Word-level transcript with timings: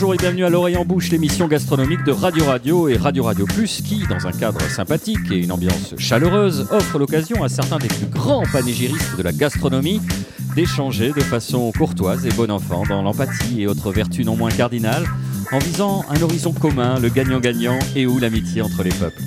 Bonjour 0.00 0.14
et 0.14 0.18
bienvenue 0.18 0.44
à 0.44 0.48
l'oreille 0.48 0.76
en 0.76 0.84
bouche, 0.84 1.10
l'émission 1.10 1.48
gastronomique 1.48 2.04
de 2.04 2.12
Radio 2.12 2.44
Radio 2.44 2.88
et 2.88 2.96
Radio 2.96 3.24
Radio 3.24 3.46
Plus 3.46 3.82
qui, 3.82 4.06
dans 4.06 4.28
un 4.28 4.30
cadre 4.30 4.60
sympathique 4.70 5.28
et 5.32 5.38
une 5.38 5.50
ambiance 5.50 5.96
chaleureuse, 5.98 6.68
offre 6.70 7.00
l'occasion 7.00 7.42
à 7.42 7.48
certains 7.48 7.78
des 7.78 7.88
plus 7.88 8.06
grands 8.06 8.44
panégyristes 8.52 9.16
de 9.16 9.24
la 9.24 9.32
gastronomie 9.32 10.00
d'échanger 10.54 11.08
de 11.08 11.20
façon 11.20 11.72
courtoise 11.72 12.24
et 12.26 12.28
bon 12.28 12.48
enfant 12.48 12.84
dans 12.88 13.02
l'empathie 13.02 13.62
et 13.62 13.66
autres 13.66 13.90
vertus 13.90 14.24
non 14.24 14.36
moins 14.36 14.52
cardinales 14.52 15.04
en 15.50 15.58
visant 15.58 16.04
un 16.10 16.22
horizon 16.22 16.52
commun, 16.52 17.00
le 17.00 17.08
gagnant-gagnant 17.08 17.80
et 17.96 18.06
ou 18.06 18.20
l'amitié 18.20 18.62
entre 18.62 18.84
les 18.84 18.90
peuples. 18.90 19.20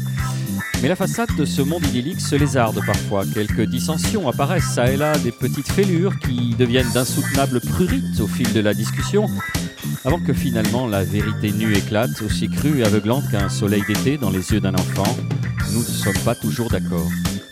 Mais 0.82 0.88
la 0.88 0.96
façade 0.96 1.36
de 1.38 1.44
ce 1.44 1.62
monde 1.62 1.86
idyllique 1.88 2.22
se 2.22 2.38
lézarde 2.38 2.80
parfois. 2.86 3.26
Quelques 3.34 3.70
dissensions 3.70 4.30
apparaissent 4.30 4.74
ça 4.74 4.90
et 4.90 4.96
là, 4.96 5.18
des 5.18 5.34
petites 5.34 5.70
fêlures 5.70 6.18
qui 6.20 6.56
deviennent 6.58 6.92
d'insoutenables 6.94 7.60
prurites 7.60 8.22
au 8.22 8.28
fil 8.28 8.54
de 8.54 8.62
la 8.62 8.74
discussion, 8.74 9.28
avant 10.04 10.20
que 10.20 10.34
finalement 10.34 10.88
la 10.88 11.04
vérité 11.04 11.52
nue 11.52 11.76
éclate, 11.76 12.22
aussi 12.22 12.50
crue 12.50 12.80
et 12.80 12.84
aveuglante 12.84 13.30
qu'un 13.30 13.50
soleil 13.50 13.84
d'été 13.88 14.18
dans 14.18 14.30
les 14.30 14.52
yeux 14.52 14.60
d'un 14.60 14.74
enfant. 14.74 15.16
Nous 15.74 15.80
ne 15.80 15.86
sommes 15.86 16.18
pas 16.26 16.36
toujours 16.36 16.70
d'accord. 16.70 17.10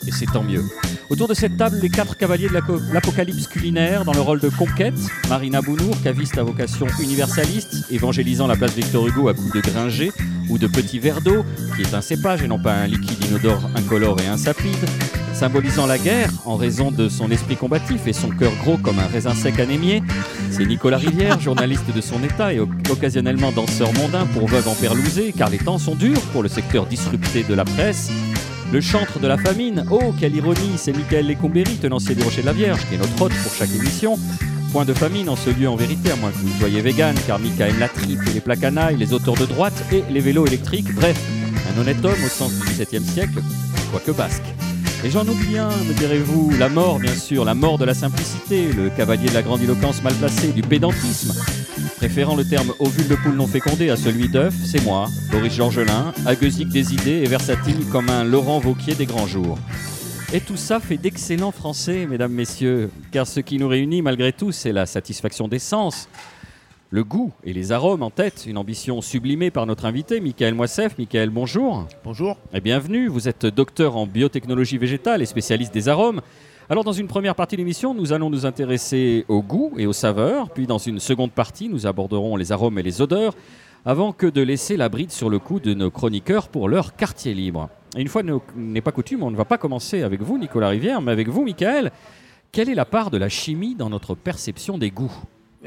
Et 0.08 0.12
c'est 0.12 0.26
tant 0.26 0.44
mieux. 0.44 0.64
Autour 1.10 1.28
de 1.28 1.34
cette 1.34 1.58
table, 1.58 1.78
les 1.82 1.90
quatre 1.90 2.18
cavaliers 2.18 2.50
de 2.50 2.94
l'apocalypse 2.94 3.48
culinaire 3.48 4.06
dans 4.06 4.14
le 4.14 4.22
rôle 4.22 4.40
de 4.40 4.50
conquête. 4.50 4.96
Marina 5.28 5.62
Bounour, 5.62 5.96
caviste 6.04 6.38
à 6.38 6.44
vocation 6.44 6.88
universaliste, 7.00 7.86
évangélisant 7.92 8.48
la 8.48 8.56
place 8.56 8.74
Victor 8.76 9.08
Hugo 9.08 9.28
à 9.28 9.34
coups 9.34 9.54
de 9.54 9.62
gringé 9.62 10.12
ou 10.50 10.58
de 10.58 10.68
petits 10.68 11.00
verres 11.00 11.22
d'eau, 11.22 11.46
qui 11.76 11.84
est 11.84 11.94
un 11.94 12.02
cépage 12.02 12.42
et 12.42 12.48
non 12.48 12.60
pas 12.60 12.74
un 12.74 12.88
liquide 12.88 13.24
inodore 13.26 13.70
incolore 13.76 14.20
et 14.22 14.28
insapide. 14.28 14.86
Symbolisant 15.40 15.86
la 15.86 15.98
guerre 15.98 16.30
en 16.44 16.58
raison 16.58 16.92
de 16.92 17.08
son 17.08 17.32
esprit 17.32 17.56
combatif 17.56 18.08
et 18.08 18.12
son 18.12 18.28
cœur 18.28 18.52
gros 18.62 18.78
comme 18.78 19.00
un 19.00 19.08
raisin 19.08 19.34
sec 19.34 19.58
anémié, 19.58 20.04
c'est 20.52 20.66
Nicolas 20.66 20.98
Rivière, 20.98 21.40
journaliste 21.40 21.96
de 21.96 22.02
son 22.02 22.22
état 22.22 22.54
et 22.54 22.60
occasionnellement 22.60 23.54
danseur 23.54 23.94
mondain 23.94 24.26
pour 24.34 24.50
veuve 24.50 24.68
en 24.68 24.76
perlousé, 24.76 25.32
car 25.32 25.50
les 25.50 25.58
temps 25.58 25.78
sont 25.78 25.96
durs 25.96 26.20
pour 26.34 26.44
le 26.44 26.50
secteur 26.50 26.88
disrupté 26.88 27.44
de 27.44 27.54
la 27.54 27.64
presse. 27.64 28.12
Le 28.74 28.82
chantre 28.82 29.18
de 29.20 29.28
la 29.28 29.38
famine, 29.38 29.86
oh 29.90 30.14
quelle 30.20 30.36
ironie, 30.36 30.74
c'est 30.76 30.92
Michael 30.92 31.28
Lecombéry, 31.28 31.76
tenancier 31.76 32.16
du 32.16 32.24
Rocher 32.24 32.42
de 32.42 32.48
la 32.48 32.52
Vierge, 32.52 32.86
qui 32.90 32.96
est 32.96 32.98
notre 32.98 33.22
hôte 33.22 33.34
pour 33.42 33.54
chaque 33.54 33.74
émission. 33.74 34.20
Point 34.74 34.84
de 34.84 34.94
famine 34.94 35.30
en 35.30 35.38
ce 35.38 35.52
lieu 35.52 35.70
en 35.70 35.78
vérité, 35.78 36.12
à 36.12 36.18
moins 36.18 36.32
que 36.32 36.38
vous 36.38 36.60
soyez 36.60 36.82
vegan, 36.82 37.16
car 37.26 37.40
Mika 37.40 37.70
aime 37.70 37.80
la 37.80 37.88
tripe 37.88 38.20
et 38.30 38.34
les 38.34 38.42
plats 38.42 38.58
canailles, 38.58 38.98
les 38.98 39.14
auteurs 39.14 39.36
de 39.36 39.46
droite 39.46 39.86
et 39.94 40.04
les 40.12 40.20
vélos 40.20 40.48
électriques, 40.48 40.94
bref, 40.96 41.18
un 41.74 41.80
honnête 41.80 42.04
homme 42.04 42.26
au 42.26 42.30
sens 42.30 42.52
du 42.52 42.66
XVIIe 42.66 43.06
siècle, 43.06 43.42
quoique 43.94 44.12
basque. 44.12 44.44
Et 45.02 45.10
j'en 45.10 45.26
oublie 45.26 45.58
un, 45.58 45.70
me 45.70 45.94
direz-vous, 45.94 46.52
la 46.60 46.68
mort 46.68 47.00
bien 47.00 47.16
sûr, 47.16 47.46
la 47.46 47.54
mort 47.54 47.78
de 47.78 47.86
la 47.86 47.94
simplicité, 47.94 48.74
le 48.74 48.90
cavalier 48.90 49.30
de 49.30 49.34
la 49.34 49.42
grandiloquence 49.42 50.04
mal 50.04 50.14
placée, 50.16 50.52
du 50.52 50.62
pédantisme. 50.62 51.34
Préférant 51.96 52.36
le 52.36 52.44
terme 52.44 52.74
ovule 52.80 53.08
de 53.08 53.16
poule 53.16 53.36
non 53.36 53.48
fécondé 53.48 53.90
à 53.90 53.96
celui 53.96 54.28
d'œuf, 54.28 54.54
c'est 54.66 54.84
moi, 54.84 55.08
Boris 55.32 55.54
Georgelin, 55.54 56.14
agueusique 56.26 56.68
des 56.68 56.94
idées 56.94 57.22
et 57.24 57.28
versatile 57.28 57.86
comme 57.90 58.10
un 58.10 58.26
Laurent 58.26 58.60
Vauquier 58.60 58.94
des 58.94 59.06
grands 59.06 59.28
jours. 59.28 59.58
Et 60.34 60.42
tout 60.42 60.58
ça 60.58 60.82
fait 60.82 60.98
d'excellents 60.98 61.52
Français, 61.52 62.06
mesdames, 62.06 62.34
messieurs, 62.34 62.92
car 63.12 63.26
ce 63.26 63.40
qui 63.40 63.58
nous 63.58 63.70
réunit 63.70 64.02
malgré 64.02 64.34
tout, 64.34 64.52
c'est 64.52 64.74
la 64.74 64.86
satisfaction 64.86 65.48
des 65.48 65.60
sens, 65.60 66.10
le 66.92 67.04
goût 67.04 67.32
et 67.44 67.54
les 67.54 67.72
arômes 67.72 68.02
en 68.02 68.10
tête, 68.10 68.46
une 68.48 68.58
ambition 68.58 69.02
sublimée 69.02 69.52
par 69.52 69.68
notre 69.68 69.86
invité, 69.86 70.20
Michael 70.20 70.56
Moissef. 70.56 70.98
Michael, 70.98 71.30
bonjour. 71.30 71.86
Bonjour. 72.04 72.38
Et 72.52 72.62
bienvenue, 72.62 73.08
vous 73.08 73.28
êtes 73.28 73.46
docteur 73.46 73.96
en 73.96 74.08
biotechnologie 74.08 74.80
végétale 74.80 75.22
et 75.22 75.28
spécialiste 75.28 75.74
des 75.74 75.88
arômes. 75.88 76.22
Alors 76.68 76.84
dans 76.84 76.94
une 76.94 77.08
première 77.08 77.36
partie 77.36 77.56
de 77.56 77.62
l'émission, 77.62 77.94
nous 77.94 78.12
allons 78.12 78.32
nous 78.32 78.48
intéresser 78.48 79.26
au 79.28 79.44
goût 79.44 79.74
et 79.78 79.86
aux 79.86 79.94
saveurs, 79.94 80.50
puis 80.50 80.66
dans 80.66 80.80
une 80.80 81.00
seconde 81.00 81.32
partie, 81.32 81.70
nous 81.70 81.86
aborderons 81.86 82.36
les 82.36 82.52
arômes 82.52 82.80
et 82.80 82.84
les 82.84 83.02
odeurs, 83.02 83.36
avant 83.86 84.12
que 84.12 84.26
de 84.26 84.42
laisser 84.42 84.76
la 84.76 84.90
bride 84.90 85.12
sur 85.12 85.30
le 85.30 85.38
cou 85.38 85.60
de 85.60 85.76
nos 85.76 85.92
chroniqueurs 85.92 86.48
pour 86.48 86.70
leur 86.70 86.96
quartier 86.96 87.36
libre. 87.36 87.70
Et 87.96 88.02
une 88.02 88.08
fois 88.08 88.24
n'est 88.56 88.82
pas 88.82 88.92
coutume, 88.92 89.22
on 89.22 89.32
ne 89.32 89.38
va 89.38 89.46
pas 89.46 89.60
commencer 89.60 90.02
avec 90.02 90.22
vous, 90.22 90.40
Nicolas 90.40 90.70
Rivière, 90.70 91.02
mais 91.02 91.12
avec 91.12 91.28
vous, 91.28 91.44
Michael. 91.44 91.92
Quelle 92.52 92.70
est 92.70 92.76
la 92.76 92.86
part 92.86 93.12
de 93.12 93.18
la 93.20 93.30
chimie 93.30 93.76
dans 93.76 93.92
notre 93.92 94.16
perception 94.16 94.80
des 94.80 94.90
goûts? 94.90 95.14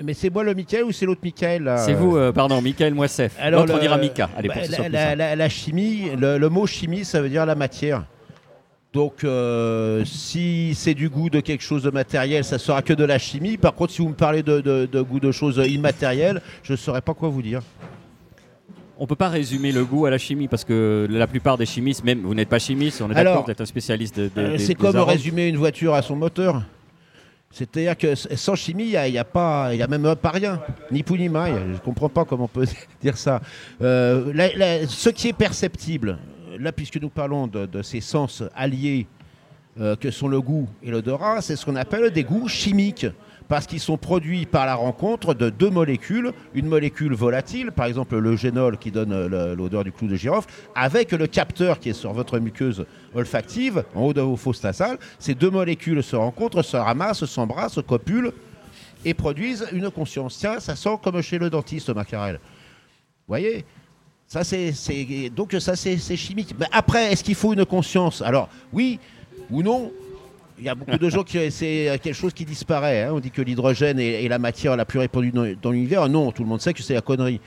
Mais 0.01 0.15
c'est 0.15 0.31
moi 0.31 0.43
le 0.43 0.55
Michael 0.55 0.85
ou 0.85 0.93
c'est 0.93 1.05
l'autre 1.05 1.21
Michael 1.23 1.71
C'est 1.79 1.93
vous, 1.93 2.17
euh, 2.17 2.33
pardon, 2.33 2.63
Michael 2.63 2.95
Moissef. 2.95 3.37
Alors, 3.39 3.67
on 3.69 3.79
dira 3.79 3.99
Mika. 3.99 4.31
Allez, 4.37 4.49
bah, 4.49 5.15
la, 5.15 5.49
chimie, 5.49 6.11
le, 6.19 6.49
mot 6.49 6.67
chimie, 6.67 7.05
ça 7.05 7.21
veut 7.21 7.29
dire 7.29 7.45
la 7.45 7.55
matière. 7.55 8.05
Donc, 8.93 9.25
euh, 9.25 10.05
si 10.05 10.75
c'est 10.75 10.95
du 10.95 11.09
goût 11.09 11.31
de 11.31 11.41
quelque 11.41 11.63
chose 11.63 11.83
de 11.83 11.91
matériel, 11.91 12.45
ça 12.45 12.59
sera 12.59 12.83
que 12.83 12.93
de 12.93 13.05
la 13.05 13.19
chimie. 13.19 13.57
Par 13.57 13.75
contre, 13.75 13.93
si 13.93 14.03
vous 14.03 14.09
me 14.09 14.15
parlez 14.15 14.43
de, 14.43 15.03
goût 15.03 15.21
de 15.21 15.33
choses 15.33 15.63
immatérielles, 15.67 16.43
je 16.63 16.73
ne 16.73 16.77
saurais 16.77 17.01
pas 17.01 17.15
quoi 17.15 17.29
vous 17.29 17.43
dire. 17.43 17.63
On 18.99 19.05
ne 19.05 19.09
peut 19.09 19.17
pas 19.17 19.31
résumer 19.31 19.73
le 19.73 19.85
goût 19.85 20.07
à 20.07 20.11
la 20.11 20.19
chimie 20.19 20.47
parce 20.47 20.65
que 20.65 21.09
la 21.11 21.27
plupart 21.27 21.59
des 21.59 21.67
chimistes, 21.67 22.05
même 22.05 22.21
vous 22.21 22.35
n'êtes 22.35 22.51
pas 22.51 22.59
chimiste, 22.59 23.03
on 23.03 23.11
est 23.11 23.15
d'accord, 23.15 23.45
vous 23.45 23.51
êtes 23.51 23.61
un 23.61 23.67
spécialiste 23.67 24.21
de. 24.21 24.31
Euh, 24.37 24.59
c'est 24.59 24.75
comme 24.75 24.97
résumer 24.97 25.49
une 25.49 25.57
voiture 25.57 25.95
à 25.95 26.03
son 26.03 26.15
moteur. 26.15 26.63
C'est-à-dire 27.53 27.97
que 27.99 28.15
sans 28.15 28.55
chimie, 28.55 28.95
il 28.95 29.13
n'y 29.13 29.19
a, 29.19 29.25
pas, 29.25 29.75
y 29.75 29.83
a 29.83 29.87
même 29.87 30.17
pas 30.17 30.31
rien, 30.31 30.61
ni 30.91 31.03
pou 31.03 31.19
ni 31.19 31.29
maille. 31.29 31.55
Je 31.69 31.73
ne 31.75 31.79
comprends 31.79 32.09
pas 32.09 32.25
comment 32.25 32.45
on 32.45 32.49
peut 32.49 32.67
dire 33.03 33.19
ça. 33.19 33.43
Euh, 33.83 34.87
ce 34.89 35.11
qui 35.11 35.29
est 35.29 35.33
perceptible, 35.35 36.19
là, 36.59 36.73
puisque 36.73 36.97
nous 36.97 37.11
parlons 37.11 37.47
de, 37.47 37.83
ces 37.83 38.01
sens 38.01 38.43
alliés 38.55 39.07
euh, 39.79 39.97
que 39.97 40.11
sont 40.11 40.29
le 40.29 40.41
goût 40.41 40.67
et 40.83 40.91
l'odorat, 40.91 41.43
c'est 41.43 41.57
ce 41.57 41.67
qu'on 41.67 41.77
appelle 41.77 42.11
des 42.11 42.25
goûts 42.25 42.49
chimiques 42.49 43.07
parce 43.53 43.67
qu'ils 43.67 43.81
sont 43.81 43.99
produits 43.99 44.47
par 44.47 44.65
la 44.65 44.75
rencontre 44.75 45.35
de 45.35 45.51
deux 45.51 45.69
molécules, 45.69 46.33
une 46.55 46.69
molécule 46.69 47.13
volatile, 47.13 47.71
par 47.71 47.85
exemple 47.85 48.17
le 48.17 48.35
génol 48.35 48.79
qui 48.79 48.91
donne 48.91 49.13
euh, 49.13 49.55
l'odeur 49.55 49.85
du 49.85 49.93
clou 49.93 50.09
de 50.09 50.17
girofle, 50.17 50.49
avec 50.75 51.13
le 51.13 51.27
capteur 51.27 51.79
qui 51.79 51.91
est 51.91 51.93
sur 51.93 52.15
votre 52.15 52.39
muqueuse 52.39 52.87
olfactive, 53.15 53.85
en 53.95 54.05
haut 54.05 54.15
de 54.15 54.23
vos 54.23 54.37
fosses 54.37 54.65
nasales. 54.65 54.97
Ces 55.19 55.35
deux 55.35 55.51
molécules 55.51 56.03
se 56.03 56.17
rencontrent, 56.17 56.63
se 56.63 56.79
ramassent, 56.79 57.27
s'embrassent, 57.27 57.79
copulent 57.87 58.33
et 59.05 59.13
produisent 59.13 59.67
une 59.73 59.91
conscience. 59.91 60.39
Tiens, 60.39 60.59
ça 60.59 60.75
sent 60.75 60.97
comme 61.03 61.21
chez 61.21 61.37
le 61.37 61.51
dentiste, 61.51 61.91
Macarel. 61.91 62.37
Vous 62.37 63.29
voyez? 63.29 63.67
Ça, 64.29 64.45
c'est, 64.45 64.73
donc 65.29 65.55
ça, 65.61 65.77
c'est, 65.77 65.99
chimique. 66.17 66.55
Mais 66.59 66.69
après, 66.73 67.13
est-ce 67.13 67.23
qu'il 67.23 67.35
faut 67.35 67.53
une 67.53 67.67
conscience? 67.67 68.23
Alors, 68.23 68.49
oui 68.73 68.99
ou 69.51 69.63
non? 69.63 69.93
Il 70.63 70.67
y 70.67 70.69
a 70.69 70.77
beaucoup 70.77 70.97
de 70.97 71.11
gens 71.11 71.25
qui 71.25 71.51
c'est 71.51 71.99
quelque 72.01 72.15
chose 72.15 72.33
qui 72.33 72.45
disparaît. 72.45 73.03
Hein. 73.03 73.11
On 73.13 73.19
dit 73.19 73.33
que 73.33 73.43
l'hydrogène 73.43 73.99
est, 73.99 74.29
la 74.29 74.39
matière 74.39 74.77
la 74.77 74.85
plus 74.85 75.01
répandue 75.01 75.33
dans, 75.33 75.71
l'univers. 75.73 76.09
Non, 76.09 76.31
tout 76.31 76.45
le 76.45 76.49
monde 76.49 76.61
sait 76.61 76.73
que 76.73 76.83
c'est 76.83 76.95
la 76.95 77.01
connerie. 77.01 77.41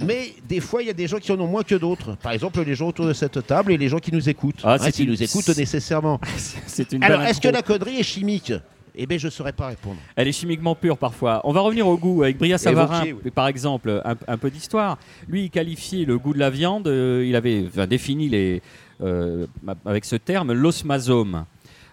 Mais 0.00 0.32
des 0.48 0.58
fois, 0.58 0.82
il 0.82 0.88
y 0.88 0.90
a 0.90 0.94
des 0.94 1.06
gens 1.06 1.18
qui 1.18 1.30
en 1.30 1.38
ont 1.38 1.46
moins 1.46 1.62
que 1.62 1.76
d'autres. 1.76 2.16
Par 2.16 2.32
exemple, 2.32 2.60
les 2.62 2.74
gens 2.74 2.88
autour 2.88 3.06
de 3.06 3.12
cette 3.12 3.46
table 3.46 3.72
et 3.72 3.78
les 3.78 3.88
gens 3.88 3.98
qui 3.98 4.12
nous 4.12 4.28
écoutent. 4.28 4.60
Ah, 4.64 4.76
hein, 4.80 4.90
qui 4.90 5.06
nous 5.06 5.22
écoutent 5.22 5.56
nécessairement. 5.56 6.20
Alors, 7.00 7.22
est-ce 7.22 7.40
que 7.40 7.48
la 7.48 7.62
connerie 7.62 8.00
est 8.00 8.02
chimique? 8.02 8.52
Eh 8.94 9.06
bien, 9.06 9.18
je 9.18 9.26
ne 9.26 9.30
saurais 9.30 9.52
pas 9.52 9.68
répondre. 9.68 9.98
Elle 10.16 10.28
est 10.28 10.32
chimiquement 10.32 10.74
pure 10.74 10.98
parfois. 10.98 11.40
On 11.44 11.52
va 11.52 11.60
revenir 11.60 11.86
au 11.86 11.96
goût 11.96 12.24
avec 12.24 12.38
Bria 12.38 12.58
Savarin, 12.58 13.04
par 13.34 13.46
exemple, 13.46 14.02
un, 14.04 14.36
peu 14.36 14.50
d'histoire. 14.50 14.98
Lui, 15.28 15.44
il 15.44 15.50
qualifiait 15.50 16.04
le 16.04 16.18
goût 16.18 16.34
de 16.34 16.38
la 16.38 16.50
viande, 16.50 16.88
euh, 16.88 17.24
il 17.26 17.36
avait 17.36 17.64
défini 17.88 18.28
les, 18.28 18.60
euh, 19.02 19.46
avec 19.84 20.04
ce 20.04 20.16
terme 20.16 20.52
l'osmasome. 20.52 21.44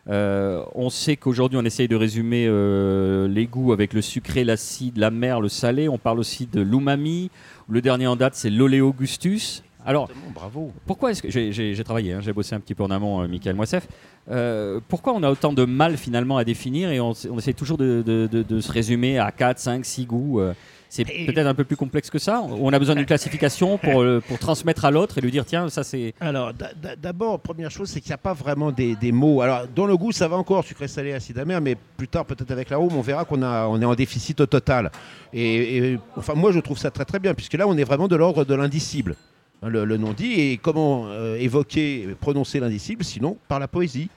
Euh, 0.09 0.63
on 0.73 0.89
sait 0.89 1.15
qu'aujourd'hui, 1.17 1.59
on 1.61 1.65
essaye 1.65 1.87
de 1.87 1.95
résumer 1.95 2.45
euh, 2.47 3.27
les 3.27 3.45
goûts 3.45 3.73
avec 3.73 3.93
le 3.93 4.01
sucré, 4.01 4.43
l'acide, 4.43 4.97
la 4.97 5.11
mer, 5.11 5.39
le 5.39 5.49
salé. 5.49 5.87
On 5.87 5.97
parle 5.97 6.19
aussi 6.19 6.47
de 6.47 6.61
l'umami. 6.61 7.29
Le 7.69 7.81
dernier 7.81 8.07
en 8.07 8.15
date, 8.15 8.35
c'est 8.35 8.49
l'oléogustus. 8.49 9.63
Alors, 9.85 10.09
bravo. 10.33 10.71
Pourquoi 10.85 11.11
est-ce 11.11 11.21
que 11.21 11.29
j'ai 11.29 11.83
travaillé, 11.83 12.13
hein, 12.13 12.19
j'ai 12.21 12.33
bossé 12.33 12.53
un 12.53 12.59
petit 12.59 12.75
peu 12.75 12.83
en 12.83 12.91
amont, 12.91 13.21
euh, 13.21 13.27
Michael 13.27 13.55
Moissef. 13.55 13.87
pourquoi 14.87 15.13
on 15.13 15.23
a 15.23 15.31
autant 15.31 15.53
de 15.53 15.65
mal 15.65 15.97
finalement 15.97 16.37
à 16.37 16.43
définir 16.43 16.91
et 16.91 16.99
on, 16.99 17.13
essaie 17.37 17.53
toujours 17.53 17.77
de, 17.77 18.01
de, 18.03 18.61
se 18.61 18.71
résumer 18.71 19.17
à 19.17 19.31
4, 19.31 19.57
5, 19.57 19.85
6 19.85 20.05
goûts 20.05 20.41
c'est 20.89 21.05
peut-être 21.05 21.45
un 21.45 21.53
peu 21.53 21.63
plus 21.63 21.75
complexe 21.75 22.09
que 22.09 22.17
ça. 22.17 22.41
On 22.41 22.73
a 22.73 22.79
besoin 22.79 22.95
d'une 22.95 23.05
classification 23.05 23.77
pour, 23.77 24.01
euh, 24.01 24.21
pour 24.27 24.39
transmettre 24.39 24.85
à 24.85 24.91
l'autre 24.91 25.19
et 25.19 25.21
lui 25.21 25.29
dire 25.29 25.45
tiens, 25.45 25.69
ça 25.69 25.83
c'est. 25.83 26.15
Alors 26.19 26.51
d'abord, 26.97 27.39
première 27.39 27.69
chose, 27.69 27.89
c'est 27.89 28.01
qu'il 28.01 28.09
n'y 28.09 28.15
a 28.15 28.17
pas 28.17 28.33
vraiment 28.33 28.71
des, 28.71 28.95
des, 28.95 29.11
mots. 29.11 29.41
Alors 29.41 29.67
dans 29.67 29.85
le 29.85 29.95
goût, 29.95 30.11
ça 30.11 30.27
va 30.27 30.35
encore, 30.35 30.63
sucré 30.65 30.87
salé, 30.87 31.13
acide 31.13 31.37
amer, 31.37 31.61
mais 31.61 31.75
plus 31.97 32.07
tard, 32.07 32.25
peut-être 32.25 32.51
avec 32.51 32.71
la 32.71 32.79
home, 32.79 32.95
on 32.95 33.01
verra 33.01 33.23
qu'on 33.23 33.43
a, 33.43 33.67
on 33.67 33.79
est 33.81 33.85
en 33.85 33.93
déficit 33.93 34.37
total. 34.49 34.91
Et, 35.31 35.97
enfin, 36.15 36.33
moi, 36.33 36.51
je 36.51 36.59
trouve 36.59 36.77
ça 36.77 36.89
très 36.89 37.05
très 37.05 37.19
bien, 37.19 37.35
puisque 37.35 37.53
là, 37.53 37.67
on 37.67 37.77
est 37.77 37.83
vraiment 37.83 38.07
de 38.07 38.15
l'ordre 38.15 38.43
de 38.43 38.55
l'indicible. 38.55 39.15
Le, 39.61 39.83
le 39.83 39.97
nom 39.97 40.13
dit, 40.13 40.39
et 40.39 40.57
comment 40.57 41.07
euh, 41.07 41.35
évoquer, 41.35 42.15
prononcer 42.19 42.59
l'indicible, 42.59 43.03
sinon 43.03 43.37
par 43.47 43.59
la 43.59 43.67
poésie. 43.67 44.09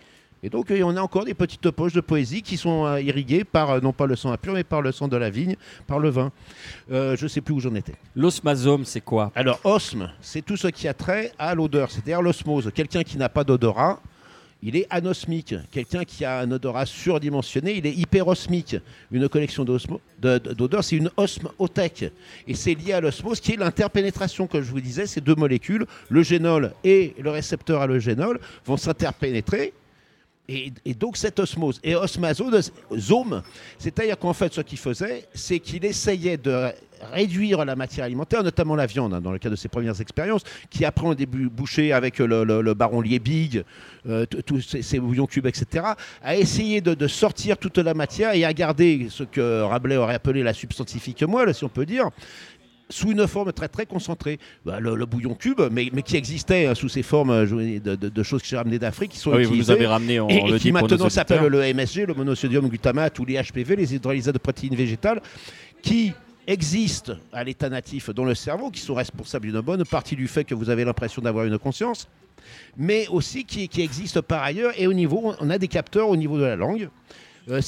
Et 0.45 0.51
donc, 0.51 0.73
on 0.77 0.97
a 0.97 1.01
encore 1.01 1.25
des 1.25 1.35
petites 1.35 1.71
poches 1.71 1.93
de 1.93 2.01
poésie 2.01 2.43
qui 2.43 2.57
sont 2.57 2.85
euh, 2.85 3.01
irriguées 3.01 3.45
par, 3.45 3.71
euh, 3.71 3.81
non 3.81 3.93
pas 3.93 4.07
le 4.07 4.17
sang 4.17 4.33
impur, 4.33 4.55
mais 4.55 4.65
par 4.65 4.83
le 4.83 4.91
sang 4.91 5.07
de 5.07 5.17
la 5.17 5.31
vigne, 5.31 5.55
par 5.87 6.01
le 6.01 6.09
vin. 6.09 6.33
Euh, 6.91 7.17
je 7.17 7.25
ne 7.25 7.29
sais 7.29 7.41
plus 7.41 7.55
où 7.55 7.61
j'en 7.61 7.77
étais. 7.77 7.95
L'osmasome, 8.17 8.85
c'est 8.85 9.03
quoi? 9.03 9.31
Alors, 9.37 9.61
osme, 9.63 10.11
c'est 10.21 10.45
tout 10.45 10.57
ce 10.57 10.67
qui 10.67 10.89
a 10.89 10.95
trait 10.95 11.31
à 11.39 11.55
l'odeur, 11.55 11.93
c'est-à-dire 11.93 12.21
l'osmose. 12.21 12.73
Quelqu'un 12.75 13.05
qui 13.05 13.19
n'a 13.19 13.29
pas 13.29 13.45
d'odorat, 13.45 14.01
il 14.65 14.75
est 14.75 14.89
anosmique. 14.91 15.55
Quelqu'un 15.71 16.05
qui 16.05 16.25
a 16.25 16.41
un 16.41 16.51
odorat 16.51 16.87
surdimensionné, 16.87 17.77
il 17.77 17.87
est 17.87 17.95
hyperosmique. 17.95 18.77
Une 19.13 19.29
collection 19.29 19.65
d'odeurs, 19.65 20.83
c'est 20.83 20.97
une 20.97 21.11
osmothèque. 21.17 22.07
Et 22.49 22.55
c'est 22.55 22.75
lié 22.75 22.95
à 22.95 23.01
l'osmose, 23.01 23.39
qui 23.39 23.53
est 23.53 23.57
l'interpénétration, 23.57 24.49
comme 24.49 24.63
je 24.63 24.71
vous 24.73 24.81
disais. 24.81 25.07
Ces 25.07 25.21
deux 25.21 25.37
molécules, 25.37 25.87
le 26.09 26.23
génol 26.25 26.73
et 26.83 27.15
le 27.21 27.31
récepteur 27.31 27.81
à 27.81 27.87
le 27.87 28.01
génol, 28.01 28.41
vont 28.67 28.77
s'interpénétrer. 28.77 29.73
Et, 30.49 30.73
donc 30.95 31.17
cette 31.17 31.39
osmose, 31.39 31.81
et 31.85 31.95
osmazome, 31.95 33.43
c'est-à-dire 33.79 34.19
qu'en 34.19 34.33
fait 34.33 34.53
ce 34.53 34.61
qu'il 34.61 34.79
faisait, 34.79 35.25
c'est 35.33 35.61
qu'il 35.61 35.85
essayait 35.85 36.37
de 36.37 36.73
réduire 37.13 37.65
la 37.65 37.77
matière 37.77 38.07
alimentaire, 38.07 38.43
notamment 38.43 38.75
la 38.75 38.87
viande, 38.87 39.15
hein, 39.15 39.21
dans 39.21 39.31
le 39.31 39.39
cas 39.39 39.51
de 39.51 39.57
ses 39.57 39.69
premières 39.69 40.01
expériences, 40.01 40.43
qui 40.69 40.85
après 40.85 41.07
ont 41.07 41.15
débouché 41.15 41.93
avec 41.93 42.19
le, 42.19 42.75
baron 42.75 43.01
Liebig, 43.01 43.65
euh, 44.09 44.27
tous 44.27 44.61
ces 44.61 44.99
bouillons 44.99 45.27
cubes, 45.27 45.47
etc., 45.47 45.87
à 46.23 46.37
essayer 46.37 46.81
de, 46.81 46.95
de 46.95 47.07
sortir 47.07 47.57
toute 47.57 47.79
la 47.79 47.95
matière 47.95 48.35
et 48.35 48.45
à 48.45 48.53
garder 48.53 49.07
ce 49.11 49.23
que 49.23 49.63
Rabelais 49.63 49.97
aurait 49.97 50.15
appelé 50.15 50.43
la 50.43 50.55
substantifique 50.55 51.23
moelle, 51.23 51.55
si 51.55 51.65
on 51.65 51.69
peut 51.69 51.87
dire, 51.87 52.11
sous 52.93 53.11
une 53.11 53.27
forme 53.27 53.53
très 53.53 53.69
très 53.69 53.87
concentrée. 53.87 54.39
Bah, 54.65 54.79
le, 54.81 54.95
le 54.95 55.07
bouillon 55.07 55.35
cube, 55.35 55.61
mais, 55.71 55.89
mais 55.93 56.03
qui 56.03 56.17
existait 56.17 56.67
hein, 56.67 56.75
sous 56.75 56.89
ces 56.89 57.03
formes 57.03 57.31
euh, 57.31 57.47
de, 57.81 57.97
de- 57.97 58.09
de 58.09 58.23
choses 58.23 58.43
que 58.43 58.49
j'ai 58.49 58.57
ramenées 58.57 58.79
d'Afrique, 58.79 59.13
qui 59.13 59.19
sont 59.19 59.33
Ah 59.33 59.37
oui, 59.39 59.45
vous 59.45 59.57
nous 59.57 59.71
avez 59.71 59.87
ramené, 59.87 60.21
on 60.21 60.29
et, 60.29 60.35
et 60.37 60.51
le 60.51 60.59
qui 60.59 60.71
pour 60.71 60.83
nos 60.83 60.89
maintenant 60.89 61.09
s'appelle 61.09 61.47
le 61.47 61.73
MSG, 61.75 62.07
le 62.07 62.15
monosodium 62.15 62.69
glutamate 62.69 63.19
ou 63.19 63.25
les 63.25 63.43
HPV, 63.43 63.77
les 63.77 63.95
hydrolysats 63.95 64.33
de 64.33 64.39
protéines 64.39 64.75
végétales, 64.77 65.21
qui 65.83 66.13
existent 66.47 67.15
à 67.33 67.45
l'état 67.45 67.69
natif 67.69 68.11
dans 68.11 68.25
le 68.25 68.35
cerveau, 68.35 68.71
qui 68.71 68.81
sont 68.81 68.95
responsables 68.95 69.47
d'une 69.51 69.61
bonne 69.61 69.85
partie 69.85 70.17
du 70.17 70.29
fait 70.29 70.45
que 70.45 70.55
vous 70.55 70.71
avez 70.71 70.85
l'impression 70.85 71.23
d'avoir 71.23 71.45
une 71.47 71.59
conscience, 71.59 72.09
mais 72.77 73.07
aussi 73.09 73.45
qui, 73.45 73.69
qui 73.69 73.83
existent 73.83 74.23
par 74.23 74.43
ailleurs. 74.43 74.73
Et 74.77 74.87
au 74.87 74.93
niveau, 74.93 75.35
on 75.41 75.51
a 75.51 75.59
des 75.59 75.69
capteurs 75.69 76.09
au 76.09 76.17
niveau 76.17 76.39
de 76.39 76.45
la 76.45 76.57
langue. 76.57 76.89
Euh, 77.49 77.61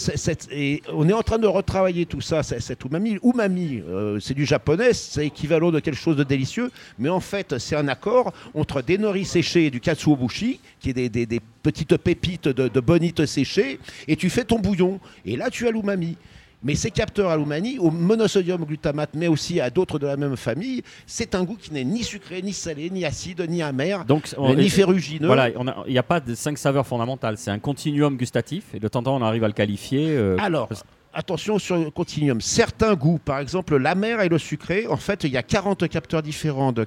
on 0.93 1.09
est 1.09 1.13
en 1.13 1.23
train 1.23 1.39
de 1.39 1.47
retravailler 1.47 2.07
tout 2.07 2.21
ça, 2.21 2.43
cette 2.43 2.85
umami. 2.85 3.19
Umami, 3.25 3.83
euh, 3.89 4.21
c'est 4.21 4.35
du 4.35 4.45
japonais, 4.45 4.93
c'est 4.93 5.27
équivalent 5.27 5.73
de 5.73 5.81
quelque 5.81 5.99
chose 5.99 6.17
de 6.17 6.25
délicieux, 6.25 6.71
mais 6.99 7.09
en 7.09 7.21
fait, 7.21 7.59
c'est 7.59 7.77
un 7.77 7.89
accord 7.89 8.33
entre 8.55 8.83
des 8.83 8.99
noris 8.99 9.29
séchés 9.29 9.67
et 9.67 9.71
du 9.71 9.81
katsuobushi, 9.81 10.61
qui 10.81 10.91
est 10.91 11.09
des, 11.09 11.41
petites 11.63 11.97
pépites 11.97 12.49
de, 12.49 12.69
de 12.69 13.27
séchées, 13.27 13.81
et 14.07 14.17
tu 14.17 14.31
fais 14.31 14.45
ton 14.45 14.59
bouillon. 14.59 15.01
Et 15.25 15.37
là, 15.37 15.51
tu 15.51 15.67
as 15.67 15.71
l'umami. 15.71 16.17
Mais 16.65 16.75
ces 16.75 16.91
capteurs 16.91 17.31
à 17.31 17.37
au 17.79 17.91
monosodium 17.91 18.65
glutamate, 18.65 19.11
mais 19.15 19.29
aussi 19.29 19.61
à 19.61 19.69
d'autres 19.71 19.99
de 19.99 20.07
la 20.07 20.17
même 20.17 20.37
famille, 20.37 20.83
c'est 21.07 21.35
un 21.35 21.45
goût 21.45 21.57
qui 21.61 21.73
n'est 21.73 21.85
ni 21.85 22.03
sucré, 22.03 22.41
ni 22.43 22.53
salé, 22.53 22.89
ni 22.91 23.05
acide, 23.05 23.45
ni 23.49 23.63
amer, 23.63 24.05
Donc, 24.07 24.31
on- 24.39 24.55
ni 24.55 24.71
ferrugineux. 24.71 25.27
Voilà, 25.27 25.51
il 25.51 25.93
n'y 25.93 25.99
a 25.99 26.03
pas 26.03 26.21
de 26.21 26.35
cinq 26.35 26.57
saveurs 26.59 26.87
fondamentales. 26.87 27.37
C'est 27.37 27.51
un 27.51 27.59
continuum 27.59 28.17
gustatif 28.17 28.65
et 28.75 28.81
de 28.81 28.89
temps 28.89 29.01
en 29.01 29.03
temps, 29.03 29.17
on 29.17 29.23
arrive 29.23 29.45
à 29.45 29.49
le 29.49 29.53
qualifier. 29.53 30.07
euh, 30.09 30.37
Alors, 30.39 30.69
parce- 30.69 30.85
attention 31.15 31.59
sur 31.59 31.77
le 31.77 31.91
continuum. 31.91 32.41
Certains 32.41 32.95
goûts, 32.95 33.19
par 33.19 33.39
exemple 33.39 33.77
l'amer 33.77 34.21
et 34.21 34.29
le 34.29 34.39
sucré, 34.39 34.87
en 34.87 34.97
fait, 34.97 35.25
il 35.25 35.31
y 35.31 35.37
a 35.37 35.43
40 35.43 35.89
capteurs 35.89 36.23
différents. 36.23 36.73
Donc, 36.73 36.87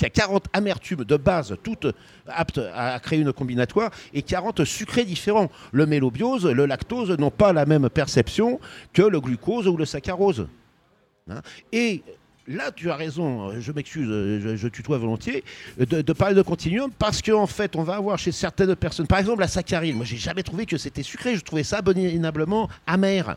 il 0.00 0.02
y 0.02 0.06
a 0.06 0.10
40 0.10 0.46
amertumes 0.52 1.04
de 1.04 1.16
base, 1.16 1.56
toutes 1.62 1.86
aptes 2.26 2.60
à 2.74 2.98
créer 3.00 3.20
une 3.20 3.32
combinatoire, 3.32 3.90
et 4.12 4.22
40 4.22 4.64
sucrés 4.64 5.04
différents. 5.04 5.50
Le 5.72 5.86
mélobiose, 5.86 6.46
le 6.46 6.66
lactose 6.66 7.10
n'ont 7.18 7.30
pas 7.30 7.52
la 7.52 7.66
même 7.66 7.88
perception 7.88 8.60
que 8.92 9.02
le 9.02 9.20
glucose 9.20 9.68
ou 9.68 9.76
le 9.76 9.84
saccharose. 9.84 10.48
Hein. 11.30 11.42
Là, 12.48 12.72
tu 12.72 12.90
as 12.90 12.96
raison, 12.96 13.60
je 13.60 13.72
m'excuse, 13.72 14.08
je, 14.08 14.56
je 14.56 14.68
tutoie 14.68 14.98
volontiers, 14.98 15.44
de, 15.78 16.02
de 16.02 16.12
parler 16.12 16.34
de 16.34 16.42
continuum 16.42 16.90
parce 16.98 17.22
qu'en 17.22 17.46
fait, 17.46 17.76
on 17.76 17.82
va 17.82 17.96
avoir 17.96 18.18
chez 18.18 18.32
certaines 18.32 18.74
personnes, 18.74 19.06
par 19.06 19.18
exemple 19.18 19.40
la 19.40 19.48
saccharine, 19.48 19.96
moi 19.96 20.04
j'ai 20.04 20.16
jamais 20.16 20.42
trouvé 20.42 20.66
que 20.66 20.76
c'était 20.76 21.02
sucré, 21.02 21.36
je 21.36 21.44
trouvais 21.44 21.62
ça 21.62 21.78
abominablement 21.78 22.68
amer. 22.86 23.36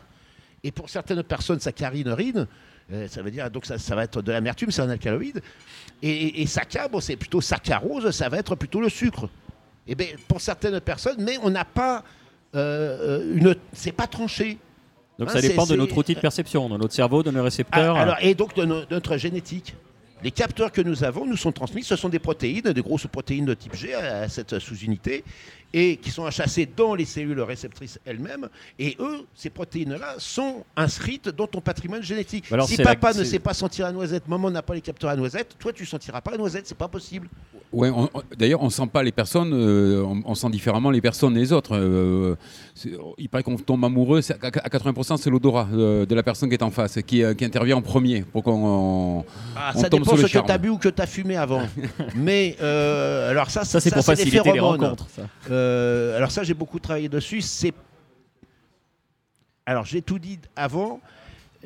Et 0.64 0.70
pour 0.70 0.90
certaines 0.90 1.22
personnes, 1.22 1.60
saccharine-rine, 1.60 2.46
euh, 2.92 3.08
ça 3.08 3.22
veut 3.22 3.30
dire, 3.30 3.50
donc 3.50 3.66
ça, 3.66 3.94
va 3.94 4.04
être 4.04 4.22
de 4.22 4.32
l'amertume, 4.32 4.70
c'est 4.70 4.82
un 4.82 4.90
alcaloïde. 4.90 5.40
Et, 6.02 6.42
et, 6.42 6.46
c'est 6.46 7.16
plutôt 7.16 7.40
saccharose, 7.40 8.10
ça 8.10 8.28
va 8.28 8.38
être 8.38 8.54
plutôt 8.56 8.80
le 8.80 8.88
sucre. 8.88 9.28
Et 9.86 9.94
bien, 9.94 10.08
pour 10.28 10.40
certaines 10.40 10.80
personnes, 10.80 11.16
mais 11.18 11.38
on 11.42 11.50
n'a 11.50 11.64
pas 11.64 12.04
euh, 12.54 13.20
euh, 13.22 13.36
une. 13.36 13.56
C'est 13.72 13.92
pas 13.92 14.06
tranché. 14.06 14.58
Donc, 15.18 15.28
hein, 15.28 15.32
ça 15.32 15.40
dépend 15.40 15.66
de 15.66 15.76
notre 15.76 15.96
outil 15.96 16.14
de 16.14 16.20
perception, 16.20 16.68
de 16.68 16.76
notre 16.76 16.94
cerveau, 16.94 17.22
de 17.22 17.30
nos 17.30 17.40
Ah, 17.40 17.44
récepteurs. 17.44 17.96
alors, 17.96 18.16
et 18.20 18.34
donc 18.34 18.54
de, 18.56 18.64
no- 18.64 18.80
de 18.80 18.86
notre 18.94 19.16
génétique. 19.16 19.74
Les 20.24 20.30
capteurs 20.30 20.70
que 20.70 20.80
nous 20.80 21.02
avons 21.04 21.26
nous 21.26 21.36
sont 21.36 21.52
transmis, 21.52 21.82
ce 21.82 21.96
sont 21.96 22.08
des 22.08 22.18
protéines, 22.18 22.62
des 22.72 22.82
grosses 22.82 23.06
protéines 23.06 23.44
de 23.44 23.54
type 23.54 23.74
G 23.74 23.92
à, 23.94 24.20
à 24.22 24.28
cette 24.28 24.58
sous-unité, 24.58 25.24
et 25.74 25.96
qui 25.96 26.10
sont 26.10 26.30
chassées 26.30 26.68
dans 26.76 26.94
les 26.94 27.06
cellules 27.06 27.40
réceptrices 27.40 27.98
elles-mêmes. 28.04 28.48
Et 28.78 28.94
eux, 29.00 29.26
ces 29.34 29.48
protéines-là, 29.50 30.16
sont 30.18 30.64
inscrites 30.76 31.28
dans 31.30 31.46
ton 31.46 31.60
patrimoine 31.62 32.02
génétique. 32.02 32.44
Alors, 32.52 32.68
si 32.68 32.76
la- 32.76 32.84
papa 32.84 33.14
ne 33.14 33.24
sait 33.24 33.38
pas 33.38 33.54
sentir 33.54 33.86
la 33.86 33.92
noisette, 33.92 34.28
maman 34.28 34.50
n'a 34.50 34.62
pas 34.62 34.74
les 34.74 34.80
capteurs 34.82 35.10
à 35.10 35.16
noisette, 35.16 35.56
toi 35.58 35.72
tu 35.72 35.86
sentiras 35.86 36.20
pas 36.20 36.30
la 36.32 36.36
noisette, 36.38 36.66
c'est 36.66 36.76
pas 36.76 36.88
possible. 36.88 37.28
Ouais, 37.72 37.90
D'ailleurs, 38.38 38.62
on 38.62 38.68
sent 38.68 38.86
pas 38.92 39.02
les 39.02 39.12
personnes, 39.12 39.52
euh, 39.54 40.02
on, 40.04 40.20
on 40.26 40.34
sent 40.34 40.50
différemment 40.50 40.90
les 40.90 41.00
personnes 41.00 41.34
les 41.34 41.54
autres. 41.54 41.74
euh, 41.74 42.36
il 43.16 43.30
paraît 43.30 43.42
qu'on 43.42 43.56
tombe 43.56 43.82
amoureux, 43.84 44.20
à 44.30 44.46
à 44.46 44.68
80% 44.68 45.16
c'est 45.16 45.30
l'odorat 45.30 45.66
euh, 45.72 46.04
de 46.04 46.14
la 46.14 46.22
personne 46.22 46.50
qui 46.50 46.54
est 46.54 46.62
en 46.62 46.70
face, 46.70 46.98
qui, 47.06 47.22
euh, 47.24 47.32
qui 47.32 47.46
intervient 47.46 47.76
en 47.78 47.82
premier 47.82 48.22
pour 48.22 48.42
qu'on. 48.42 49.24
Ah, 49.56 49.72
On 49.74 49.80
ça 49.80 49.88
tombe 49.88 50.04
dépend 50.16 50.26
ce 50.28 50.32
que 50.32 50.38
charme. 50.38 50.46
tu 50.46 50.52
as 50.52 50.58
bu 50.58 50.68
ou 50.70 50.78
que 50.78 50.88
tu 50.88 51.02
as 51.02 51.06
fumé 51.06 51.36
avant. 51.36 51.62
Mais 52.14 52.56
euh, 52.60 53.30
alors 53.30 53.50
ça, 53.50 53.64
ça, 53.64 53.80
c'est 53.80 53.92
pour 53.92 54.04
faciliter 54.04 54.38
les 54.38 54.42
phéromones. 54.52 54.80
rencontres. 54.80 55.08
ça. 55.10 55.22
Euh, 55.50 56.16
alors 56.16 56.30
ça, 56.30 56.42
j'ai 56.42 56.54
beaucoup 56.54 56.78
travaillé 56.78 57.08
dessus. 57.08 57.40
C'est 57.40 57.72
alors 59.66 59.84
j'ai 59.84 60.02
tout 60.02 60.18
dit 60.18 60.38
avant, 60.56 61.00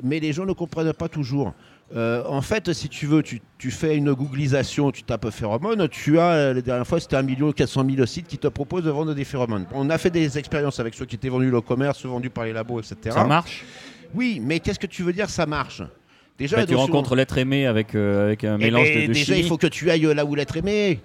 mais 0.02 0.20
les 0.20 0.32
gens 0.32 0.44
ne 0.44 0.52
comprennent 0.52 0.92
pas 0.92 1.08
toujours. 1.08 1.54
Euh, 1.94 2.24
en 2.28 2.42
fait, 2.42 2.72
si 2.72 2.88
tu 2.88 3.06
veux, 3.06 3.22
tu, 3.22 3.40
tu 3.58 3.70
fais 3.70 3.96
une 3.96 4.12
googlisation, 4.12 4.90
tu 4.90 5.04
tapes 5.04 5.30
phéromone, 5.30 5.88
tu 5.88 6.18
as, 6.18 6.32
euh, 6.32 6.54
la 6.54 6.60
dernière 6.60 6.86
fois, 6.86 6.98
c'était 6.98 7.16
1 7.16 7.52
400 7.52 7.86
000 7.88 8.06
sites 8.06 8.26
qui 8.26 8.38
te 8.38 8.48
proposent 8.48 8.82
de 8.84 8.90
vendre 8.90 9.14
des 9.14 9.24
phéromones. 9.24 9.66
On 9.72 9.88
a 9.88 9.96
fait 9.96 10.10
des 10.10 10.36
expériences 10.36 10.80
avec 10.80 10.94
ceux 10.94 11.04
qui 11.06 11.14
étaient 11.14 11.28
vendus 11.28 11.52
au 11.52 11.62
commerce, 11.62 12.04
vendus 12.04 12.30
par 12.30 12.44
les 12.44 12.52
labos, 12.52 12.80
etc. 12.80 13.14
Ça 13.14 13.24
marche? 13.24 13.64
Oui, 14.14 14.40
mais 14.42 14.58
qu'est-ce 14.58 14.80
que 14.80 14.86
tu 14.88 15.04
veux 15.04 15.12
dire, 15.12 15.30
ça 15.30 15.46
marche? 15.46 15.82
Déjà, 16.38 16.56
Bah, 16.58 16.66
Tu 16.66 16.74
rencontres 16.74 17.14
l'être 17.16 17.38
aimé 17.38 17.66
avec, 17.66 17.94
euh, 17.94 18.26
avec 18.26 18.44
un 18.44 18.56
Eh 18.60 18.64
mélange 18.64 18.88
ben, 18.88 19.02
de, 19.02 19.06
de 19.08 19.12
Déjà, 19.12 19.24
chimie. 19.26 19.38
il 19.40 19.46
faut 19.46 19.56
que 19.56 19.66
tu 19.66 19.90
ailles 19.90 20.02
là 20.14 20.24
où 20.24 20.34
l'être 20.34 20.56
aimé. 20.56 21.00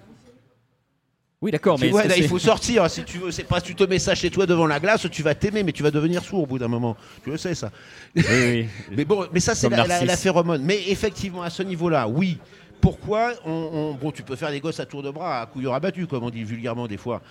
Oui, 1.40 1.50
d'accord, 1.50 1.76
mais 1.80 1.90
là, 1.90 2.16
il 2.16 2.28
faut 2.28 2.38
sortir. 2.38 2.88
Si 2.88 3.02
tu 3.02 3.18
veux, 3.18 3.32
c'est 3.32 3.42
pas 3.42 3.60
tu 3.60 3.74
te 3.74 3.82
mets 3.82 3.98
ça 3.98 4.14
chez 4.14 4.30
toi 4.30 4.46
devant 4.46 4.66
la 4.66 4.78
glace, 4.78 5.06
tu 5.10 5.22
vas 5.24 5.34
t'aimer, 5.34 5.64
mais 5.64 5.72
tu 5.72 5.82
vas 5.82 5.90
devenir 5.90 6.22
sourd 6.22 6.42
au 6.42 6.46
bout 6.46 6.58
d'un 6.58 6.68
moment. 6.68 6.96
Tu 7.24 7.30
le 7.30 7.36
sais 7.36 7.54
ça. 7.56 7.72
Oui, 8.14 8.22
oui. 8.30 8.66
Mais 8.96 9.04
bon, 9.04 9.26
mais 9.32 9.40
ça 9.40 9.54
c'est 9.56 9.68
la, 9.68 9.84
la- 10.04 10.16
phéromone. 10.16 10.62
Mais 10.62 10.80
effectivement, 10.88 11.42
à 11.42 11.50
ce 11.50 11.64
niveau-là, 11.64 12.06
oui. 12.06 12.38
Pourquoi 12.80 13.32
on, 13.44 13.50
on- 13.50 13.94
bon, 13.94 14.10
tu 14.12 14.22
peux 14.22 14.36
faire 14.36 14.50
des 14.52 14.60
gosses 14.60 14.78
à 14.80 14.86
tour 14.86 15.02
de 15.02 15.10
bras, 15.10 15.40
à 15.42 15.46
couilles 15.46 15.66
rabattues, 15.66 16.06
comme 16.06 16.22
on 16.22 16.30
dit 16.30 16.44
vulgairement 16.44 16.86
des 16.86 16.96
fois. 16.96 17.22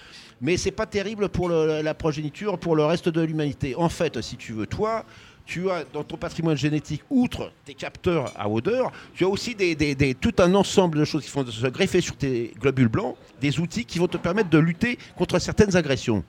Mais 0.42 0.58
c'est 0.58 0.72
pas 0.72 0.86
terrible 0.86 1.30
pour 1.30 1.48
le- 1.48 1.82
la 1.82 1.94
progéniture, 1.94 2.58
pour 2.58 2.76
le 2.76 2.84
reste 2.84 3.08
de 3.08 3.22
l'humanité. 3.22 3.76
En 3.76 3.88
fait, 3.90 4.20
si 4.22 4.36
tu 4.36 4.52
veux, 4.52 4.66
toi, 4.66 5.06
tu 5.46 5.70
as 5.70 5.84
dans 5.94 6.04
ton 6.04 6.18
patrimoine 6.18 6.56
génétique, 6.58 7.02
outre 7.10 7.52
tes 7.66 7.74
capteurs 7.74 8.32
à 8.38 8.50
odeur, 8.50 8.92
tu 9.16 9.24
as 9.26 9.28
aussi 9.28 9.56
des, 9.56 9.76
des- 9.76 9.96
des- 9.96 10.16
tout 10.16 10.34
un 10.40 10.54
ensemble 10.56 11.00
de 11.00 11.06
choses 11.06 11.24
qui 11.26 11.32
vont 11.32 11.46
se 11.46 11.68
greffer 11.68 12.02
sur 12.02 12.16
tes 12.16 12.54
globules 12.60 12.88
blancs, 12.88 13.16
des 13.42 13.60
outils 13.60 13.86
qui 13.86 14.00
vont 14.00 14.08
te 14.08 14.18
permettre 14.18 14.50
de 14.50 14.58
lutter 14.58 14.98
contre 15.18 15.40
certaines 15.40 15.76
agressions. 15.76 16.24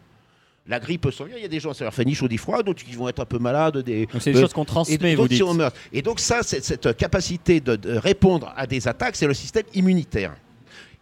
La 0.68 0.78
grippe 0.78 1.10
sanguine, 1.10 1.34
il 1.38 1.42
y 1.42 1.44
a 1.44 1.48
des 1.48 1.58
gens, 1.58 1.74
ça 1.74 1.82
leur 1.84 1.92
fait 1.92 2.04
ni 2.04 2.14
chaud 2.14 2.28
ni 2.28 2.38
froid, 2.38 2.62
d'autres 2.62 2.84
qui 2.84 2.92
vont 2.94 3.08
être 3.08 3.18
un 3.20 3.24
peu 3.24 3.38
malades. 3.38 3.78
Des, 3.78 4.06
Donc, 4.06 4.22
c'est 4.22 4.30
des 4.30 4.36
de- 4.38 4.42
choses 4.44 4.52
qu'on 4.52 4.62
et 4.62 4.66
transmet, 4.66 4.96
donc, 5.16 5.16
vous 5.16 5.28
dites. 5.28 5.42
meurt. 5.56 5.76
Et 5.92 6.02
donc 6.02 6.20
ça, 6.20 6.42
c'est- 6.42 6.64
cette 6.64 6.96
capacité 6.96 7.60
de, 7.60 7.74
de 7.76 7.96
répondre 7.96 8.52
à 8.56 8.66
des 8.66 8.86
attaques, 8.86 9.16
c'est 9.16 9.26
le 9.26 9.34
système 9.34 9.64
immunitaire. 9.74 10.34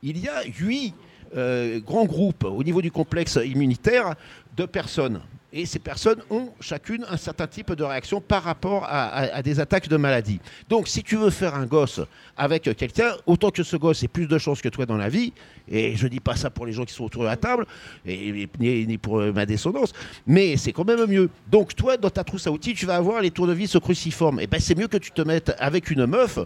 Il 0.02 0.18
y 0.18 0.28
a 0.28 0.42
huit 0.58 0.94
euh, 1.36 1.78
grands 1.78 2.06
groupes 2.06 2.44
au 2.44 2.64
niveau 2.64 2.80
du 2.82 2.90
complexe 2.90 3.38
immunitaire 3.44 4.14
de 4.56 4.64
personnes. 4.64 5.20
Et 5.52 5.66
ces 5.66 5.80
personnes 5.80 6.18
ont 6.30 6.50
chacune 6.60 7.04
un 7.10 7.16
certain 7.16 7.48
type 7.48 7.72
de 7.72 7.82
réaction 7.82 8.20
par 8.20 8.44
rapport 8.44 8.84
à, 8.84 9.08
à- 9.08 9.34
à 9.38 9.42
des 9.42 9.58
attaques 9.58 9.88
de 9.88 9.96
maladies. 9.96 10.38
Donc 10.68 10.86
si 10.86 11.02
tu 11.02 11.16
veux 11.16 11.30
faire 11.30 11.56
un 11.56 11.66
gosse 11.66 12.00
avec 12.36 12.62
quelqu'un, 12.76 13.12
autant 13.26 13.50
que 13.50 13.64
ce 13.64 13.76
gosse 13.76 14.02
ait 14.04 14.08
plus 14.08 14.26
de 14.28 14.38
chances 14.38 14.62
que 14.62 14.68
toi 14.68 14.86
dans 14.86 14.96
la 14.96 15.08
vie, 15.08 15.32
et 15.68 15.96
je 15.96 16.06
dis 16.06 16.20
pas 16.20 16.36
ça 16.36 16.50
pour 16.50 16.66
les 16.66 16.72
gens 16.72 16.84
qui 16.84 16.94
sont 16.94 17.04
autour 17.04 17.22
de 17.22 17.26
la 17.28 17.36
table, 17.36 17.66
et, 18.06 18.48
et- 18.60 18.86
ni, 18.86 18.96
pour 18.96 19.18
euh, 19.20 19.32
ma 19.32 19.44
descendance, 19.44 19.92
mais 20.26 20.56
c'est 20.56 20.72
quand 20.72 20.84
même 20.84 21.04
mieux. 21.06 21.28
Donc 21.50 21.74
toi, 21.74 21.96
dans 21.96 22.10
ta 22.10 22.22
trousse 22.22 22.46
à 22.46 22.52
outils, 22.52 22.74
tu 22.74 22.86
vas 22.86 22.94
avoir 22.96 23.20
les 23.20 23.30
tournevis 23.32 23.76
cruciformes. 23.82 24.38
Et 24.40 24.46
ben 24.46 24.60
c'est 24.60 24.76
mieux 24.78 24.86
que 24.88 24.98
tu 24.98 25.10
te 25.10 25.22
mettes 25.22 25.52
avec 25.58 25.90
une 25.90 26.06
meuf, 26.06 26.38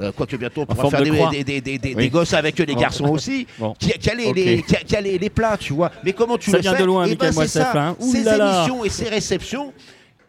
euh, 0.00 0.12
quoique 0.12 0.36
bientôt 0.36 0.62
on 0.62 0.66
pourra 0.66 0.90
faire 0.90 1.02
de 1.02 1.30
des, 1.32 1.44
des- 1.44 1.60
des- 1.60 1.78
des- 1.78 1.94
Oui. 1.96 2.08
gosses 2.08 2.32
avec 2.34 2.56
les 2.58 2.74
garçons 2.76 3.08
aussi, 3.08 3.46
Bon. 3.58 3.74
qui, 3.78 3.92
a- 3.92 3.96
qui 3.98 4.10
a 4.10 4.14
les, 4.14 4.62
qui 4.62 4.76
a- 4.76 4.80
qui 4.80 4.96
a 4.96 5.00
les- 5.00 5.18
les 5.18 5.30
plats, 5.30 5.56
tu 5.58 5.72
vois. 5.72 5.90
Mais 6.04 6.12
comment 6.12 6.38
tu 6.38 6.50
Ça 6.52 6.58
le 6.58 6.62
vient 6.62 6.72
sais 6.72 6.78
de 6.80 6.84
loin, 6.84 7.06
Eh 7.08 7.16
ben, 7.16 7.32
c'est 7.32 7.46
ça. 7.48 7.72
là, 7.74 7.88
hein. 7.88 7.96
Ouh 8.00 8.12
Émissions 8.44 8.84
et 8.84 8.88
ces 8.90 9.08
réceptions, 9.08 9.72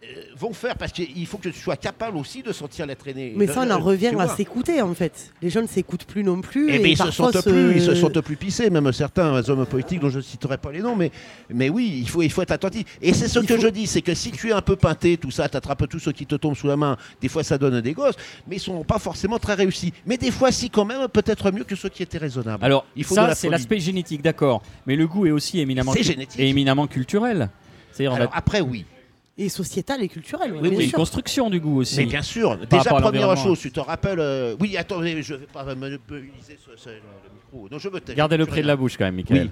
euh, 0.04 0.08
vont 0.38 0.54
faire 0.54 0.76
parce 0.78 0.92
qu'il 0.92 1.26
faut 1.26 1.38
que 1.40 1.50
tu 1.50 1.60
sois 1.60 1.78
capable 1.78 2.18
aussi 2.18 2.44
de 2.44 2.52
sentir 2.52 2.86
la 2.86 2.96
traînée. 2.96 3.34
Mais 3.36 3.48
ça, 3.48 3.62
on 3.66 3.72
en 3.72 3.78
Tu 3.78 3.82
revient 3.82 4.12
à 4.20 4.28
s'écouter 4.28 4.80
en 4.82 4.94
fait. 4.94 5.34
Les 5.42 5.50
gens 5.50 5.64
ne 5.64 5.68
s'écoutent 5.68 6.04
plus 6.06 6.24
non 6.24 6.42
plus. 6.42 6.70
Eh 6.70 6.76
et 6.76 6.80
ben, 6.80 6.88
ils 6.92 6.98
se 6.98 7.10
sentent 7.10 7.38
se- 7.42 7.50
plus, 7.50 7.78
ils 7.78 7.82
se 7.82 7.96
sentent 7.96 8.22
plus 8.22 8.36
pissés, 8.36 8.70
même 8.70 8.92
certains 8.94 9.50
hommes 9.50 9.66
politiques 9.66 10.02
dont 10.02 10.10
je 10.10 10.18
ne 10.18 10.22
citerai 10.22 10.58
pas 10.60 10.72
les 10.72 10.82
noms, 10.82 10.96
mais, 10.96 11.10
mais 11.50 11.70
oui, 11.70 12.02
il 12.02 12.08
faut, 12.08 12.22
il 12.22 12.30
faut 12.32 12.44
être 12.44 12.52
attentif. 12.52 12.84
Et 13.02 13.14
c'est 13.14 13.28
ce 13.28 13.40
Il 13.40 13.48
que 13.48 13.56
faut- 13.56 13.62
je 13.64 13.68
dis, 13.70 13.88
c'est 13.88 14.04
que 14.04 14.14
si 14.14 14.30
tu 14.32 14.50
es 14.50 14.52
un 14.52 14.62
peu 14.62 14.76
peinté, 14.76 15.18
tout 15.18 15.32
ça, 15.32 15.50
t'attrapes 15.50 15.88
tout 15.90 15.98
ce 16.00 16.12
qui 16.12 16.28
te 16.28 16.36
tombe 16.36 16.56
sous 16.56 16.68
la 16.68 16.78
main, 16.78 16.98
des 17.20 17.28
fois 17.30 17.44
ça 17.44 17.58
donne 17.58 17.82
des 17.82 17.94
gosses, 17.94 18.16
mais 18.48 18.58
ils 18.58 18.62
sont 18.62 18.84
pas 18.84 19.00
forcément 19.00 19.40
très 19.40 19.56
réussis. 19.56 19.92
Mais 20.06 20.18
des 20.18 20.30
fois, 20.30 20.52
si 20.52 20.70
quand 20.70 20.86
même, 20.86 21.08
peut-être 21.08 21.50
mieux 21.52 21.64
que 21.64 21.76
ceux 21.76 21.90
qui 21.90 22.04
étaient 22.04 22.20
raisonnables. 22.20 22.64
Alors, 22.64 22.86
il 22.96 23.06
faut 23.06 23.16
ça, 23.16 23.28
la 23.30 23.34
c'est 23.34 23.50
l'aspect 23.50 23.80
génétique, 23.80 24.22
d'accord. 24.22 24.62
Mais 24.86 24.96
le 24.96 25.08
goût 25.08 25.26
est 25.26 25.32
aussi 25.32 25.60
éminemment, 25.62 25.94
C'est 25.94 26.16
et 26.38 26.48
éminemment 26.50 26.86
culturel. 26.86 27.50
C'est-à-dire, 27.96 28.12
on 28.12 28.16
a- 28.16 28.20
Alors 28.22 28.32
après, 28.36 28.62
oui. 28.62 28.86
Et 29.38 29.50
sociétal 29.50 30.02
et 30.02 30.08
culturel. 30.08 30.54
Oui, 30.54 30.60
il 30.62 30.64
y 30.64 30.68
a 30.68 30.70
bien 30.72 30.80
une 30.82 30.90
sûr. 30.90 30.98
construction 30.98 31.50
du 31.50 31.60
goût 31.60 31.80
aussi. 31.80 31.98
Mais 31.98 32.06
bien 32.06 32.22
sûr, 32.22 32.52
rapport 32.52 32.68
déjà 32.68 32.82
à 32.82 32.84
première 33.02 33.04
l'environnement. 33.28 33.36
chose, 33.44 33.60
tu 33.60 33.72
te 33.72 33.80
rappelles. 33.82 34.20
euh, 34.22 34.56
Oui, 34.62 34.78
attendez, 34.78 35.22
je 35.22 35.34
vais 35.34 35.46
pas 35.48 35.64
monopoliser 35.76 36.58
ce, 36.66 36.82
ce- 36.82 36.90
le, 36.90 36.96
le 36.96 37.02
micro. 37.36 37.68
Non, 37.70 37.78
je 37.78 37.90
veux 37.90 38.00
te- 38.00 38.14
Gardez-le 38.14 38.46
tu 38.46 38.50
près 38.52 38.62
de 38.62 38.66
rien. 38.66 38.74
la 38.74 38.78
bouche 38.78 38.96
quand 38.98 39.04
même, 39.06 39.16
Michael. 39.16 39.42
Oui. 39.44 39.52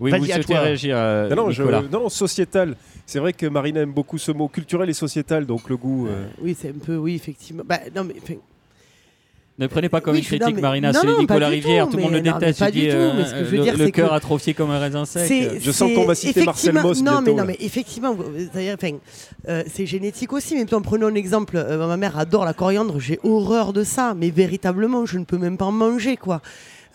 Oui, 0.00 0.10
Vas-y, 0.10 0.20
vous 0.20 0.24
à 0.30 0.34
souhaitez 0.34 0.44
toi. 0.54 0.60
réagir, 0.60 0.96
euh, 0.96 1.28
Non, 1.28 1.36
non, 1.36 1.50
je- 1.50 1.62
Nicolas 1.62 1.82
non, 1.82 2.08
sociétal. 2.08 2.74
C'est 3.06 3.18
vrai 3.20 3.32
que 3.34 3.46
Marina 3.46 3.80
aime 3.82 3.92
beaucoup 3.92 4.16
ce 4.18 4.32
mot 4.32 4.48
culturel 4.48 4.88
et 4.88 4.94
sociétal, 4.94 5.44
donc 5.46 5.68
le 5.68 5.76
goût. 5.76 6.06
euh, 6.08 6.26
Oui, 6.40 6.56
c'est 6.58 6.70
un 6.70 6.78
peu, 6.84 6.96
oui, 6.96 7.14
effectivement. 7.14 7.62
Bah, 7.66 7.78
non, 7.94 8.02
mais, 8.04 8.14
enfin, 8.22 8.34
Ne 9.60 9.66
prenez 9.66 9.88
pas 9.90 10.00
comme 10.00 10.14
Oui, 10.14 10.20
une 10.20 10.24
critique, 10.24 10.48
non, 10.48 10.54
mais- 10.56 10.60
Marina. 10.62 10.92
C'est 10.94 11.06
Nicolas 11.18 11.48
Rivière, 11.48 11.84
tout, 11.84 11.90
tout 11.92 11.96
le 11.98 12.02
monde 12.04 12.12
le 12.14 12.20
déteste. 12.22 12.58
pas 12.60 12.70
du 12.70 12.88
tout, 12.88 12.96
euh, 12.96 13.12
mais 13.16 13.24
ce 13.26 13.30
que 13.32 13.38
je 13.40 13.44
veux 13.44 13.56
le, 13.58 13.62
dire, 13.62 13.76
le 13.76 13.84
c'est 13.84 13.92
cœur 13.92 14.08
que- 14.10 14.14
atrophié 14.14 14.54
comme 14.54 14.70
un 14.70 14.78
raisin 14.78 15.04
sec. 15.04 15.60
Je 15.60 15.70
sens 15.70 15.92
qu'on 15.94 16.06
va 16.06 16.14
citer 16.14 16.44
Marcel 16.44 16.74
Moss 16.74 17.02
Non, 17.02 17.20
mais, 17.22 17.34
non, 17.34 17.44
effectivement, 17.60 18.16
euh, 19.48 19.62
c'est 19.72 19.86
génétique 19.86 20.32
aussi. 20.32 20.54
Mais 20.56 20.72
en 20.74 20.80
prenons 20.82 21.06
un 21.08 21.14
exemple. 21.14 21.56
euh, 21.56 21.86
ma 21.86 21.96
mère 21.96 22.18
adore 22.18 22.44
la 22.44 22.54
coriandre. 22.54 22.98
J'ai 22.98 23.18
horreur 23.22 23.72
de 23.72 23.84
ça, 23.84 24.14
mais 24.16 24.30
véritablement, 24.30 25.04
je 25.06 25.18
ne 25.18 25.24
peux 25.24 25.38
même 25.38 25.56
pas 25.58 25.66
en 25.66 25.72
manger, 25.72 26.16
quoi. 26.16 26.40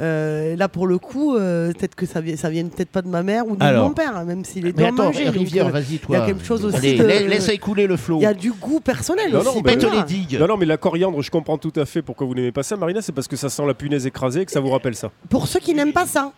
Euh, 0.02 0.58
là, 0.58 0.68
pour 0.68 0.88
le 0.88 0.98
coup, 0.98 1.36
euh, 1.38 1.72
peut-être 1.72 1.96
que 1.96 2.06
ça 2.06 2.20
vient, 2.20 2.36
ça 2.36 2.50
vient 2.50 2.66
peut-être 2.68 2.90
pas 2.90 3.02
de 3.02 3.08
ma 3.08 3.24
mère 3.24 3.48
ou 3.48 3.56
de 3.56 3.64
Alors. 3.64 3.88
mon 3.88 3.94
père, 3.94 4.18
hein, 4.18 4.26
même 4.26 4.44
s'il 4.44 4.68
est 4.68 4.78
Mais 4.78 4.86
attends, 4.88 5.06
manger. 5.06 5.26
donc, 5.26 5.36
Rivière, 5.36 5.68
euh, 5.68 5.72
vas-y, 5.72 6.00
toi. 6.00 6.18
il 6.18 6.20
y 6.20 6.22
a 6.22 6.26
quelque 6.26 6.44
chose 6.44 6.66
aussi 6.66 6.76
Allez, 6.76 6.98
de- 6.98 7.04
la- 7.06 7.22
laisse 7.22 7.48
écouler 7.48 7.88
le 7.88 7.96
flot. 7.96 8.18
Il 8.20 8.24
y 8.24 8.26
a 8.26 8.34
du 8.34 8.52
goût 8.52 8.82
personnel 8.82 9.32
Non, 9.32 9.40
aussi. 9.40 9.48
non, 9.48 9.56
mais- 9.64 9.72
Pète 9.72 9.84
voilà. 9.86 10.00
les 10.00 10.04
digues. 10.04 10.38
Non, 10.38 10.48
non, 10.48 10.58
mais 10.58 10.66
la 10.66 10.76
coriandre, 10.76 11.22
je 11.22 11.32
comprends 11.32 11.58
tout 11.58 11.72
à 11.78 11.86
fait 11.86 12.02
pourquoi 12.02 12.28
vous 12.28 12.36
n'aimez 12.36 12.52
pas 12.52 12.64
ça, 12.64 12.76
Marina, 12.76 13.02
c'est 13.02 13.14
parce 13.14 13.30
que 13.30 13.38
ça 13.38 13.48
sent 13.48 13.66
la 13.66 13.74
punaise 13.74 14.06
écrasée 14.06 14.42
et 14.42 14.46
que 14.46 14.52
ça 14.52 14.60
vous 14.60 14.70
rappelle 14.70 14.96
ça. 14.96 15.12
Pour 15.30 15.48
ceux 15.48 15.60
qui 15.62 15.74
n'aiment 15.74 15.94
pas 15.94 16.06
ça. 16.06 16.34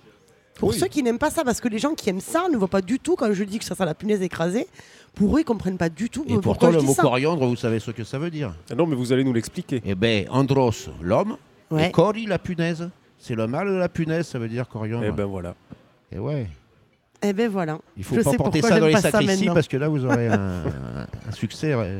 Pour 0.59 0.69
Oui. 0.69 0.77
ceux 0.79 0.87
qui 0.87 1.01
n'aiment 1.01 1.19
pas 1.19 1.29
ça, 1.31 1.43
parce 1.43 1.59
que 1.59 1.67
les 1.67 1.79
gens 1.79 1.93
qui 1.95 2.09
aiment 2.11 2.19
ça 2.19 2.47
ne 2.51 2.57
voient 2.57 2.67
pas 2.67 2.81
du 2.81 2.99
tout 2.99 3.15
quand 3.15 3.31
je 3.33 3.43
dis 3.43 3.57
que 3.59 3.65
ça 3.65 3.73
sent 3.75 3.85
la 3.85 3.93
punaise 3.95 4.21
écrasée. 4.21 4.67
Pour 5.15 5.35
eux, 5.35 5.41
ils 5.41 5.43
comprennent 5.45 5.77
pas 5.77 5.89
du 5.89 6.09
tout 6.11 6.23
Et 6.27 6.33
pourquoi 6.33 6.41
pourtant, 6.41 6.67
je 6.71 6.75
le 6.75 6.79
dis 6.81 6.85
mot 6.87 6.93
ça. 6.93 7.01
coriandre, 7.01 7.45
vous 7.47 7.55
savez 7.55 7.79
ce 7.79 7.89
que 7.89 8.03
ça 8.03 8.19
veut 8.19 8.29
dire 8.29 8.53
Ah 8.71 8.75
non, 8.75 8.85
mais 8.85 8.95
vous 8.95 9.13
allez 9.13 9.23
nous 9.23 9.33
l'expliquer. 9.33 9.81
Eh 9.83 9.95
ben, 9.95 10.25
andros, 10.29 10.89
l'homme, 11.01 11.37
Ouais. 11.71 11.89
et 11.89 11.91
cori, 11.91 12.25
la 12.27 12.37
punaise. 12.39 12.89
C'est 13.19 13.35
le 13.35 13.47
mal 13.47 13.67
de 13.67 13.73
la 13.73 13.89
punaise, 13.89 14.27
ça 14.27 14.39
veut 14.39 14.47
dire 14.47 14.67
coriandre. 14.67 15.05
Eh 15.07 15.11
ben 15.11 15.25
voilà. 15.25 15.55
Et 16.11 16.19
ouais. 16.19 16.47
Eh 17.23 17.33
ben 17.33 17.49
voilà. 17.49 17.79
Il 17.97 18.03
faut 18.03 18.15
Je 18.15 18.21
pas 18.21 18.31
sais 18.31 18.37
porter 18.37 18.59
pourquoi 18.61 18.75
ça 18.75 18.79
dans 18.79 18.85
j'aime 18.85 18.95
les 18.95 19.01
pas 19.01 19.01
ça 19.01 19.11
sacristies 19.11 19.37
maintenant. 19.45 19.53
parce 19.55 19.67
que 19.67 19.77
là, 19.77 19.87
vous 19.87 20.05
aurez 20.05 20.27
un, 20.27 20.63
succès. 21.33 21.73
ouais. 21.75 21.97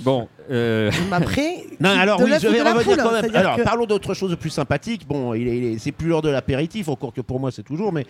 Bon, 0.00 0.28
euh, 0.50 0.92
Mais 1.10 1.16
après, 1.16 1.64
Non, 1.80 1.90
alors 1.90 2.18
de 2.18 2.24
oui, 2.24 2.30
l'œuf 2.30 2.42
je 2.42 2.48
ou 2.48 2.52
vais 2.52 2.62
la 2.62 2.72
revenir 2.74 2.94
poule, 2.96 3.02
quand 3.04 3.12
même. 3.12 3.20
c'est-à-dire 3.22 3.40
Alors, 3.40 3.56
que- 3.56 3.62
parlons 3.62 3.86
d'autre 3.86 4.14
chose 4.14 4.30
de 4.30 4.36
plus 4.36 4.50
sympathique. 4.50 5.08
Bon, 5.08 5.34
il 5.34 5.48
est- 5.48 5.58
il 5.58 5.64
est- 5.64 5.78
c'est 5.78 5.90
plus 5.90 6.06
l'heure 6.08 6.22
de 6.22 6.28
l'apéritif, 6.28 6.88
encore 6.88 7.12
que 7.12 7.20
pour 7.22 7.40
moi, 7.40 7.50
c'est 7.50 7.64
toujours, 7.64 7.92
mais. 7.92 8.06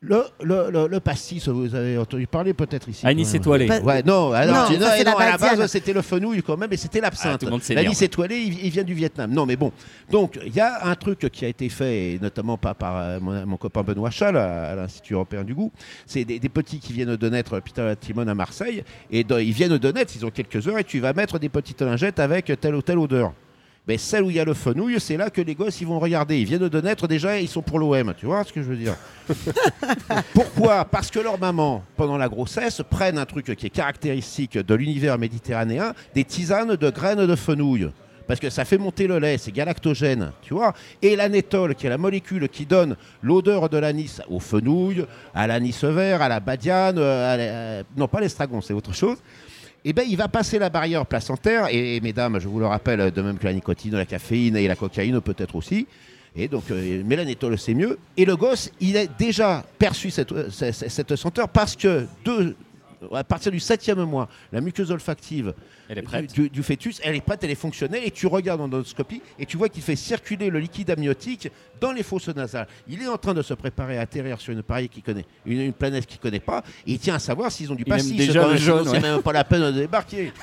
Le, 0.00 0.22
le, 0.44 0.70
le, 0.70 0.86
le 0.86 1.00
pastis, 1.00 1.48
vous 1.48 1.74
avez 1.74 1.98
entendu 1.98 2.28
parler 2.28 2.54
peut-être 2.54 2.88
ici. 2.88 3.04
Anis 3.04 3.24
quand 3.24 3.32
même. 3.32 3.40
étoilé. 3.40 3.66
Pas- 3.66 3.80
Ouais, 3.80 4.02
non, 4.04 4.30
alors, 4.30 4.70
Non, 4.70 4.78
non, 4.78 4.86
la 4.86 4.92
à 4.92 5.30
la 5.32 5.38
base, 5.38 5.66
c'était 5.66 5.92
le 5.92 6.02
fenouil 6.02 6.40
quand 6.40 6.56
même, 6.56 6.72
et 6.72 6.76
c'était 6.76 7.00
Ah, 7.00 7.06
l'absinthe. 7.06 7.40
tout 7.40 7.46
le 7.46 7.50
monde 7.50 7.62
sait 7.64 7.74
bien. 7.74 7.82
L'anis 7.82 8.00
étoilé, 8.02 8.36
il, 8.38 8.64
il 8.64 8.70
vient 8.70 8.84
du 8.84 8.94
Vietnam. 8.94 9.32
Non, 9.32 9.44
mais 9.44 9.56
bon. 9.56 9.72
Donc, 10.08 10.38
il 10.46 10.54
y 10.54 10.60
a 10.60 10.86
un 10.86 10.94
truc 10.94 11.28
qui 11.32 11.44
a 11.44 11.48
été 11.48 11.68
fait, 11.68 12.12
et 12.12 12.18
notamment 12.20 12.56
par, 12.56 12.76
par 12.76 12.96
euh, 12.96 13.18
mon, 13.20 13.44
mon 13.44 13.56
copain 13.56 13.82
Benoît 13.82 14.10
Chal 14.10 14.36
à, 14.36 14.70
à 14.70 14.74
l'Institut 14.76 15.14
européen 15.14 15.42
du 15.42 15.52
goût. 15.52 15.72
C'est 16.06 16.24
des, 16.24 16.38
des 16.38 16.48
petits 16.48 16.78
qui 16.78 16.92
viennent 16.92 17.16
de 17.16 17.28
naître, 17.28 17.58
Peter 17.58 17.92
Timon 18.00 18.28
à 18.28 18.34
Marseille, 18.36 18.84
et 19.10 19.24
de- 19.24 19.40
ils 19.40 19.50
viennent 19.52 19.78
de 19.78 19.90
naître, 19.92 20.12
ils 20.14 20.24
ont 20.24 20.30
quelques 20.30 20.68
heures, 20.68 20.78
et 20.78 20.84
tu 20.84 21.00
vas 21.00 21.12
mettre 21.12 21.40
des 21.40 21.48
petites 21.48 21.82
lingettes 21.82 22.20
avec 22.20 22.52
telle 22.60 22.76
ou 22.76 22.82
telle 22.82 22.98
odeur. 22.98 23.32
Mais 23.88 23.96
celle 23.96 24.22
où 24.24 24.30
il 24.30 24.36
y 24.36 24.40
a 24.40 24.44
le 24.44 24.52
fenouil, 24.52 25.00
c'est 25.00 25.16
là 25.16 25.30
que 25.30 25.40
les 25.40 25.54
gosses 25.54 25.80
ils 25.80 25.86
vont 25.86 25.98
regarder. 25.98 26.38
Ils 26.38 26.44
viennent 26.44 26.68
de 26.68 26.80
naître 26.80 27.08
déjà, 27.08 27.40
ils 27.40 27.48
sont 27.48 27.62
pour 27.62 27.78
l'OM. 27.78 28.12
Tu 28.18 28.26
vois 28.26 28.44
ce 28.44 28.52
que 28.52 28.60
je 28.62 28.68
veux 28.68 28.76
dire? 28.76 28.94
Pourquoi? 30.34 30.84
Parce 30.84 31.10
que 31.10 31.18
leur 31.18 31.38
maman, 31.38 31.82
pendant 31.96 32.16
la 32.18 32.28
grossesse, 32.28 32.82
prennent 32.88 33.18
un 33.18 33.24
truc 33.24 33.54
qui 33.56 33.66
est 33.66 33.70
caractéristique 33.70 34.58
de 34.58 34.74
l'univers 34.74 35.18
méditerranéen, 35.18 35.94
des 36.14 36.24
tisanes 36.24 36.76
de 36.76 36.90
graines 36.90 37.26
de 37.26 37.34
fenouil. 37.36 37.88
Parce 38.26 38.40
que 38.40 38.50
ça 38.50 38.66
fait 38.66 38.76
monter 38.76 39.06
le 39.06 39.18
lait, 39.18 39.38
c'est 39.38 39.52
galactogène, 39.52 40.32
tu 40.42 40.52
vois? 40.52 40.74
Et 41.00 41.16
l'anétol, 41.16 41.74
qui 41.74 41.86
est 41.86 41.90
la 41.90 41.96
molécule 41.96 42.46
qui 42.50 42.66
donne 42.66 42.94
l'odeur 43.22 43.70
de 43.70 43.78
l'anis 43.78 44.20
au 44.28 44.38
fenouil, 44.38 45.06
à 45.34 45.46
l'anis 45.46 45.82
vert, 45.82 46.20
à 46.20 46.28
la 46.28 46.38
badiane, 46.38 46.98
euh, 46.98 47.32
à 47.34 47.36
la- 47.38 47.42
euh, 47.44 47.82
non 47.96 48.06
pas 48.06 48.20
l'estragon, 48.20 48.60
c'est 48.60 48.74
autre 48.74 48.92
chose. 48.92 49.16
Eh 49.84 49.92
ben, 49.92 50.04
il 50.08 50.16
va 50.16 50.28
passer 50.28 50.58
la 50.58 50.70
barrière 50.70 51.06
placentaire, 51.06 51.68
et, 51.70 52.00
mesdames, 52.00 52.38
je 52.40 52.48
vous 52.48 52.58
le 52.58 52.66
rappelle, 52.66 53.10
de 53.10 53.22
même 53.22 53.38
que 53.38 53.44
la 53.44 53.52
nicotine, 53.52 53.96
la 53.96 54.06
caféine 54.06 54.56
et 54.56 54.66
la 54.66 54.76
cocaïne 54.76 55.20
peut-être 55.20 55.54
aussi. 55.54 55.86
Et 56.36 56.48
donc, 56.48 56.64
euh, 56.70 57.02
mais 57.04 57.16
l'anétol, 57.16 57.58
c'est 57.58 57.74
mieux. 57.74 57.98
Et 58.16 58.24
le 58.24 58.36
gosse, 58.36 58.70
il 58.80 58.96
a 58.96 59.06
déjà 59.06 59.64
perçu 59.78 60.10
cette, 60.10 60.32
euh, 60.32 60.50
cette, 60.50 61.16
senteur 61.16 61.48
parce 61.48 61.74
que 61.74 62.06
de, 62.24 62.54
à 63.14 63.24
partir 63.24 63.52
du 63.52 63.60
septième 63.60 64.02
mois, 64.04 64.28
la 64.52 64.60
muqueuse 64.60 64.90
olfactive 64.90 65.54
elle 65.88 65.98
est 65.98 66.02
prête. 66.02 66.32
du, 66.32 66.50
du 66.50 66.62
fœtus, 66.62 67.00
elle 67.02 67.14
est 67.16 67.20
prête, 67.20 67.42
elle 67.44 67.50
est 67.50 67.54
fonctionnelle, 67.54 68.02
et 68.04 68.10
tu 68.10 68.26
regardes 68.26 68.60
en 68.60 68.64
endoscopie 68.64 69.22
et 69.38 69.46
tu 69.46 69.56
vois 69.56 69.68
qu'il 69.68 69.82
fait 69.82 69.96
circuler 69.96 70.50
le 70.50 70.58
liquide 70.58 70.90
amniotique 70.90 71.48
dans 71.80 71.92
les 71.92 72.02
fosses 72.02 72.28
nasales. 72.28 72.66
Il 72.88 73.00
est 73.02 73.08
en 73.08 73.16
train 73.16 73.34
de 73.34 73.42
se 73.42 73.54
préparer 73.54 73.98
à 73.98 74.02
atterrir 74.02 74.40
sur 74.40 74.52
une, 74.52 74.62
qu'il 74.88 75.02
connaît, 75.02 75.24
une, 75.46 75.60
une 75.60 75.72
planète 75.72 76.06
qu'il 76.06 76.18
connaît 76.18 76.40
pas, 76.40 76.62
et 76.86 76.92
il 76.92 76.98
tient 76.98 77.14
à 77.14 77.18
savoir 77.18 77.50
s'ils 77.52 77.70
ont 77.72 77.76
du 77.76 77.84
pastis. 77.84 78.16
déjà 78.16 78.54
jaune, 78.56 78.84
C'est 78.84 78.90
ouais. 78.92 79.00
même 79.00 79.22
pas 79.22 79.32
la 79.32 79.44
peine 79.44 79.62
de 79.62 79.70
débarquer. 79.72 80.32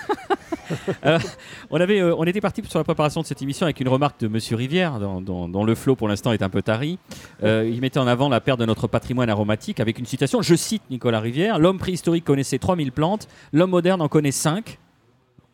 On, 1.69 1.79
avait, 1.79 1.99
euh, 1.99 2.15
on 2.17 2.23
était 2.25 2.41
parti 2.41 2.61
sur 2.67 2.79
la 2.79 2.83
préparation 2.83 3.21
de 3.21 3.25
cette 3.27 3.41
émission 3.41 3.65
avec 3.65 3.79
une 3.79 3.87
remarque 3.87 4.19
de 4.21 4.27
Monsieur 4.27 4.55
Rivière, 4.55 4.99
dont, 4.99 5.21
dont- 5.21 5.47
dont 5.47 5.63
le 5.63 5.75
flot 5.75 5.95
pour 5.95 6.07
l'instant 6.07 6.31
est 6.31 6.41
un 6.41 6.49
peu 6.49 6.61
tari. 6.61 6.97
Euh, 7.43 7.69
il 7.71 7.81
mettait 7.81 7.99
en 7.99 8.07
avant 8.07 8.29
la 8.29 8.41
perte 8.41 8.59
de 8.59 8.65
notre 8.65 8.87
patrimoine 8.87 9.29
aromatique 9.29 9.79
avec 9.79 9.99
une 9.99 10.05
citation. 10.05 10.41
Je 10.41 10.55
cite 10.55 10.81
Nicolas 10.89 11.19
Rivière 11.19 11.59
L'homme 11.59 11.77
préhistorique 11.77 12.23
connaissait 12.25 12.44
3000 12.59 12.91
plantes, 12.91 13.27
l'homme 13.51 13.71
moderne 13.71 14.01
en 14.01 14.07
connaît 14.07 14.31
5. 14.31 14.79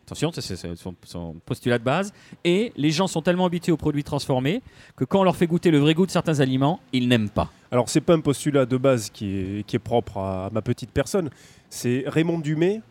Attention, 0.06 0.32
c'est- 0.34 0.76
son, 1.06 1.36
postulat 1.46 1.78
de 1.78 1.84
base. 1.84 2.12
Et 2.44 2.74
les 2.76 2.92
gens 2.92 3.08
sont 3.08 3.22
tellement 3.22 3.46
habitués 3.46 3.72
aux 3.72 3.78
produits 3.78 4.04
transformés 4.04 4.62
que 4.98 5.06
quand 5.06 5.22
on 5.22 5.24
leur 5.24 5.38
fait 5.38 5.48
goûter 5.48 5.72
le 5.72 5.78
vrai 5.78 5.94
goût 5.94 6.06
de 6.06 6.12
certains 6.12 6.42
aliments, 6.42 6.82
ils 6.92 7.08
n'aiment 7.08 7.30
pas. 7.30 7.50
Alors, 7.72 7.88
c'est 7.88 8.02
pas 8.02 8.14
un 8.14 8.20
postulat 8.20 8.66
de 8.66 8.76
base 8.76 9.10
qui 9.10 9.64
est, 9.66 9.80
propre 9.80 10.18
à 10.18 10.50
ma 10.52 10.62
petite 10.62 10.92
personne. 10.92 11.30
C'est 11.70 12.04
Raymond 12.08 12.40
Dumay 12.40 12.82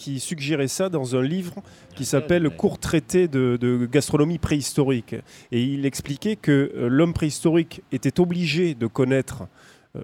qui 0.00 0.18
suggérait 0.18 0.68
ça 0.68 0.88
dans 0.88 1.14
un 1.14 1.20
livre 1.20 1.56
qui 1.94 2.06
s'appelle 2.06 2.48
Court 2.48 2.78
traité 2.78 3.28
de, 3.28 3.86
gastronomie 3.92 4.38
préhistorique. 4.38 5.14
Et 5.52 5.62
il 5.62 5.84
expliquait 5.84 6.36
que 6.36 6.72
euh, 6.74 6.88
l'homme 6.88 7.12
préhistorique 7.12 7.82
était 7.92 8.18
obligé 8.18 8.74
de 8.74 8.86
connaître, 8.86 9.42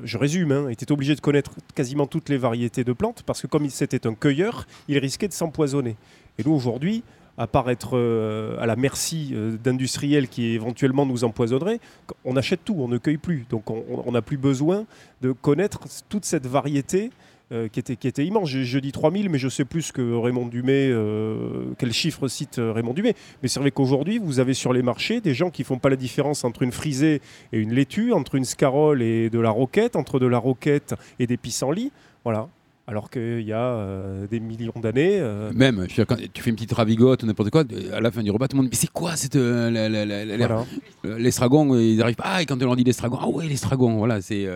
je 0.03 0.19
résume, 0.19 0.53
hein, 0.53 0.69
était 0.69 0.91
obligé 0.91 1.15
de 1.15 1.21
connaître 1.21 1.53
quasiment 1.75 2.07
toutes 2.07 2.29
les 2.29 2.39
variétés 2.39 2.85
de 2.85 2.93
plantes 2.93 3.23
parce 3.25 3.43
que 3.43 3.47
comme 3.47 3.69
c'était 3.69 4.07
un 4.07 4.15
cueilleur, 4.15 4.67
il 4.89 4.99
risquait 4.99 5.29
de 5.29 5.33
s'empoisonner. 5.33 5.97
Et 6.39 6.45
nous, 6.45 6.53
aujourd'hui, 6.53 7.03
à 7.39 7.47
part 7.47 7.71
être 7.71 7.97
euh, 7.97 8.57
à 8.59 8.67
la 8.67 8.77
merci 8.77 9.31
euh, 9.33 9.57
d'industriels 9.63 10.29
qui 10.29 10.47
éventuellement 10.55 11.07
nous 11.07 11.25
empoisonneraient, 11.25 11.81
on 12.25 12.37
achète 12.37 12.65
tout, 12.65 12.77
on 12.79 12.89
ne 12.89 12.99
cueille 12.99 13.19
plus. 13.19 13.47
Donc 13.51 13.71
on 13.71 13.85
on 13.89 14.13
n'a 14.13 14.23
plus 14.23 14.39
besoin 14.39 14.87
de 15.23 15.33
connaître 15.33 15.81
toute 16.09 16.25
cette 16.25 16.47
variété 16.47 17.11
euh, 17.53 17.69
qui, 17.69 17.79
était, 17.81 17.97
qui 17.97 18.09
était 18.09 18.25
immense. 18.27 18.49
Je, 18.49 18.63
je 18.65 18.79
dis 18.79 18.91
3000, 18.93 19.29
mais 19.31 19.39
je 19.39 19.49
sais 19.49 19.65
plus 19.65 19.93
que 19.93 20.15
Raymond 20.17 20.47
Dumay, 20.47 20.89
euh, 20.91 21.67
quel 21.79 21.93
chiffre 21.93 22.27
cite 22.29 22.59
euh, 22.59 22.73
Raymond 22.73 22.93
Dumay. 22.93 23.15
Mais 23.43 23.49
c'est 23.49 23.61
vrai 23.61 23.71
qu'aujourd'hui, 23.71 24.19
vous 24.19 24.41
avez 24.41 24.53
sur 24.55 24.73
les 24.73 24.83
marchés 24.83 25.21
des 25.21 25.33
gens 25.35 25.51
qui 25.51 25.63
font 25.65 25.79
pas 25.79 25.89
la 25.89 25.97
différence 25.97 26.45
entre 26.45 26.63
une 26.63 26.73
frisée 26.73 27.21
et 27.53 27.59
une 27.59 27.73
laitue, 27.73 28.13
entre 28.13 28.35
une 28.35 28.45
scarole 28.45 29.01
et 29.03 29.31
de 29.31 29.39
la 29.39 29.51
roquette, 29.51 29.95
entre 29.97 30.19
de 30.19 30.27
la 30.27 30.39
roquette 30.39 30.95
et 31.19 31.27
des 31.27 31.37
pissenlits. 31.37 31.93
Voilà. 32.25 32.49
Alors 32.89 33.11
qu'il 33.11 33.41
y 33.43 33.53
a 33.53 33.59
euh, 33.65 34.27
des 34.29 34.39
millions 34.39 34.73
d'années. 34.81 35.21
Même, 35.55 35.87
je 35.89 35.95
dire, 35.97 36.07
quand 36.07 36.17
tu 36.33 36.41
fais 36.43 36.51
une 36.51 36.57
petite 36.57 36.73
ravigote 36.73 37.23
ou 37.25 37.27
n'importe 37.27 37.51
quoi, 37.51 37.65
à 37.93 38.01
la 38.01 38.11
fin 38.13 38.23
du 38.23 38.31
repas, 38.31 38.47
tout 38.47 38.57
le 38.57 38.63
monde 38.63 38.71
dit 38.71 38.77
Mais 38.77 38.81
c'est 38.81 38.91
quoi 38.93 39.17
cette, 39.17 39.35
la- 39.35 39.71
la- 39.71 40.05
la- 40.05 40.25
la- 40.25 40.37
voilà. 40.37 40.65
euh, 41.05 41.19
l'estragon? 41.19 41.77
Ils 41.77 42.01
arrivent 42.01 42.15
Ah, 42.21 42.43
et 42.43 42.47
quand 42.47 42.61
on 42.63 42.65
leur 42.65 42.77
dit 42.77 42.85
l'estragon, 42.85 43.19
ah 43.21 43.29
ouais, 43.29 43.47
l'estragon, 43.49 43.97
voilà, 43.99 44.21
c'est. 44.21 44.47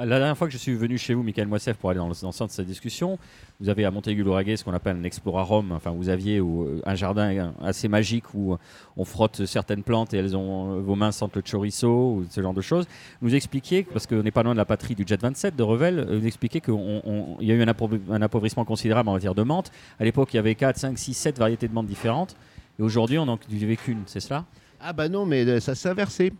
Euh, 0.00 0.04
la 0.04 0.18
dernière 0.18 0.36
fois 0.36 0.46
que 0.46 0.52
je 0.52 0.58
suis 0.58 0.74
venu 0.74 0.98
chez 0.98 1.14
vous, 1.14 1.22
Michael 1.22 1.46
Moissef, 1.48 1.76
pour 1.76 1.90
aller 1.90 1.98
dans 1.98 2.08
le 2.08 2.14
de 2.14 2.50
cette 2.50 2.66
discussion, 2.66 3.18
vous 3.60 3.68
avez 3.68 3.84
à 3.84 3.90
Montaigu-l'Oraguet 3.90 4.56
ce 4.56 4.64
qu'on 4.64 4.72
appelle 4.72 4.96
un 4.96 5.04
explorarum. 5.04 5.72
Enfin, 5.72 5.90
vous 5.90 6.08
aviez 6.08 6.38
euh, 6.38 6.80
un 6.84 6.94
jardin 6.94 7.52
assez 7.62 7.88
magique 7.88 8.34
où 8.34 8.56
on 8.96 9.04
frotte 9.04 9.44
certaines 9.46 9.82
plantes 9.82 10.14
et 10.14 10.18
elles 10.18 10.36
ont 10.36 10.76
euh, 10.76 10.80
vos 10.80 10.94
mains 10.94 11.12
sentent 11.12 11.36
le 11.36 11.42
chorizo 11.42 11.88
ou 12.16 12.26
ce 12.30 12.40
genre 12.40 12.54
de 12.54 12.60
choses. 12.60 12.86
Vous 13.20 13.34
expliquiez, 13.34 13.82
parce 13.84 14.06
qu'on 14.06 14.22
n'est 14.22 14.30
pas 14.30 14.42
loin 14.42 14.52
de 14.52 14.58
la 14.58 14.64
patrie 14.64 14.94
du 14.94 15.04
Jet 15.06 15.20
27 15.20 15.56
de 15.56 15.62
Revel, 15.62 15.98
euh, 15.98 16.18
vous 16.18 16.26
expliquez 16.26 16.60
qu'il 16.60 16.74
y 16.74 17.52
a 17.52 17.54
eu 17.54 17.62
un, 17.62 17.66
appau- 17.66 18.00
un 18.10 18.22
appauvrissement 18.22 18.64
considérable 18.64 19.08
en 19.08 19.14
matière 19.14 19.34
de 19.34 19.42
menthe. 19.42 19.70
À 19.98 20.04
l'époque, 20.04 20.32
il 20.32 20.36
y 20.36 20.40
avait 20.40 20.54
4, 20.54 20.76
5, 20.76 20.98
6, 20.98 21.14
7 21.14 21.38
variétés 21.38 21.68
de 21.68 21.74
menthe 21.74 21.86
différentes. 21.86 22.36
Et 22.78 22.82
aujourd'hui, 22.82 23.18
on 23.18 23.26
n'en 23.26 23.36
cultivait 23.36 23.76
qu'une, 23.76 24.02
c'est 24.06 24.20
cela? 24.20 24.44
Ah 24.80 24.94
bah 24.94 25.10
non, 25.10 25.26
mais 25.26 25.60
ça 25.60 25.74
s'est 25.74 25.90
inversé. 25.90 26.32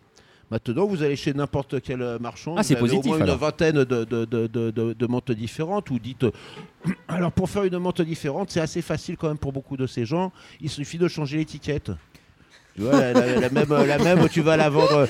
Maintenant, 0.51 0.87
vous 0.87 1.03
allez 1.03 1.15
chez 1.17 1.33
n'importe 1.33 1.81
quel 1.81 2.03
euh, 2.03 2.19
marchand, 2.19 2.55
Ah, 2.59 2.63
c'est 2.65 2.75
vous 2.75 2.81
avez 2.87 2.89
positif, 2.97 3.13
au 3.13 3.15
moins 3.17 3.23
alors. 3.23 3.37
une 3.37 3.41
vingtaine 3.41 3.75
de, 3.85 3.85
de, 3.85 4.25
de, 4.25 4.93
de, 4.95 5.07
menthes 5.07 5.31
différentes. 5.33 5.89
Vous 5.91 5.99
dites, 6.01 6.25
euh, 6.25 6.31
alors 7.09 7.31
pour 7.31 7.49
faire 7.49 7.65
une 7.65 7.79
menthe 7.79 8.03
différente, 8.03 8.51
c'est 8.51 8.61
assez 8.61 8.83
facile 8.83 9.17
quand 9.17 9.29
même 9.29 9.39
pour 9.39 9.53
beaucoup 9.53 9.77
de 9.77 9.87
ces 9.87 10.05
gens. 10.05 10.33
Il 10.61 10.69
suffit 10.69 10.99
de 10.99 11.07
changer 11.09 11.37
l'étiquette. 11.37 11.93
Tu 12.77 12.83
vois, 12.83 12.93
la, 13.01 13.13
la- 13.13 13.41
la 13.41 13.51
même, 13.51 13.69
la 13.69 13.99
même, 13.99 14.29
tu 14.29 14.41
vas 14.43 14.57
la 14.57 14.71
vendre. 14.71 15.07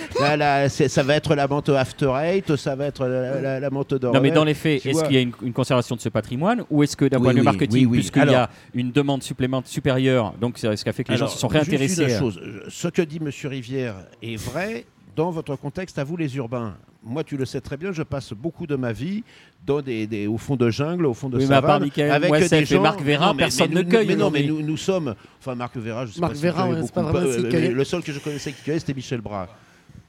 ça 0.69 1.03
va 1.03 1.15
être 1.15 1.35
la 1.35 1.47
menthe 1.47 1.69
After 1.69 2.11
Eight, 2.23 2.57
ça 2.57 2.75
va 2.75 2.87
être 2.87 3.07
la, 3.07 3.61
la, 3.61 3.71
menthe 3.71 3.95
d'or. 3.95 4.15
Non, 4.15 4.21
mais 4.21 4.31
dans 4.31 4.45
les 4.45 4.55
faits, 4.55 4.85
est-ce 4.87 5.05
qu'il 5.05 5.15
y 5.15 5.19
a 5.19 5.21
une, 5.21 5.33
une 5.43 5.53
conservation 5.53 5.95
de 5.95 6.01
ce 6.01 6.09
patrimoine 6.09 6.65
ou 6.71 6.83
est-ce 6.83 6.97
que 6.97 7.05
d'un 7.05 7.19
Oui, 7.19 7.25
point 7.25 7.35
de 7.35 7.39
oui, 7.41 7.45
marketing, 7.45 7.87
oui, 7.87 7.99
puisqu'il 7.99 8.31
y 8.31 8.35
a 8.35 8.49
une 8.75 8.91
demande 8.93 9.23
supplémentaire 9.23 9.71
supérieure, 9.71 10.33
donc 10.41 10.57
c'est 10.59 10.75
ce 10.75 10.83
qui 10.83 10.89
a 10.89 10.93
fait 10.93 11.05
que 11.05 11.13
les 11.13 11.19
gens 11.19 11.29
se 11.29 11.39
sont 11.39 11.49
juste 11.51 11.63
réintéressés 11.65 12.05
une 12.05 12.11
à- 12.13 12.19
chose. 12.19 12.41
Ce 12.69 12.89
que 12.89 13.03
dit 13.03 13.21
Monsieur 13.21 13.49
Rivière 13.51 13.95
est 14.23 14.37
vrai 14.37 14.87
dans 15.17 15.31
votre 15.31 15.57
contexte 15.57 15.99
à 15.99 16.05
vous 16.05 16.17
les 16.17 16.37
urbains. 16.37 16.75
Moi, 17.03 17.25
tu 17.25 17.37
le 17.37 17.45
sais 17.47 17.61
très 17.61 17.77
bien, 17.77 17.93
je 17.93 18.03
passe 18.03 18.33
beaucoup 18.35 18.67
de 18.67 18.77
ma 18.77 18.93
vie 18.93 19.25
dans 19.67 19.81
des, 19.81 20.07
des- 20.07 20.27
au 20.27 20.37
fond 20.37 20.57
de 20.57 20.69
jungle, 20.69 21.07
au 21.07 21.15
fond 21.15 21.29
de 21.31 21.39
Oui, 21.39 21.47
mais 21.49 21.55
à 21.55 21.61
part 21.63 21.71
savane, 21.71 21.83
Michael 21.85 22.11
avec 22.11 22.29
Moissef 22.29 22.51
des 22.51 22.57
et 22.59 22.77
gens. 22.77 22.83
Marc 22.83 23.01
Non, 23.29 23.35
mais- 23.35 23.39
personne 23.39 23.71
mais 23.73 23.83
ne 23.85 23.91
cueille 23.91 24.07
Mais 24.07 24.17
non, 24.17 24.31
mais 24.31 24.43
nous, 24.47 24.61
nous 24.63 24.77
sommes. 24.77 25.15
Enfin, 25.39 25.55
Marc 25.55 25.77
Vérin, 25.77 26.05
je 26.07 26.13
sais 26.13 26.21
Marc 26.21 26.33
pas 26.33 26.37
si 26.37 26.43
beaucoup, 26.43 26.55
pas 26.93 27.03
vraiment 27.03 27.27
euh, 27.27 27.51
euh. 27.71 27.73
Le 27.73 27.85
seul 27.85 28.03
que 28.03 28.13
je 28.13 28.19
connaissais 28.19 28.53
qui 28.53 28.63
cueillait, 28.63 28.79
c'était 28.81 28.95
Michel 28.95 29.21
Bras. 29.23 29.49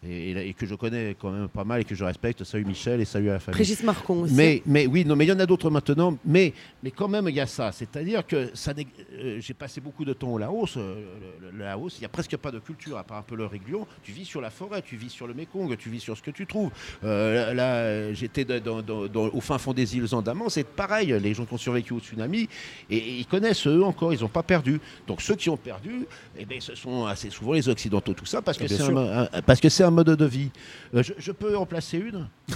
Et, 0.04 0.32
et- 0.32 0.50
et 0.50 0.54
que 0.56 0.66
je 0.66 0.74
connais 0.74 1.16
quand 1.20 1.30
même 1.30 1.48
pas 1.48 1.64
mal 1.64 1.82
et 1.82 1.84
que 1.84 1.94
je 1.94 2.04
respecte. 2.04 2.44
Salut 2.44 2.66
Michel 2.66 3.02
et 3.02 3.06
salut 3.06 3.30
à 3.30 3.34
la 3.34 3.40
famille. 3.40 3.60
Régis 3.60 3.84
Marcon 3.84 4.22
aussi. 4.24 4.34
Mais, 4.34 4.64
mais 4.66 4.88
oui, 4.88 5.06
non, 5.06 5.16
mais 5.16 5.26
il 5.26 5.30
y 5.30 5.32
en 5.32 5.40
a 5.40 5.46
d'autres 5.46 5.70
maintenant. 5.70 6.18
Mais, 6.26 6.54
mais 6.82 6.90
quand 6.90 7.08
même, 7.08 7.28
il 7.30 7.36
y 7.36 7.40
a 7.40 7.46
ça. 7.46 7.72
C'est-à-dire 7.72 8.26
que 8.26 8.50
ça, 8.56 8.74
euh, 9.14 9.38
j'ai 9.40 9.54
passé 9.54 9.80
beaucoup 9.80 10.04
de 10.04 10.14
temps 10.14 10.30
au 10.30 10.38
Laos. 10.40 10.76
euh, 10.76 10.96
le, 11.40 11.52
le 11.56 11.64
Laos, 11.66 11.98
il 11.98 12.00
n'y 12.00 12.06
a 12.06 12.10
presque 12.10 12.36
pas 12.38 12.50
de 12.50 12.58
culture, 12.58 12.98
à 12.98 13.04
part 13.04 13.18
un 13.20 13.22
peu 13.22 13.36
le 13.36 13.46
réglion. 13.46 13.86
Tu 14.02 14.12
vis 14.12 14.26
sur 14.26 14.42
la 14.42 14.50
forêt, 14.50 14.82
tu 14.82 14.96
vis 14.96 15.12
sur 15.12 15.28
le 15.28 15.36
Mekong, 15.36 15.78
tu 15.78 15.90
vis 15.92 16.00
sur 16.00 16.18
ce 16.18 16.24
que 16.24 16.32
tu 16.32 16.48
trouves. 16.48 16.72
Euh, 17.04 17.54
là, 17.54 18.12
j'étais 18.14 18.44
de- 18.44 18.58
dans- 18.58 18.82
dans- 18.82 19.06
dans- 19.08 19.28
au 19.30 19.40
fin 19.42 19.60
fond 19.60 19.72
des 19.74 19.96
îles 19.96 20.08
Andaman. 20.16 20.50
C'est 20.50 20.64
pareil. 20.66 21.16
Les 21.22 21.36
gens 21.36 21.46
qui 21.46 21.54
ont 21.54 21.58
survécu 21.58 21.94
au 21.94 22.00
tsunami, 22.00 22.50
et, 22.90 22.98
et 22.98 23.18
ils 23.20 23.28
connaissent 23.28 23.68
eux 23.68 23.84
encore. 23.84 24.14
Ils 24.16 24.22
n'ont 24.22 24.30
pas 24.30 24.42
perdu. 24.42 24.82
Donc 25.06 25.22
ceux 25.22 25.36
qui 25.36 25.52
ont 25.52 25.58
perdu, 25.58 26.08
eh 26.40 26.46
ben, 26.46 26.60
ce 26.60 26.74
sont 26.74 27.06
assez 27.06 27.30
souvent 27.30 27.54
les 27.54 27.70
Occidentaux, 27.70 28.14
tout 28.16 28.26
ça, 28.26 28.42
parce 28.42 28.58
que 28.58 28.68
c'est 28.68 28.82
un, 28.82 28.90
mo- 28.90 29.00
un- 29.00 29.42
parce 29.46 29.60
que 29.60 29.70
c'est 29.70 29.84
un 29.84 29.91
mode 29.92 30.10
de 30.10 30.26
vie. 30.26 30.50
Euh, 30.96 31.04
je, 31.04 31.14
je 31.18 31.32
peux 31.32 31.56
en 31.58 31.66
placer 31.66 31.98
une 31.98 32.28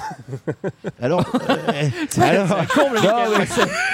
Alors, 1.02 1.26
euh, 1.36 1.90
alors, 2.22 2.48
non, 2.48 3.38
ouais. 3.38 3.46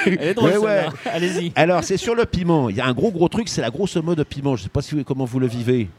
Elle 0.06 0.22
est 0.22 0.34
drôle, 0.34 0.50
Ouais, 0.52 0.58
ouais. 0.58 0.82
celle-là. 1.04 1.12
Allez-y. 1.16 1.52
alors, 1.56 1.84
c'est 1.84 1.98
sur 1.98 2.16
le 2.16 2.26
piment. 2.26 2.70
Il 2.70 2.76
y 2.78 2.82
a 2.82 2.86
un 2.86 2.94
gros 2.94 3.12
gros 3.12 3.28
truc, 3.28 3.50
c'est 3.50 3.62
la 3.62 3.70
grosse 3.70 3.96
mode 3.98 4.24
piment. 4.24 4.56
Je 4.56 4.64
sais 4.64 4.70
pas 4.70 4.82
si 4.82 4.96
vous- 4.96 5.04
comment 5.04 5.26
vous 5.26 5.40
le 5.40 5.48
vivez. 5.48 5.90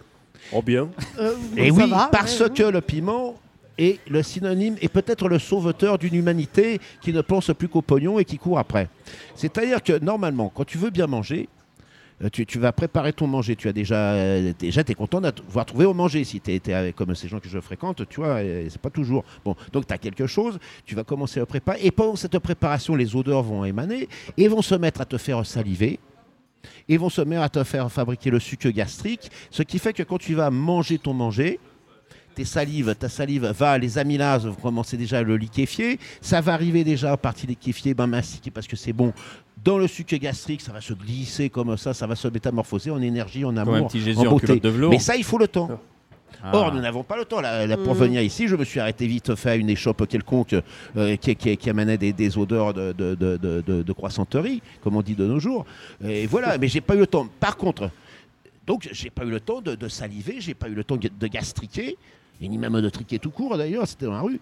Oh 0.53 0.63
bien. 0.63 0.89
Euh, 1.19 1.35
Et 1.57 1.71
ça 1.71 1.75
oui, 1.85 1.91
va, 1.91 2.09
parce 2.11 2.41
ouais, 2.41 2.51
que 2.51 2.63
le 2.65 2.81
piment 2.81 3.35
est 3.79 4.01
le 4.09 4.23
synonyme 4.23 4.77
et 4.83 4.89
peut-être 4.89 5.29
le 5.29 5.39
sauveteur 5.39 5.97
d'une 5.99 6.15
humanité 6.15 6.81
qui 7.01 7.13
ne 7.13 7.21
pense 7.23 7.51
plus 7.57 7.69
qu'au 7.69 7.81
pognon 7.81 8.19
et 8.19 8.25
qui 8.25 8.37
court 8.39 8.59
après. 8.59 8.89
C'est-à-dire 9.35 9.83
que 9.83 9.99
normalement, 9.99 10.53
quand 10.55 10.65
tu 10.65 10.77
veux 10.79 10.91
bien 10.91 11.07
manger, 11.07 11.49
euh, 11.49 11.62
tu, 12.31 12.47
tu 12.47 12.59
vas 12.59 12.73
préparer 12.73 13.13
ton 13.13 13.27
manger. 13.27 13.57
Tu 13.57 13.69
as 13.69 13.73
déjà, 13.73 14.13
euh, 14.13 14.53
déjà, 14.59 14.83
es 14.87 14.95
content 14.95 15.21
d'avoir 15.21 15.67
trouvé 15.67 15.85
au 15.85 15.95
manger. 15.95 16.25
Si 16.25 16.41
tu 16.41 16.53
es, 16.53 16.93
comme 16.93 17.15
ces 17.15 17.29
gens 17.29 17.41
que 17.41 17.49
je 17.49 17.59
fréquente, 17.61 18.09
tu 18.09 18.21
vois, 18.21 18.43
et 18.43 18.69
c'est 18.71 18.81
pas 18.81 18.91
toujours. 18.91 19.25
Bon, 19.45 19.57
donc 19.73 19.87
tu 19.87 19.95
as 19.95 19.99
quelque 19.99 20.27
chose, 20.27 20.59
tu 20.85 20.95
vas 20.95 21.05
commencer 21.05 21.41
à 21.41 21.47
préparer. 21.47 21.81
Et 21.83 21.91
pendant 21.91 22.17
cette 22.17 22.39
préparation, 22.39 22.95
les 22.95 23.17
odeurs 23.17 23.43
vont 23.43 23.65
émaner 23.65 24.09
et 24.37 24.49
vont 24.49 24.63
se 24.63 24.75
mettre 24.75 25.01
à 25.01 25.05
te 25.05 25.19
faire 25.19 25.45
saliver. 25.45 25.99
Et 26.89 26.97
vont 26.97 27.09
se 27.09 27.23
mettre 27.23 27.43
à 27.43 27.49
te 27.49 27.65
faire 27.65 27.91
fabriquer 27.91 28.31
le 28.31 28.39
sucre 28.39 28.69
gastrique, 28.69 29.31
ce 29.51 29.65
qui 29.65 29.81
fait 29.81 29.93
que 29.93 30.05
quand 30.05 30.19
tu 30.19 30.35
vas 30.35 30.49
manger 30.51 30.99
ton 30.99 31.13
manger, 31.13 31.59
tes 32.35 32.45
salives, 32.45 32.95
ta 32.95 33.09
salive 33.09 33.47
va, 33.47 33.79
les 33.79 33.99
amylases 33.99 34.47
vont 34.47 34.55
commencer 34.55 34.97
déjà 34.97 35.19
à 35.19 35.23
le 35.23 35.37
liquéfier. 35.37 35.99
Ça 36.21 36.41
va 36.41 36.55
arriver 36.55 36.85
déjà 36.85 37.13
à 37.13 37.17
partir 37.17 37.49
liquéfié, 37.49 37.95
ben 37.95 38.07
mastiqué 38.07 38.51
parce 38.51 38.67
que 38.67 38.77
c'est 38.77 38.93
bon. 38.93 39.13
Dans 39.65 39.79
le 39.79 39.87
sucre 39.87 40.17
gastrique, 40.17 40.61
ça 40.61 40.73
va 40.73 40.81
se 40.81 40.93
glisser 40.93 41.49
comme 41.51 41.77
ça, 41.77 41.95
ça 41.95 42.07
va 42.07 42.17
se 42.17 42.27
métamorphoser 42.29 42.91
en 42.91 43.01
énergie, 43.01 43.45
en 43.45 43.57
amour, 43.57 43.75
un 43.75 43.85
petit 43.85 44.01
Jésus 44.01 44.19
en 44.27 44.31
beauté. 44.31 44.47
culotte 44.47 44.63
de 44.65 44.69
velours. 44.69 44.91
Mais 44.91 44.99
ça, 44.99 45.15
il 45.17 45.25
faut 45.25 45.39
le 45.39 45.47
temps. 45.49 45.69
Ah. 46.43 46.51
Or, 46.57 46.75
nous 46.75 46.81
n'avons 46.81 47.05
pas 47.05 47.17
le 47.17 47.25
temps. 47.25 47.41
Là, 47.41 47.67
là, 47.69 47.77
pour 47.77 47.95
Mm. 47.95 47.99
venir 47.99 48.23
ici, 48.23 48.49
je 48.49 48.57
me 48.57 48.65
suis 48.65 48.81
arrêté 48.81 49.07
vite 49.07 49.35
fait 49.37 49.51
à 49.51 49.55
une 49.55 49.71
échoppe 49.71 50.09
quelconque 50.09 50.57
euh, 50.97 51.15
qui, 51.17 51.37
qui, 51.37 51.57
qui 51.57 51.71
amenait 51.71 51.99
des, 51.99 52.13
des 52.13 52.37
odeurs 52.37 52.75
de, 52.75 52.93
de, 52.93 53.15
de, 53.15 53.37
de- 53.37 53.61
de- 53.65 53.83
de 53.83 53.93
croissanterie, 53.93 54.61
comme 54.83 54.97
on 54.97 55.03
dit 55.03 55.15
de 55.15 55.25
nos 55.27 55.39
jours. 55.39 55.65
Et 56.05 56.27
voilà, 56.27 56.59
mais 56.61 56.67
j'ai 56.67 56.81
pas 56.81 56.97
eu 56.97 56.99
le 57.01 57.07
temps. 57.07 57.29
Par 57.39 57.57
contre, 57.57 57.91
donc 58.67 58.89
j'ai 58.91 59.11
pas 59.11 59.25
eu 59.25 59.31
le 59.31 59.39
temps 59.39 59.61
de, 59.61 59.77
de 59.77 59.89
saliver, 59.89 60.37
j'ai 60.41 60.55
pas 60.55 60.69
eu 60.69 60.75
le 60.75 60.83
temps 60.83 60.97
de 60.97 61.27
gastriquer, 61.29 61.97
et 62.41 62.49
ni 62.49 62.59
même 62.59 62.81
de 62.81 62.89
triquer 62.91 63.21
tout 63.21 63.31
court 63.31 63.57
d'ailleurs, 63.57 63.87
c'était 63.87 64.07
dans 64.07 64.13
la 64.15 64.23
rue. 64.23 64.41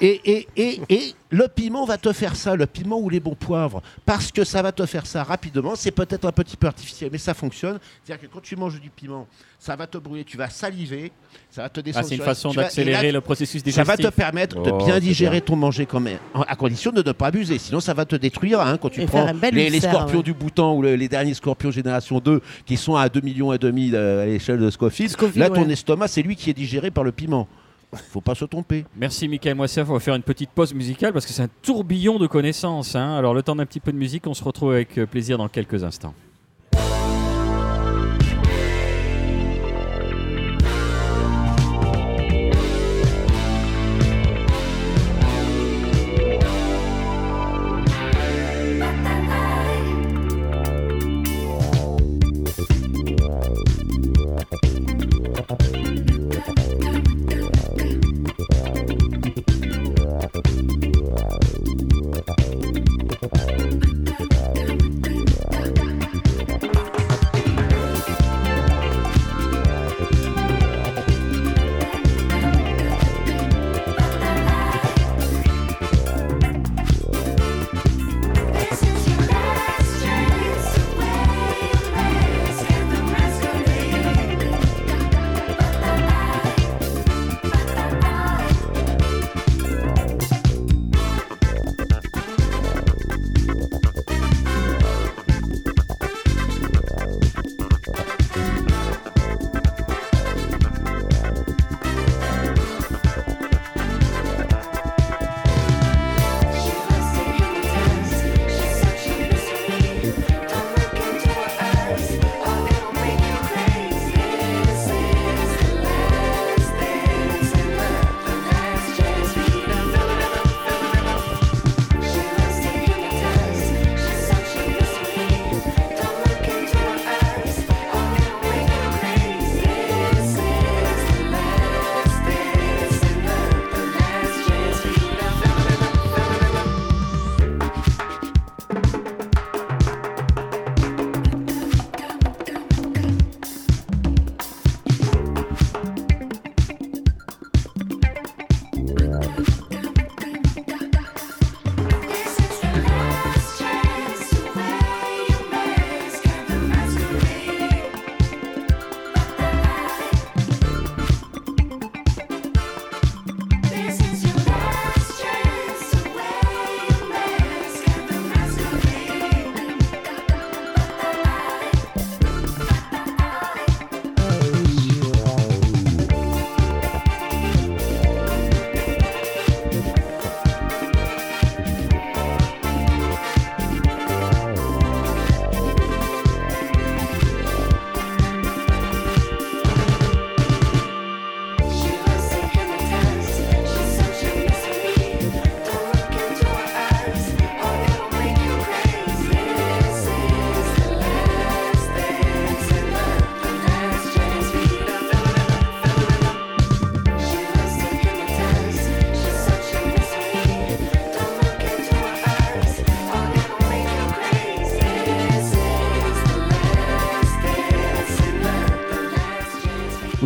Et, 0.00 0.20
et, 0.24 0.48
et, 0.56 0.80
et 0.88 1.14
le 1.30 1.48
piment 1.48 1.84
va 1.84 1.98
te 1.98 2.12
faire 2.12 2.36
ça, 2.36 2.54
le 2.54 2.66
piment 2.66 2.98
ou 3.00 3.08
les 3.10 3.18
bons 3.20 3.34
poivres, 3.34 3.82
parce 4.04 4.30
que 4.30 4.44
ça 4.44 4.62
va 4.62 4.70
te 4.72 4.86
faire 4.86 5.06
ça 5.06 5.24
rapidement. 5.24 5.74
C'est 5.74 5.90
peut-être 5.90 6.24
un 6.26 6.32
petit 6.32 6.56
peu 6.56 6.66
artificiel, 6.68 7.10
mais 7.12 7.18
ça 7.18 7.34
fonctionne. 7.34 7.78
C'est-à-dire 8.04 8.28
que 8.28 8.32
quand 8.32 8.40
tu 8.42 8.54
manges 8.56 8.80
du 8.80 8.90
piment, 8.90 9.26
ça 9.58 9.74
va 9.74 9.86
te 9.88 9.98
brûler, 9.98 10.22
tu 10.24 10.36
vas 10.36 10.48
saliver, 10.48 11.10
ça 11.50 11.62
va 11.62 11.68
te 11.68 11.80
Ah, 11.80 11.82
descendre. 11.82 12.06
c'est 12.06 12.14
une 12.16 12.22
façon 12.22 12.52
d'accélérer 12.52 13.10
le 13.10 13.20
processus 13.20 13.60
ça 13.62 13.64
digestif. 13.64 13.86
va 13.86 13.96
te 13.96 14.14
permettre 14.14 14.62
de 14.62 14.70
Oh, 14.70 14.78
bien 14.84 15.00
digérer 15.00 15.40
bien. 15.40 15.46
ton 15.46 15.56
manger 15.56 15.84
quand 15.86 15.98
même, 16.00 16.18
à 16.46 16.54
condition 16.54 16.92
de 16.92 17.02
ne 17.02 17.12
pas 17.12 17.26
abuser. 17.28 17.58
Sinon, 17.58 17.80
ça 17.80 17.92
va 17.94 18.04
te 18.04 18.14
détruire 18.16 18.60
hein, 18.60 18.78
quand 18.80 18.90
tu 18.90 19.02
Et 19.02 19.06
prends 19.06 19.26
les, 19.52 19.68
les 19.70 19.80
scorpions 19.80 20.18
ouais. 20.18 20.22
du 20.22 20.32
Bhoutan 20.34 20.74
ou 20.74 20.82
le- 20.82 20.94
les 20.94 21.08
derniers 21.08 21.34
scorpions 21.34 21.70
génération 21.72 22.20
2 22.20 22.40
qui 22.66 22.76
sont 22.76 22.94
à 22.94 23.08
2 23.08 23.20
millions 23.20 23.52
et 23.52 23.58
demi 23.58 23.90
euh, 23.94 24.22
à 24.22 24.26
l'échelle 24.26 24.58
de 24.60 24.70
Scofield. 24.70 25.10
Scofield, 25.10 25.38
Là, 25.38 25.50
ton 25.50 25.64
ouais. 25.66 25.72
estomac, 25.72 26.06
c'est 26.08 26.22
lui 26.22 26.36
qui 26.36 26.50
est 26.50 26.54
digéré 26.54 26.90
par 26.92 27.02
le 27.02 27.10
piment. 27.12 27.48
Faut 27.92 28.20
pas 28.20 28.34
se 28.34 28.44
tromper. 28.44 28.84
Merci 28.96 29.28
Michael 29.28 29.54
Moissef, 29.54 29.88
on 29.88 29.94
va 29.94 30.00
faire 30.00 30.14
une 30.14 30.22
petite 30.22 30.50
pause 30.50 30.74
musicale 30.74 31.12
parce 31.12 31.24
que 31.24 31.32
c'est 31.32 31.42
un 31.42 31.48
tourbillon 31.62 32.18
de 32.18 32.26
connaissances. 32.26 32.94
hein. 32.96 33.16
Alors 33.16 33.32
le 33.32 33.42
temps 33.42 33.56
d'un 33.56 33.64
petit 33.66 33.80
peu 33.80 33.92
de 33.92 33.96
musique, 33.96 34.26
on 34.26 34.34
se 34.34 34.44
retrouve 34.44 34.72
avec 34.72 34.98
euh, 34.98 35.06
plaisir 35.06 35.38
dans 35.38 35.48
quelques 35.48 35.82
instants. 35.84 36.12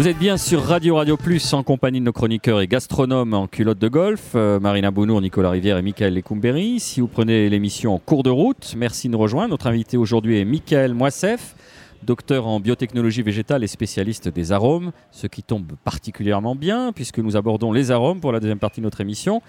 Vous 0.00 0.08
êtes 0.08 0.18
bien 0.18 0.38
sur 0.38 0.62
Radio 0.62 0.96
Radio 0.96 1.18
Plus 1.18 1.52
en 1.52 1.62
compagnie 1.62 2.00
de 2.00 2.06
nos 2.06 2.12
chroniqueurs 2.14 2.62
et 2.62 2.66
gastronomes 2.66 3.34
en 3.34 3.46
culotte 3.46 3.78
de 3.78 3.88
golf, 3.88 4.30
euh, 4.34 4.58
Marina 4.58 4.90
Bounour, 4.90 5.20
Nicolas 5.20 5.50
Rivière 5.50 5.76
et 5.76 5.82
Michael 5.82 6.14
Lecumberi. 6.14 6.80
Si 6.80 7.02
vous 7.02 7.06
prenez 7.06 7.50
l'émission 7.50 7.92
en 7.94 7.98
cours 7.98 8.22
de 8.22 8.30
route, 8.30 8.74
merci 8.78 9.08
de 9.08 9.12
nous 9.12 9.18
rejoindre. 9.18 9.50
Notre 9.50 9.66
invité 9.66 9.98
aujourd'hui 9.98 10.38
est 10.38 10.46
Michael 10.46 10.94
Moissef, 10.94 11.54
docteur 12.02 12.46
en 12.46 12.60
biotechnologie 12.60 13.20
végétale 13.20 13.62
et 13.62 13.66
spécialiste 13.66 14.30
des 14.30 14.52
arômes, 14.52 14.92
ce 15.10 15.26
qui 15.26 15.42
tombe 15.42 15.72
particulièrement 15.84 16.54
bien 16.54 16.92
puisque 16.94 17.18
nous 17.18 17.36
abordons 17.36 17.70
les 17.70 17.90
arômes 17.90 18.20
pour 18.20 18.32
la 18.32 18.40
deuxième 18.40 18.58
partie 18.58 18.80
de 18.80 18.86
notre 18.86 19.02
émission. 19.02 19.42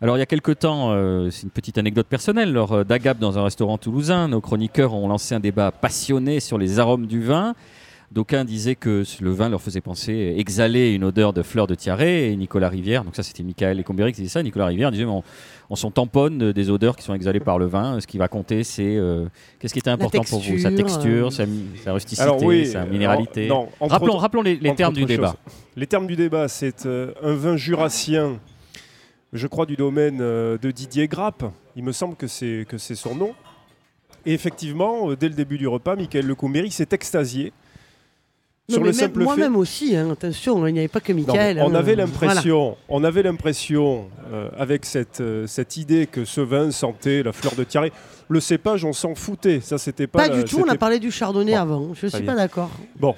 Alors 0.00 0.16
il 0.16 0.20
y 0.20 0.22
a 0.22 0.26
quelque 0.26 0.52
temps, 0.52 0.92
euh, 0.92 1.28
c'est 1.28 1.42
une 1.42 1.50
petite 1.50 1.76
anecdote 1.76 2.06
personnelle, 2.06 2.50
lors 2.50 2.72
euh, 2.72 2.84
d'Agap 2.84 3.18
dans 3.18 3.38
un 3.38 3.44
restaurant 3.44 3.76
toulousain, 3.76 4.28
nos 4.28 4.40
chroniqueurs 4.40 4.94
ont 4.94 5.06
lancé 5.06 5.34
un 5.34 5.40
débat 5.40 5.70
passionné 5.70 6.40
sur 6.40 6.56
les 6.56 6.78
arômes 6.78 7.06
du 7.06 7.22
vin. 7.22 7.54
D'aucuns 8.12 8.44
disaient 8.44 8.74
que 8.74 9.04
le 9.20 9.30
vin 9.30 9.48
leur 9.48 9.62
faisait 9.62 9.80
penser 9.80 10.34
exhaler 10.36 10.92
une 10.92 11.02
odeur 11.02 11.32
de 11.32 11.42
fleurs 11.42 11.66
de 11.66 11.74
tiaré. 11.74 12.30
Et 12.30 12.36
Nicolas 12.36 12.68
Rivière, 12.68 13.04
donc 13.04 13.16
ça 13.16 13.22
c'était 13.22 13.42
Michael 13.42 13.80
Ecombéry 13.80 14.12
qui 14.12 14.20
disait 14.20 14.32
ça, 14.32 14.42
Nicolas 14.42 14.66
Rivière 14.66 14.90
disait 14.90 15.06
on, 15.06 15.22
on 15.70 15.76
s'en 15.76 15.90
tamponne 15.90 16.52
des 16.52 16.68
odeurs 16.68 16.94
qui 16.94 17.04
sont 17.04 17.14
exhalées 17.14 17.40
par 17.40 17.58
le 17.58 17.64
vin. 17.64 17.98
Ce 18.00 18.06
qui 18.06 18.18
va 18.18 18.28
compter, 18.28 18.64
c'est 18.64 18.96
euh, 18.96 19.24
qu'est-ce 19.58 19.72
qui 19.72 19.78
était 19.78 19.88
important 19.88 20.22
pour 20.24 20.40
vous? 20.40 20.58
Sa 20.58 20.70
texture, 20.70 21.28
euh. 21.28 21.30
sa, 21.30 21.44
sa 21.82 21.94
rusticité, 21.94 22.22
Alors 22.22 22.42
oui, 22.42 22.66
sa 22.66 22.84
minéralité. 22.84 23.46
alors, 23.46 23.62
non, 23.64 23.68
entre 23.80 24.18
rappelons, 24.18 24.42
les, 24.42 24.74
termes 24.74 24.92
du 24.92 25.06
débat. 25.06 25.34
Les 25.74 25.86
termes 25.86 26.06
du 26.06 26.14
débat, 26.14 26.48
c'est 26.48 26.84
euh, 26.84 27.14
un 27.22 27.32
vin 27.32 27.56
jurassien, 27.56 28.38
je 29.32 29.46
crois 29.46 29.64
du 29.64 29.76
domaine 29.76 30.18
euh, 30.20 30.58
de 30.58 30.70
Didier 30.70 31.08
Grappe. 31.08 31.44
Il 31.76 31.84
me 31.84 31.92
semble 31.92 32.16
que 32.16 32.26
c'est 32.26 32.66
que 32.68 32.76
c'est 32.76 32.94
son 32.94 33.14
nom. 33.14 33.32
Et 34.26 34.34
effectivement, 34.34 35.14
dès 35.14 35.30
le 35.30 35.34
début 35.34 35.56
du 35.56 35.66
repas, 35.66 35.96
Michael 35.96 36.26
Lecombéry 36.26 36.70
s'est 36.70 36.88
extasié 36.92 37.54
Non, 38.68 38.74
sur 38.76 38.84
le 38.84 38.92
simple 38.92 39.18
fait. 39.18 39.24
Moi-même 39.24 39.56
aussi, 39.56 39.96
hein, 39.96 40.10
attention, 40.12 40.64
il 40.68 40.72
n'y 40.72 40.78
avait 40.78 40.88
pas 40.88 41.00
que 41.00 41.12
Michael. 41.12 41.58
on 41.58 41.70
hein, 41.70 41.74
avait 41.74 41.94
voilà. 41.94 42.04
l'impression, 42.06 42.76
on 42.88 43.02
avait 43.02 43.24
l'impression 43.24 44.08
euh, 44.32 44.48
avec 44.56 44.84
cette, 44.84 45.20
euh, 45.20 45.48
cette 45.48 45.76
idée 45.76 46.06
que 46.06 46.24
ce 46.24 46.40
vin 46.40 46.70
sentait 46.70 47.24
la 47.24 47.32
fleur 47.32 47.56
de 47.56 47.64
tiaré. 47.64 47.92
Le 48.28 48.38
cépage, 48.38 48.84
on 48.84 48.92
s'en 48.92 49.16
foutait. 49.16 49.60
Ça, 49.60 49.78
c'était 49.78 50.06
pas. 50.06 50.20
Pas 50.20 50.28
la- 50.28 50.42
du 50.42 50.44
tout, 50.44 50.62
on 50.64 50.68
a 50.68 50.76
parlé 50.76 51.00
du 51.00 51.10
chardonnay 51.10 51.52
Bon, 51.54 51.58
avant. 51.58 51.88
Je 51.94 52.06
très 52.06 52.10
suis 52.10 52.22
bien. 52.22 52.34
pas 52.34 52.38
d'accord. 52.38 52.70
Bon, 53.00 53.16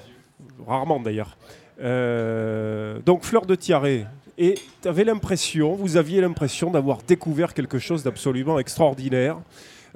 rarement 0.67 0.99
d'ailleurs. 0.99 1.37
Euh, 1.79 2.97
donc 3.05 3.23
fleur 3.23 3.45
de 3.45 3.53
tiaré. 3.53 4.05
Et 4.37 4.55
tu 4.81 4.87
avais 4.87 5.03
l'impression, 5.03 5.75
vous 5.75 5.95
aviez 5.95 6.19
l'impression 6.21 6.71
d'avoir 6.71 6.97
découvert 7.07 7.53
quelque 7.53 7.77
chose 7.79 8.03
d'absolument 8.03 8.59
extraordinaire. 8.59 9.37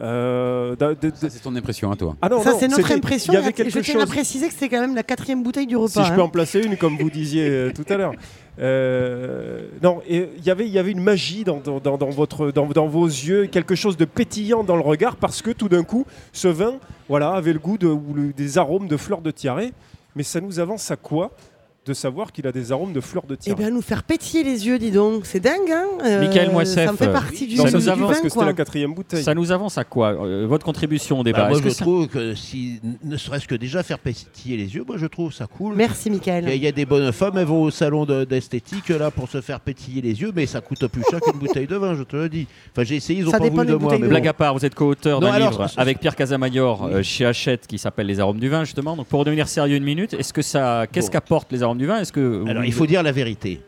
Euh, 0.01 0.75
c'est 1.15 1.41
ton 1.41 1.55
impression 1.55 1.91
à 1.91 1.95
toi. 1.95 2.15
Ah 2.21 2.29
non, 2.29 2.41
Ça, 2.41 2.51
non, 2.51 2.57
c'est 2.59 2.67
notre 2.69 2.91
impression. 2.91 3.33
Il 3.33 3.35
y 3.35 3.37
avait 3.39 3.47
Je 3.49 3.63
quelque 3.63 3.79
tiens 3.79 3.99
à 3.99 4.05
préciser 4.05 4.47
que 4.47 4.53
c'était 4.53 4.69
quand 4.69 4.79
même 4.79 4.95
la 4.95 5.03
quatrième 5.03 5.43
bouteille 5.43 5.67
du 5.67 5.75
repas. 5.75 5.89
Si 6.01 6.07
je 6.07 6.11
hein. 6.13 6.15
peux 6.15 6.21
en 6.21 6.29
placer 6.29 6.61
une, 6.61 6.77
comme 6.77 6.97
vous 6.97 7.09
disiez 7.09 7.49
euh, 7.49 7.71
tout 7.73 7.85
à 7.91 7.97
l'heure. 7.97 8.13
Euh, 8.59 9.61
non, 9.81 10.01
il 10.07 10.27
y 10.45 10.49
avait- 10.49 10.65
il 10.67 10.71
y 10.71 10.79
avait 10.79 10.91
une 10.91 11.01
magie 11.01 11.43
dans, 11.43 11.57
dans- 11.63 11.79
dans- 11.79 11.97
dans 11.97 12.09
votre, 12.09 12.51
dans, 12.51 12.65
dans 12.67 12.87
vos 12.87 13.05
yeux, 13.07 13.47
quelque 13.47 13.75
chose 13.75 13.95
de 13.97 14.05
pétillant 14.05 14.63
dans 14.63 14.75
le 14.75 14.81
regard, 14.81 15.15
parce 15.15 15.41
que 15.41 15.51
tout 15.51 15.69
d'un 15.69 15.83
coup, 15.83 16.05
ce 16.33 16.47
vin 16.49 16.75
voilà, 17.07 17.31
avait 17.31 17.53
le 17.53 17.59
goût 17.59 17.77
de, 17.77 17.87
ou 17.87 18.13
le- 18.13 18.33
des 18.33 18.57
arômes 18.57 18.87
de 18.87 18.97
fleurs 18.97 19.21
de 19.21 19.31
tiaré. 19.31 19.71
Mais 20.15 20.23
ça 20.23 20.41
nous 20.41 20.59
avance 20.59 20.89
à 20.91 20.95
quoi? 20.95 21.31
De 21.85 21.93
savoir 21.93 22.31
qu'il 22.31 22.45
a 22.45 22.51
des 22.51 22.71
arômes 22.71 22.93
de 22.93 23.01
fleurs 23.01 23.25
de 23.25 23.33
Eh 23.33 23.37
tiaré 23.37 23.63
bien, 23.63 23.71
nous 23.71 23.81
faire 23.81 24.03
pétiller 24.03 24.43
les 24.43 24.67
yeux, 24.67 24.77
dis 24.77 24.91
donc. 24.91 25.25
C'est 25.25 25.39
dingue, 25.39 25.71
hein 25.71 25.85
euh, 26.05 26.19
Michael 26.27 26.51
Moissef, 26.51 26.85
Ça 26.85 26.91
me 26.91 26.97
fait 26.97 27.07
euh, 27.07 27.13
partie 27.13 27.47
du, 27.47 27.55
Non, 27.55 27.65
ça 27.65 27.71
nous 27.71 27.79
du 27.83 27.89
avance, 27.89 27.99
vin, 28.01 28.07
parce 28.07 28.19
que 28.19 28.29
c'était 28.29 28.35
quoi. 28.37 28.45
la 28.45 28.53
quatrième 28.53 28.93
bouteille. 28.93 29.23
Ça 29.23 29.33
nous 29.33 29.51
avance 29.51 29.77
à 29.77 29.83
quoi 29.85 30.09
Euh, 30.23 30.45
Votre 30.47 30.65
contribution 30.65 31.15
au 31.19 31.23
Bah, 31.23 31.31
débat 31.31 31.47
moi, 31.47 31.53
Est-ce 31.57 31.63
que 31.63 31.69
je 31.69 31.73
ça- 31.75 31.83
trouve 31.85 32.07
que 32.07 32.35
si, 32.35 32.79
ne 33.03 33.17
serait-ce 33.17 33.47
que 33.47 33.55
déjà 33.55 33.81
faire 33.81 33.97
pétiller 33.97 34.57
les 34.57 34.75
yeux, 34.75 34.83
moi, 34.85 34.97
je 34.97 35.07
trouve 35.07 35.33
ça 35.33 35.47
cool. 35.47 35.73
Merci, 35.75 36.11
Michael. 36.11 36.45
il 36.53 36.61
y 36.63 36.67
a 36.67 36.71
des 36.71 36.85
bonnes 36.85 37.11
femmes, 37.11 37.37
elles 37.37 37.45
vont 37.45 37.63
au 37.63 37.71
salon 37.71 38.05
de- 38.05 38.23
d'esthétique 38.23 38.89
là 38.89 39.09
pour 39.09 39.27
se 39.29 39.41
faire 39.41 39.59
pétiller 39.59 40.01
les 40.01 40.21
yeux, 40.21 40.31
mais 40.35 40.45
ça 40.45 40.61
coûte 40.61 40.85
plus 40.87 41.03
cher 41.09 41.19
qu'une 41.21 41.39
bouteille 41.39 41.67
de 41.67 41.75
vin, 41.75 41.95
je 41.95 42.03
te 42.03 42.15
le 42.15 42.29
dis. 42.29 42.45
Enfin, 42.71 42.83
j'ai 42.83 42.97
essayé, 42.97 43.19
ils 43.21 43.27
ont 43.27 43.31
Ça 43.31 43.39
pas 43.39 43.49
voulu 43.49 43.65
de 43.65 43.75
moi. 43.75 43.93
Mais 43.93 43.99
bon. 43.99 44.07
Blague 44.09 44.27
à 44.27 44.33
part, 44.33 44.53
vous 44.53 44.65
êtes 44.65 44.75
co-auteur 44.75 45.19
d'un 45.21 45.39
livre 45.39 45.65
avec 45.77 45.99
Pierre 45.99 46.15
Casamayor 46.15 46.81
Oui. 46.83 46.93
euh, 46.93 47.03
chez 47.03 47.25
Hachette 47.25 47.65
qui 47.67 47.77
s'appelle 47.79 48.05
Les 48.07 48.19
arômes 48.19 48.39
du 48.39 48.49
vin 48.49 48.63
justement. 48.63 48.95
Donc 48.95 49.07
pour 49.07 49.25
devenir 49.25 49.47
sérieux 49.47 49.77
une 49.77 49.83
minute, 49.83 50.13
est-ce 50.13 50.33
que 50.33 50.41
ça, 50.41 50.85
qu'est-ce 50.91 51.09
qu'apportent 51.09 51.51
les 51.51 51.63
arômes 51.63 51.68
du 51.75 51.85
vin 51.85 51.99
Est-ce 51.99 52.11
que 52.13 52.43
Alors, 52.47 52.63
il 52.65 52.73
faut 52.73 52.85
dire 52.85 53.03
la 53.03 53.11
vérité. 53.11 53.61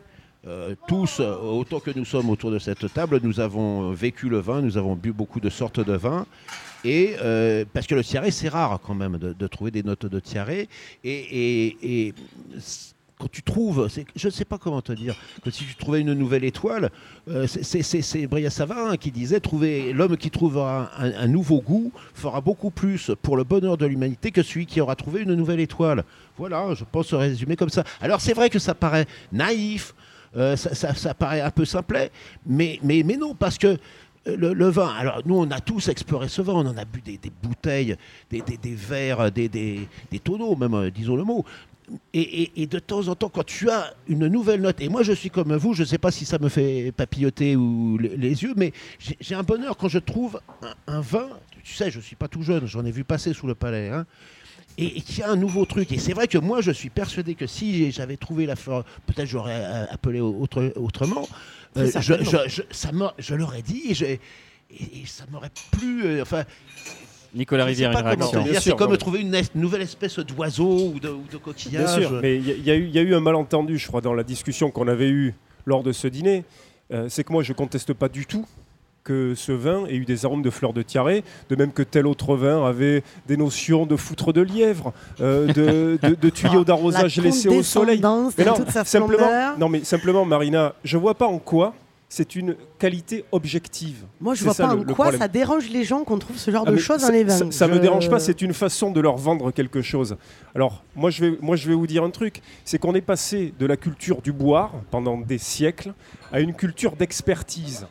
Euh, 0.44 0.74
tous, 0.88 1.20
euh, 1.20 1.36
autant 1.36 1.78
que 1.78 1.92
nous 1.94 2.04
sommes 2.04 2.28
autour 2.28 2.50
de 2.50 2.58
cette 2.58 2.92
table, 2.92 3.20
nous 3.22 3.38
avons 3.38 3.90
euh, 3.90 3.94
vécu 3.94 4.28
le 4.28 4.38
vin, 4.40 4.60
nous 4.60 4.76
avons 4.76 4.96
bu 4.96 5.12
beaucoup 5.12 5.38
de 5.38 5.48
sortes 5.48 5.78
de 5.78 5.92
vins. 5.94 6.26
Et 6.84 7.14
euh, 7.22 7.64
parce 7.72 7.86
que 7.86 7.94
le 7.94 8.02
tiaré, 8.02 8.32
c'est 8.32 8.48
rare 8.48 8.80
quand 8.84 8.94
même 8.94 9.18
de, 9.18 9.32
de 9.32 9.46
trouver 9.46 9.70
des 9.70 9.84
notes 9.84 10.06
de 10.06 10.18
tiaré. 10.18 10.68
Et, 11.04 11.12
et- 11.12 12.06
et 12.08 12.14
c- 12.58 12.91
quand 13.22 13.30
tu 13.30 13.42
trouves, 13.42 13.88
je 14.16 14.26
ne 14.26 14.32
sais 14.32 14.44
pas 14.44 14.58
comment 14.58 14.82
te 14.82 14.90
dire, 14.90 15.14
que 15.44 15.50
si 15.52 15.64
tu 15.64 15.76
trouvais 15.76 16.00
une 16.00 16.12
nouvelle 16.12 16.42
étoile, 16.42 16.90
euh, 17.28 17.46
c'est- 17.46 18.26
Bria 18.26 18.50
Savarin 18.50 18.96
qui 18.96 19.12
disait 19.12 19.38
trouver 19.38 19.92
l'homme 19.92 20.16
qui 20.16 20.28
trouvera 20.28 20.90
un, 20.98 21.28
nouveau 21.28 21.60
goût 21.60 21.92
fera 22.14 22.40
beaucoup 22.40 22.70
plus 22.70 23.12
pour 23.22 23.36
le 23.36 23.44
bonheur 23.44 23.76
de 23.76 23.86
l'humanité 23.86 24.32
que 24.32 24.42
celui 24.42 24.66
qui 24.66 24.80
aura 24.80 24.96
trouvé 24.96 25.22
une 25.22 25.34
nouvelle 25.34 25.60
étoile. 25.60 26.02
Voilà, 26.36 26.74
je 26.74 26.82
pense 26.90 27.14
résumer 27.14 27.54
comme 27.54 27.68
ça. 27.68 27.84
Alors 28.00 28.20
c'est 28.20 28.32
vrai 28.32 28.50
que 28.50 28.58
ça 28.58 28.74
paraît 28.74 29.06
naïf, 29.30 29.94
euh, 30.36 30.56
ça, 30.56 31.14
paraît 31.14 31.42
un 31.42 31.50
peu 31.52 31.64
simplet, 31.64 32.10
mais, 32.44 32.80
non, 33.16 33.36
parce 33.36 33.56
que 33.56 33.78
euh, 34.26 34.36
le, 34.36 34.68
vin, 34.68 34.88
alors 34.98 35.20
nous 35.26 35.36
on 35.36 35.50
a 35.52 35.60
tous 35.60 35.88
exploré 35.88 36.26
ce 36.26 36.42
vin, 36.42 36.54
on 36.54 36.66
en 36.66 36.76
a 36.76 36.84
bu 36.84 37.00
des, 37.02 37.20
bouteilles, 37.40 37.96
des, 38.30 38.42
verres, 38.74 39.30
des, 39.30 39.88
tonneaux 40.24 40.56
même, 40.56 40.90
disons 40.90 41.14
le 41.14 41.22
mot. 41.22 41.44
Et, 42.14 42.20
et- 42.42 42.62
et 42.62 42.66
de 42.66 42.78
temps 42.78 43.08
en 43.08 43.14
temps, 43.14 43.28
quand 43.28 43.44
tu 43.44 43.68
as 43.68 43.92
une 44.08 44.26
nouvelle 44.28 44.60
note, 44.60 44.80
et 44.80 44.88
moi 44.88 45.02
je 45.02 45.12
suis 45.12 45.30
comme 45.30 45.54
vous, 45.56 45.74
je 45.74 45.82
ne 45.82 45.86
sais 45.86 45.98
pas 45.98 46.10
si 46.10 46.24
ça 46.24 46.38
me 46.38 46.48
fait 46.48 46.92
papilloter 46.96 47.56
ou 47.56 47.98
les, 47.98 48.16
les 48.16 48.42
yeux, 48.44 48.54
mais 48.56 48.72
j'ai 49.20 49.34
un 49.34 49.42
bonheur 49.42 49.76
quand 49.76 49.88
je 49.88 49.98
trouve 49.98 50.40
un, 50.62 50.74
un 50.94 51.00
vin, 51.00 51.28
tu 51.64 51.74
sais, 51.74 51.90
je 51.90 51.98
ne 51.98 52.02
suis 52.02 52.16
pas 52.16 52.28
tout 52.28 52.42
jeune, 52.42 52.66
j'en 52.66 52.84
ai 52.84 52.90
vu 52.92 53.04
passer 53.04 53.34
sous 53.34 53.46
le 53.46 53.54
palais, 53.54 53.88
hein, 53.90 54.06
et, 54.78 54.86
et 54.98 55.00
qu'il 55.02 55.18
y 55.18 55.22
a 55.22 55.30
un 55.30 55.36
nouveau 55.36 55.66
truc. 55.66 55.92
Et 55.92 55.98
c'est 55.98 56.12
vrai 56.14 56.28
que 56.28 56.38
moi, 56.38 56.60
je 56.62 56.70
suis 56.70 56.88
persuadé 56.88 57.34
que 57.34 57.46
si 57.46 57.90
j'avais 57.90 58.16
trouvé 58.16 58.46
la 58.46 58.56
fleur, 58.56 58.84
peut-être 59.06 59.26
j'aurais 59.28 59.60
euh, 59.62 59.84
appelé 59.90 60.20
autre- 60.20 60.72
autrement, 60.76 61.28
euh, 61.76 61.86
je, 61.86 61.90
certainement. 62.00 62.30
je- 62.46 62.48
je- 62.48 62.62
ça 62.70 62.92
m'a- 62.92 63.12
je 63.18 63.34
l'aurais 63.34 63.62
dit 63.62 63.92
et- 64.02 64.20
et 64.70 65.04
ça 65.06 65.24
m'aurait 65.30 65.50
plu. 65.72 66.04
euh, 66.06 66.22
enfin, 66.22 66.44
Nicolas 67.34 67.64
Rivière, 67.64 67.90
pas 67.92 68.00
une 68.00 68.06
réaction. 68.22 68.44
C'est 68.52 68.60
sûr, 68.60 68.76
comme 68.76 68.96
trouver 68.96 69.20
une 69.20 69.34
es- 69.34 69.42
nouvelle 69.54 69.82
espèce 69.82 70.18
d'oiseau 70.18 70.92
ou 70.94 71.00
de, 71.00 71.08
ou 71.08 71.22
de 71.24 71.28
Bien 71.30 71.38
coquillage. 71.38 72.00
sûr, 72.00 72.18
mais 72.22 72.36
il 72.36 72.46
y, 72.46 72.50
a- 72.50 72.54
il 72.54 72.64
y 72.66 72.70
a 72.70 72.74
eu- 72.74 72.86
il 72.86 72.94
y 72.94 72.98
a 72.98 73.02
eu 73.02 73.14
un 73.14 73.20
malentendu, 73.20 73.78
je 73.78 73.86
crois, 73.88 74.00
dans 74.00 74.14
la 74.14 74.22
discussion 74.24 74.70
qu'on 74.70 74.88
avait 74.88 75.08
eue 75.08 75.34
lors 75.64 75.82
de 75.82 75.92
ce 75.92 76.06
dîner. 76.08 76.44
Euh, 76.92 77.06
c'est 77.08 77.24
que 77.24 77.32
moi, 77.32 77.42
je 77.42 77.52
conteste 77.52 77.92
pas 77.94 78.08
du 78.08 78.26
tout 78.26 78.44
que 79.04 79.34
ce 79.34 79.50
vin 79.50 79.86
ait 79.86 79.96
eu 79.96 80.04
des 80.04 80.24
arômes 80.26 80.42
de 80.42 80.50
fleurs 80.50 80.72
de 80.72 80.82
tiaré, 80.82 81.24
de 81.48 81.56
même 81.56 81.72
que 81.72 81.82
tel 81.82 82.06
autre 82.06 82.36
vin 82.36 82.64
avait 82.64 83.02
des 83.26 83.36
notions 83.36 83.84
de 83.84 83.96
foutre 83.96 84.32
de 84.32 84.42
lièvre, 84.42 84.92
euh, 85.20 85.46
de, 85.48 85.98
de- 86.08 86.14
de 86.14 86.30
tuyaux 86.30 86.64
d'arrosage 86.64 87.16
La 87.16 87.24
laissés 87.24 87.48
au 87.48 87.62
soleil. 87.64 87.96
Mais 87.96 88.44
dans 88.44 88.52
non, 88.52 88.56
toute 88.58 88.70
sa 88.70 88.84
simplement, 88.84 89.56
non, 89.58 89.68
mais 89.68 89.82
simplement, 89.84 90.24
Marina, 90.24 90.74
je 90.84 90.96
vois 90.98 91.14
pas 91.14 91.26
en 91.26 91.38
quoi 91.38 91.74
c'est 92.14 92.36
une 92.36 92.56
qualité 92.78 93.24
objective. 93.32 94.04
Moi, 94.20 94.34
je 94.34 94.44
vois 94.44 94.52
ça, 94.52 94.66
pas 94.66 94.74
le- 94.74 94.80
en 94.80 94.84
le 94.84 94.92
quoi 94.92 95.06
problème. 95.06 95.20
ça 95.22 95.28
dérange 95.28 95.70
les 95.70 95.82
gens 95.82 96.04
qu'on 96.04 96.18
trouve 96.18 96.36
ce 96.36 96.50
genre 96.50 96.64
Ah, 96.66 96.70
de 96.70 96.76
choses 96.76 97.00
dans 97.00 97.08
les 97.08 97.24
vins. 97.24 97.38
Ça, 97.38 97.50
ça 97.50 97.68
me 97.68 97.78
dérange 97.78 98.10
pas, 98.10 98.20
c'est 98.20 98.42
une 98.42 98.52
façon 98.52 98.90
de 98.90 99.00
leur 99.00 99.16
vendre 99.16 99.50
quelque 99.50 99.80
chose. 99.80 100.18
Alors, 100.54 100.84
moi 100.94 101.08
je, 101.08 101.24
vais, 101.24 101.38
moi, 101.40 101.56
je 101.56 101.66
vais 101.68 101.74
vous 101.74 101.86
dire 101.86 102.04
un 102.04 102.10
truc 102.10 102.42
c'est 102.66 102.76
qu'on 102.78 102.94
est 102.94 103.00
passé 103.00 103.54
de 103.58 103.64
la 103.64 103.78
culture 103.78 104.20
du 104.20 104.30
boire 104.30 104.72
pendant 104.90 105.16
des 105.16 105.38
siècles 105.38 105.94
à 106.32 106.40
une 106.40 106.52
culture 106.52 106.96
d'expertise. 106.96 107.86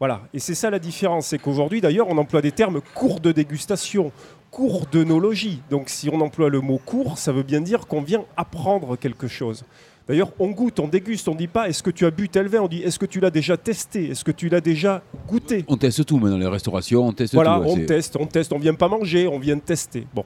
Voilà, 0.00 0.22
et 0.34 0.40
c'est 0.40 0.56
ça 0.56 0.68
la 0.70 0.80
différence. 0.80 1.28
C'est 1.28 1.38
qu'aujourd'hui, 1.38 1.80
d'ailleurs, 1.80 2.08
on 2.08 2.18
emploie 2.18 2.42
des 2.42 2.50
termes 2.50 2.80
cours 2.94 3.20
de 3.20 3.30
dégustation, 3.30 4.10
cours 4.50 4.86
d'œnologie. 4.90 5.62
Donc, 5.70 5.88
si 5.90 6.08
on 6.12 6.20
emploie 6.20 6.48
le 6.48 6.60
mot 6.60 6.80
cours, 6.84 7.18
ça 7.18 7.30
veut 7.30 7.44
bien 7.44 7.60
dire 7.60 7.86
qu'on 7.86 8.02
vient 8.02 8.24
apprendre 8.36 8.96
quelque 8.96 9.28
chose. 9.28 9.64
D'ailleurs, 10.06 10.32
on 10.38 10.48
goûte, 10.50 10.80
on 10.80 10.88
déguste, 10.88 11.28
on 11.28 11.34
dit 11.34 11.46
pas 11.48 11.68
est-ce 11.68 11.82
que 11.82 11.90
tu 11.90 12.04
as 12.04 12.10
bu 12.10 12.28
tel 12.28 12.46
vin, 12.48 12.60
on 12.60 12.68
dit 12.68 12.82
est-ce 12.82 12.98
que 12.98 13.06
tu 13.06 13.20
l'as 13.20 13.30
déjà 13.30 13.56
testé, 13.56 14.10
est-ce 14.10 14.22
que 14.22 14.32
tu 14.32 14.48
l'as 14.50 14.60
déjà 14.60 15.02
goûté? 15.26 15.64
On 15.66 15.78
teste 15.78 16.04
tout 16.04 16.18
maintenant, 16.18 16.36
les 16.36 16.46
restaurations, 16.46 17.06
on 17.06 17.12
teste 17.12 17.32
Voilà, 17.34 17.56
tout. 17.56 17.68
ouais, 17.70 17.82
on 17.82 17.86
teste, 17.86 18.16
on 18.20 18.26
teste, 18.26 18.52
on 18.52 18.58
vient 18.58 18.74
pas 18.74 18.88
manger, 18.88 19.26
on 19.26 19.38
vient 19.38 19.58
tester, 19.58 20.06
bon, 20.14 20.24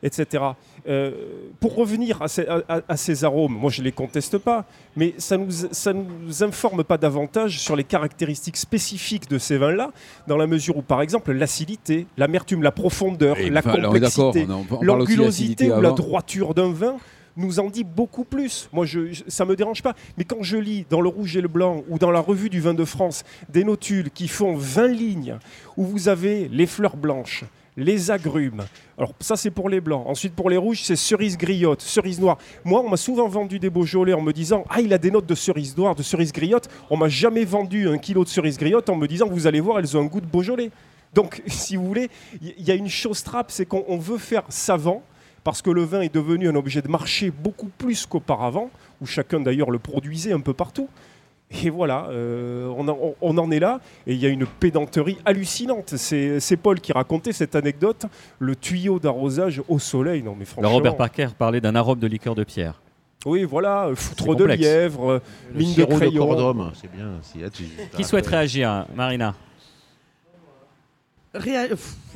etc. 0.00 0.44
Euh, 0.88 1.10
pour 1.58 1.74
revenir 1.74 2.22
à 2.22 2.28
ces, 2.28 2.46
à- 2.46 2.62
à- 2.68 2.80
à 2.88 2.96
ces 2.96 3.24
arômes, 3.24 3.52
moi 3.52 3.70
je 3.72 3.82
les 3.82 3.90
conteste 3.90 4.38
pas, 4.38 4.64
mais 4.96 5.12
ça 5.18 5.36
nous, 5.36 5.50
ça 5.50 5.92
nous 5.92 6.44
informe 6.44 6.84
pas 6.84 6.96
davantage 6.96 7.58
sur 7.58 7.74
les 7.74 7.84
caractéristiques 7.84 8.56
spécifiques 8.58 9.28
de 9.28 9.38
ces 9.38 9.58
vins-là, 9.58 9.90
dans 10.28 10.36
la 10.36 10.46
mesure 10.46 10.76
où, 10.76 10.82
par 10.82 11.02
exemple, 11.02 11.32
l'acidité, 11.32 12.06
l'amertume, 12.16 12.62
la 12.62 12.70
profondeur, 12.70 13.36
Et 13.38 13.50
la 13.50 13.58
enfin, 13.58 13.76
là, 13.76 13.90
on 13.90 13.94
est 13.96 13.98
d'accord, 14.00 14.32
complexité, 14.32 14.46
l'angulosité 14.82 15.72
ou 15.72 15.80
la 15.80 15.90
droiture 15.90 16.54
d'un 16.54 16.72
vin 16.72 16.96
nous 17.36 17.60
en 17.60 17.68
dit 17.70 17.84
beaucoup 17.84 18.24
plus. 18.24 18.68
Moi, 18.72 18.86
je, 18.86 19.12
je- 19.12 19.22
ça 19.28 19.44
me 19.44 19.56
dérange 19.56 19.82
pas. 19.82 19.94
Mais 20.18 20.24
quand 20.24 20.42
je 20.42 20.56
lis 20.56 20.86
dans 20.90 21.00
le 21.00 21.08
Rouge 21.08 21.36
et 21.36 21.40
le 21.40 21.48
Blanc 21.48 21.82
ou 21.88 21.98
dans 21.98 22.10
la 22.10 22.20
revue 22.20 22.50
du 22.50 22.60
vin 22.60 22.74
de 22.74 22.84
France 22.84 23.24
des 23.48 23.64
notules 23.64 24.10
qui 24.10 24.28
font 24.28 24.54
20 24.56 24.88
lignes, 24.88 25.38
où 25.76 25.84
vous 25.84 26.08
avez 26.08 26.48
les 26.48 26.66
fleurs 26.66 26.96
blanches, 26.96 27.44
les 27.76 28.10
agrumes. 28.10 28.64
Alors 28.98 29.14
ça 29.20 29.36
c'est 29.36 29.50
pour 29.50 29.68
les 29.70 29.80
blancs. 29.80 30.04
Ensuite 30.06 30.34
pour 30.34 30.50
les 30.50 30.56
rouges 30.56 30.82
c'est 30.82 30.96
cerise 30.96 31.38
griotte, 31.38 31.80
cerise 31.80 32.20
noire. 32.20 32.36
Moi 32.64 32.82
on 32.84 32.90
m'a 32.90 32.96
souvent 32.98 33.28
vendu 33.28 33.58
des 33.58 33.70
Beaujolais 33.70 34.12
en 34.12 34.20
me 34.20 34.32
disant 34.32 34.64
ah 34.68 34.80
il 34.80 34.92
a 34.92 34.98
des 34.98 35.10
notes 35.10 35.24
de 35.26 35.34
cerise 35.36 35.74
noire, 35.76 35.94
de 35.94 36.02
cerise 36.02 36.32
griotte. 36.32 36.68
On 36.90 36.96
m'a 36.96 37.08
jamais 37.08 37.44
vendu 37.44 37.88
un 37.88 37.96
kilo 37.96 38.24
de 38.24 38.28
cerise 38.28 38.58
griotte 38.58 38.90
en 38.90 38.96
me 38.96 39.06
disant 39.06 39.28
vous 39.28 39.46
allez 39.46 39.60
voir 39.60 39.78
elles 39.78 39.96
ont 39.96 40.00
un 40.02 40.06
goût 40.06 40.20
de 40.20 40.26
Beaujolais. 40.26 40.70
Donc 41.14 41.42
si 41.46 41.76
vous 41.76 41.86
voulez, 41.86 42.10
il 42.42 42.62
y 42.62 42.70
a 42.72 42.74
une 42.74 42.88
chose 42.88 43.22
trappe, 43.22 43.50
c'est 43.50 43.64
qu'on 43.66 43.96
veut 43.98 44.18
faire 44.18 44.42
savant 44.48 45.02
parce 45.44 45.62
que 45.62 45.70
le 45.70 45.82
vin 45.82 46.00
est 46.00 46.14
devenu 46.14 46.48
un 46.48 46.54
objet 46.54 46.82
de 46.82 46.88
marché 46.88 47.30
beaucoup 47.30 47.70
plus 47.78 48.06
qu'auparavant, 48.06 48.70
où 49.00 49.06
chacun 49.06 49.40
d'ailleurs 49.40 49.70
le 49.70 49.78
produisait 49.78 50.32
un 50.32 50.40
peu 50.40 50.52
partout. 50.52 50.88
Et 51.64 51.70
voilà, 51.70 52.06
euh, 52.10 52.72
on, 52.76 52.86
en, 52.86 53.14
on, 53.20 53.38
en, 53.38 53.50
est 53.50 53.58
là, 53.58 53.80
et 54.06 54.14
il 54.14 54.20
y 54.20 54.26
a 54.26 54.28
une 54.28 54.46
pédanterie 54.46 55.18
hallucinante. 55.24 55.96
C'est 55.96 56.56
Paul 56.56 56.80
qui 56.80 56.92
racontait 56.92 57.32
cette 57.32 57.56
anecdote, 57.56 58.06
le 58.38 58.54
tuyau 58.54 59.00
d'arrosage 59.00 59.60
au 59.68 59.80
soleil. 59.80 60.22
Non, 60.22 60.36
mais 60.38 60.44
franchement... 60.44 60.70
Robert 60.70 60.96
Parker 60.96 61.28
parlait 61.36 61.60
d'un 61.60 61.74
arôme 61.74 61.98
de 61.98 62.06
liqueur 62.06 62.36
de 62.36 62.44
pierre. 62.44 62.80
Oui, 63.26 63.44
voilà, 63.44 63.90
foutre 63.96 64.34
de 64.34 64.44
lièvre, 64.44 65.20
mine 65.54 65.74
de 65.74 65.84
crayon. 65.84 66.72
c'est 66.74 66.90
bien. 66.90 67.18
Si, 67.22 67.38
là, 67.38 67.50
tu... 67.50 67.64
Qui 67.96 68.04
souhaite 68.04 68.26
réagir, 68.26 68.86
Marina? 68.94 69.34
Réa... 71.34 71.66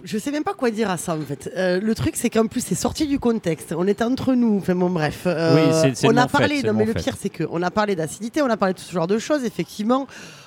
Je 0.03 0.19
sais 0.19 0.31
même 0.33 0.43
pas 0.43 0.55
quoi 0.55 0.71
dire 0.71 0.91
à 0.91 0.97
ça 0.97 1.15
en 1.15 1.21
fait. 1.21 1.51
Euh, 1.57 1.81
le 1.81 1.95
truc 1.95 2.17
c'est 2.17 2.31
qu'en 2.31 2.47
plus 2.47 2.61
c'est 2.61 2.75
sorti 2.75 3.07
du 3.07 3.19
contexte. 3.19 3.73
On 3.77 3.87
était 3.87 4.05
entre 4.05 4.35
nous. 4.35 4.59
Enfin 4.59 4.75
bon 4.75 4.91
bref. 4.91 5.23
Euh, 5.27 5.55
oui, 5.55 5.93
c'est 5.95 6.09
on 6.09 6.17
a 6.17 6.27
parlé. 6.27 6.61
Fait, 6.61 6.67
non 6.67 6.75
mais 6.75 6.85
le 6.85 6.95
pire 6.95 7.15
c'est 7.19 7.31
qu'on 7.31 7.63
a 7.63 7.71
parlé 7.71 7.95
d'acidité, 7.95 8.43
on 8.43 8.51
a 8.51 8.57
parlé 8.57 8.75
de 8.75 8.79
tout 8.79 8.85
ce 8.85 8.93
genre 8.93 9.07
de 9.07 9.19
choses. 9.19 9.45
Effectivement, 9.45 10.07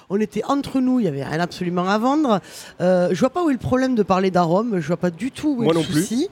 on 0.10 0.20
était 0.20 0.44
entre 0.44 0.80
nous. 0.80 1.00
Il 1.00 1.06
y 1.06 1.08
avait 1.08 1.24
rien 1.24 1.40
absolument 1.40 1.88
à 1.88 1.98
vendre. 1.98 2.42
Euh, 2.82 3.10
je 3.12 3.20
vois 3.20 3.30
pas 3.30 3.44
où 3.44 3.50
est 3.50 3.54
le 3.54 3.60
problème 3.60 3.96
de 3.96 4.04
parler 4.04 4.32
d'arôme. 4.32 4.80
Je 4.80 4.88
vois 4.88 4.98
pas 4.98 5.12
du 5.12 5.32
tout 5.32 5.56
où 5.58 5.64
Moi 5.64 5.74
est 5.74 5.78
le 5.78 5.80
non 5.80 5.86
souci. 5.86 6.30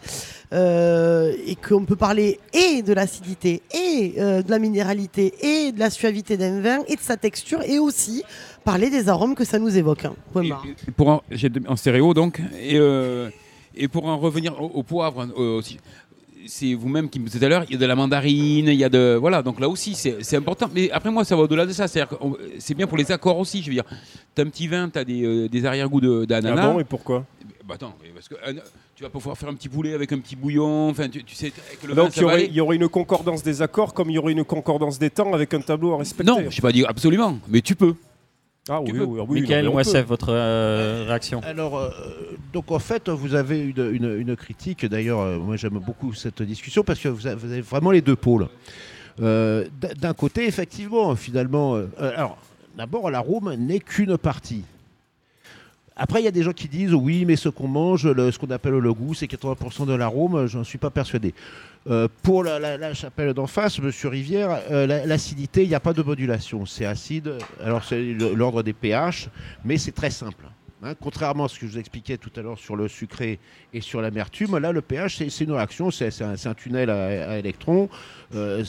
Euh, 0.53 1.33
et 1.47 1.55
qu'on 1.55 1.85
peut 1.85 1.95
parler 1.95 2.39
et 2.53 2.83
de 2.83 2.93
l'acidité 2.93 3.63
et 3.73 4.13
euh, 4.19 4.43
de 4.43 4.51
la 4.51 4.59
minéralité 4.59 5.33
et 5.41 5.71
de 5.71 5.79
la 5.79 5.89
suavité 5.89 6.37
d'un 6.37 6.61
vin 6.61 6.79
et 6.87 6.95
de 6.95 7.01
sa 7.01 7.17
texture 7.17 7.63
et 7.63 7.79
aussi 7.79 8.23
parler 8.65 8.89
des 8.89 9.07
arômes 9.07 9.35
que 9.35 9.45
ça 9.45 9.59
nous 9.59 9.77
évoque. 9.77 10.05
Hein. 10.05 10.15
Et, 10.43 10.49
et 10.49 10.91
pour 10.91 11.07
en, 11.09 11.21
en, 11.67 11.75
stéréo 11.75 12.13
donc 12.13 12.41
et, 12.59 12.77
euh, 12.77 13.29
et 13.75 13.87
pour 13.87 14.05
en 14.07 14.17
revenir 14.17 14.61
au, 14.61 14.65
au 14.65 14.83
poivre 14.83 15.27
euh, 15.37 15.59
aussi 15.59 15.77
c'est 16.47 16.73
vous-même 16.73 17.09
qui 17.09 17.19
me 17.19 17.25
disiez 17.25 17.39
tout 17.39 17.45
à 17.45 17.49
l'heure, 17.49 17.65
il 17.67 17.73
y 17.73 17.75
a 17.75 17.79
de 17.79 17.85
la 17.85 17.95
mandarine, 17.95 18.67
il 18.67 18.75
y 18.75 18.83
a 18.83 18.89
de 18.89 19.17
voilà, 19.19 19.41
donc 19.41 19.59
là 19.59 19.69
aussi 19.69 19.95
c'est 19.95 20.35
important. 20.35 20.69
Mais 20.73 20.91
après 20.91 21.11
moi 21.11 21.23
ça 21.23 21.35
va 21.35 21.43
au-delà 21.43 21.65
de 21.65 21.73
ça, 21.73 21.87
c'est 21.87 22.73
bien 22.75 22.87
pour 22.87 22.97
les 22.97 23.11
accords 23.11 23.37
aussi. 23.37 23.61
Je 23.61 23.67
veux 23.67 23.73
dire, 23.73 23.83
t'as 24.33 24.43
un 24.43 24.49
petit 24.49 24.67
vin, 24.67 24.89
t'as 24.89 25.03
des, 25.03 25.23
euh, 25.23 25.49
des 25.49 25.65
arrière-goûts 25.65 26.25
d'ananas. 26.25 26.61
Ah 26.61 26.73
bon 26.73 26.79
et 26.79 26.83
pourquoi? 26.83 27.25
Bah 27.67 27.75
attends, 27.75 27.95
parce 28.13 28.27
que 28.27 28.35
euh, 28.35 28.53
tu 28.95 29.01
vas 29.01 29.09
pouvoir 29.09 29.35
faire 29.37 29.49
un 29.49 29.55
petit 29.55 29.69
poulet 29.69 29.95
avec 29.95 30.11
un 30.11 30.19
petit 30.19 30.35
bouillon. 30.35 30.89
Enfin, 30.89 31.09
tu, 31.09 31.23
tu 31.23 31.33
sais 31.33 31.49
que 31.49 31.87
le 31.87 31.95
Donc 31.95 32.09
vin, 32.09 32.13
il 32.15 32.21
y, 32.21 32.23
aurait, 32.23 32.45
il 32.45 32.53
y, 32.53 32.61
aurait, 32.61 32.75
une 32.75 32.89
concordance 32.89 33.41
des 33.41 33.63
accords 33.63 33.95
comme 33.95 34.11
il 34.11 34.13
y 34.13 34.17
aurait 34.19 34.33
une 34.33 34.43
concordance 34.43 34.99
des 34.99 35.09
temps 35.09 35.33
avec 35.33 35.51
un 35.55 35.61
tableau 35.61 35.93
à 35.93 35.97
respecter. 35.97 36.31
Non, 36.31 36.37
je 36.47 36.55
n'ai 36.55 36.61
pas 36.61 36.71
dit 36.71 36.85
absolument, 36.85 37.39
mais 37.47 37.61
tu 37.61 37.75
peux. 37.75 37.95
Ah 38.67 38.81
oui, 38.81 38.91
oui, 38.93 39.21
oui, 39.27 39.41
Michael 39.41 39.69
Moissef, 39.69 40.07
votre 40.07 40.29
euh, 40.31 41.05
réaction 41.07 41.39
Alors, 41.43 41.77
euh, 41.77 41.89
donc 42.51 42.71
en 42.71 42.79
fait, 42.79 43.09
vous 43.09 43.35
avez 43.35 43.59
une, 43.59 43.91
une, 43.93 44.19
une 44.19 44.35
critique. 44.35 44.87
D'ailleurs, 44.87 45.19
euh, 45.19 45.37
moi 45.37 45.55
j'aime 45.55 45.77
beaucoup 45.77 46.13
cette 46.13 46.41
discussion 46.41 46.83
parce 46.83 46.99
que 46.99 47.07
vous 47.07 47.27
avez, 47.27 47.61
vraiment 47.61 47.91
les 47.91 48.01
deux 48.01 48.15
pôles. 48.15 48.47
Euh, 49.21 49.65
D'un 49.99 50.13
côté, 50.15 50.47
effectivement, 50.47 51.15
finalement, 51.15 51.79
alors 51.99 52.37
d'abord, 52.75 53.11
l'arôme 53.11 53.53
n'est 53.53 53.79
qu'une 53.79 54.17
partie. 54.17 54.63
Après, 55.95 56.19
il 56.21 56.25
y 56.25 56.27
a 56.27 56.31
des 56.31 56.43
gens 56.43 56.51
qui 56.51 56.67
disent 56.67 56.93
oui, 56.93 57.23
mais 57.23 57.35
ce 57.35 57.49
qu'on 57.49 57.67
mange, 57.67 58.07
le, 58.07 58.31
ce 58.31 58.39
qu'on 58.39 58.49
appelle 58.49 58.73
le 58.73 58.93
goût, 58.93 59.13
c'est 59.13 59.27
80% 59.27 59.85
de 59.85 59.93
l'arôme. 59.93 60.47
Je 60.47 60.57
n'en 60.57 60.63
suis 60.63 60.79
pas 60.79 60.89
persuadé. 60.89 61.33
Euh, 61.87 62.07
pour 62.23 62.43
la, 62.43 62.93
chapelle 62.95 63.33
d'en 63.33 63.45
face, 63.45 63.79
Monsieur 63.79 64.09
Rivière, 64.09 64.59
euh, 64.71 65.05
l'acidité, 65.05 65.61
il 65.63 65.69
n'y 65.69 65.75
a 65.75 65.79
pas 65.79 65.93
de 65.93 66.01
modulation. 66.01 66.65
C'est 66.65 66.85
acide. 66.85 67.33
Alors 67.63 67.83
c'est 67.83 68.01
l'ordre 68.01 68.63
des 68.63 68.73
pH, 68.73 69.29
mais 69.63 69.77
c'est 69.77 69.91
très 69.91 70.09
simple. 70.09 70.45
Hein, 70.81 70.95
contrairement 70.99 71.45
à 71.45 71.47
ce 71.47 71.59
que 71.59 71.67
je 71.67 71.73
vous 71.73 71.77
expliquais 71.77 72.17
tout 72.17 72.31
à 72.35 72.41
l'heure 72.41 72.57
sur 72.57 72.75
le 72.75 72.87
sucré 72.87 73.39
et 73.71 73.81
sur 73.81 74.01
l'amertume, 74.01 74.57
là, 74.57 74.71
le 74.71 74.81
pH, 74.81 75.17
c'est 75.29 75.43
une 75.43 75.51
réaction, 75.51 75.91
c'est 75.91 76.21
un, 76.21 76.33
un, 76.43 76.53
tunnel 76.55 76.89
à, 76.89 77.37
électrons. 77.37 77.87
Euh, 78.33 78.63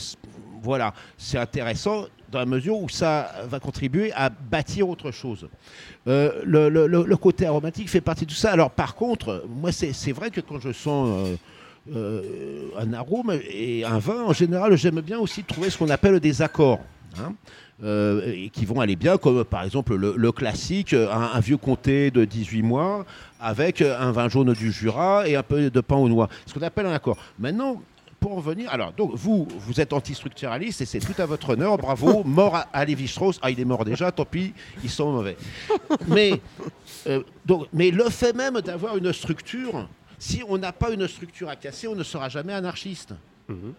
voilà, 0.61 0.93
c'est 1.17 1.39
intéressant 1.39 2.05
dans 2.31 2.39
la 2.39 2.45
mesure 2.45 2.77
où 2.77 2.87
ça 2.87 3.31
va 3.49 3.59
contribuer 3.59 4.11
à 4.13 4.29
bâtir 4.29 4.89
autre 4.89 5.11
chose. 5.11 5.49
Le, 6.05 7.15
côté 7.15 7.47
aromatique 7.47 7.89
fait 7.89 8.01
partie 8.01 8.25
de 8.25 8.29
tout 8.29 8.37
ça. 8.37 8.51
Alors 8.51 8.69
par 8.69 8.95
contre, 8.95 9.45
moi 9.47 9.71
c'est 9.71 10.11
vrai 10.11 10.29
que 10.29 10.41
quand 10.41 10.59
je 10.59 10.71
sens 10.71 11.37
euh, 11.95 12.69
un 12.77 12.93
arôme 12.93 13.39
et 13.49 13.83
un 13.85 13.99
vin, 13.99 14.23
en 14.23 14.33
général, 14.33 14.75
j'aime 14.75 15.01
bien 15.01 15.19
aussi 15.19 15.43
trouver 15.43 15.69
ce 15.69 15.77
qu'on 15.77 15.89
appelle 15.89 16.19
des 16.19 16.41
accords. 16.41 16.79
Hein 17.19 17.33
euh, 17.83 18.33
et 18.33 18.49
qui 18.49 18.65
vont 18.65 18.79
aller 18.81 18.95
bien, 18.95 19.17
comme 19.17 19.43
par 19.43 19.63
exemple 19.63 19.95
le, 19.95 20.15
le 20.17 20.31
classique, 20.31 20.93
un, 20.93 21.29
un, 21.33 21.39
vieux 21.39 21.57
comté 21.57 22.09
de 22.09 22.25
18 22.25 22.63
mois 22.63 23.05
avec 23.39 23.81
un 23.81 24.11
vin 24.11 24.29
jaune 24.29 24.53
du 24.53 24.71
Jura 24.71 25.27
et 25.27 25.35
un 25.35 25.43
peu 25.43 25.69
de 25.69 25.81
pain 25.81 25.95
aux 25.95 26.09
noix. 26.09 26.27
Ce 26.47 26.53
qu'on 26.53 26.61
appelle 26.63 26.87
un 26.87 26.93
accord. 26.93 27.17
Maintenant, 27.37 27.81
pour 28.19 28.35
revenir, 28.35 28.71
alors, 28.71 28.93
donc, 28.93 29.11
vous, 29.13 29.47
vous 29.59 29.79
êtes 29.79 29.93
antistructuraliste 29.93 30.81
et 30.81 30.85
c'est 30.85 30.99
tout 30.99 31.19
à 31.21 31.25
votre 31.25 31.51
honneur, 31.51 31.77
bravo, 31.77 32.23
mort 32.25 32.55
à, 32.55 32.67
à 32.73 32.83
Lévi-Strauss. 32.83 33.39
Ah, 33.41 33.51
il 33.51 33.59
est 33.59 33.65
mort 33.65 33.85
déjà, 33.85 34.11
tant 34.11 34.25
pis, 34.25 34.53
ils 34.83 34.89
sont 34.89 35.11
mauvais. 35.11 35.37
Mais, 36.07 36.41
euh, 37.05 37.21
donc, 37.45 37.67
mais 37.73 37.91
le 37.91 38.05
fait 38.05 38.33
même 38.35 38.59
d'avoir 38.61 38.97
une 38.97 39.13
structure, 39.13 39.87
si 40.17 40.41
on 40.47 40.57
n'a 40.57 40.71
pas 40.71 40.91
une 40.91 41.07
structure 41.07 41.49
à 41.49 41.55
casser, 41.55 41.87
on 41.87 41.95
ne 41.95 42.03
sera 42.03 42.29
jamais 42.29 42.53
anarchiste. 42.53 43.13
Mmh. 43.47 43.71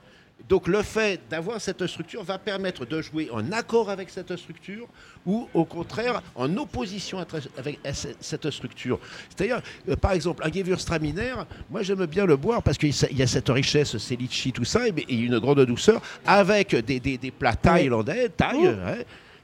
Donc 0.49 0.69
le 0.69 0.83
fait 0.83 1.21
d'avoir 1.29 1.61
cette 1.61 1.85
structure 1.89 2.23
va 2.23 2.39
permettre 2.39 2.87
de 2.87 3.03
jouer 3.03 3.29
en 3.33 3.51
accord 3.51 3.91
avec 3.91 4.09
cette 4.09 4.35
structure 4.37 4.87
ou 5.27 5.49
au 5.53 5.65
contraire 5.65 6.23
en 6.37 6.57
opposition 6.57 7.19
avec 7.57 7.81
cette 8.21 8.49
structure. 8.51 9.01
C'est-à-dire, 9.29 9.61
euh, 9.89 9.97
par 9.97 10.13
exemple, 10.13 10.45
un 10.47 10.53
Gewürztraminer, 10.53 11.35
moi 11.69 11.83
j'aime 11.83 12.07
bien 12.07 12.25
le 12.25 12.37
boire 12.37 12.63
parce 12.63 12.79
qu'il 12.79 12.95
y 13.19 13.23
a 13.23 13.27
cette 13.27 13.49
richesse, 13.49 13.99
c'est 13.99 14.15
litchi, 14.15 14.53
tout 14.53 14.65
ça, 14.65 14.87
et, 14.87 14.95
et 15.09 15.17
une 15.17 15.41
grande 15.41 15.65
douceur, 15.67 16.01
avec 16.25 16.75
des, 16.77 17.01
des, 17.01 17.19
des 17.19 17.31
plats 17.33 17.57
thaïlandais, 17.57 18.29
thaï, 18.29 18.59
oh. 18.63 18.69
hein, 18.69 18.99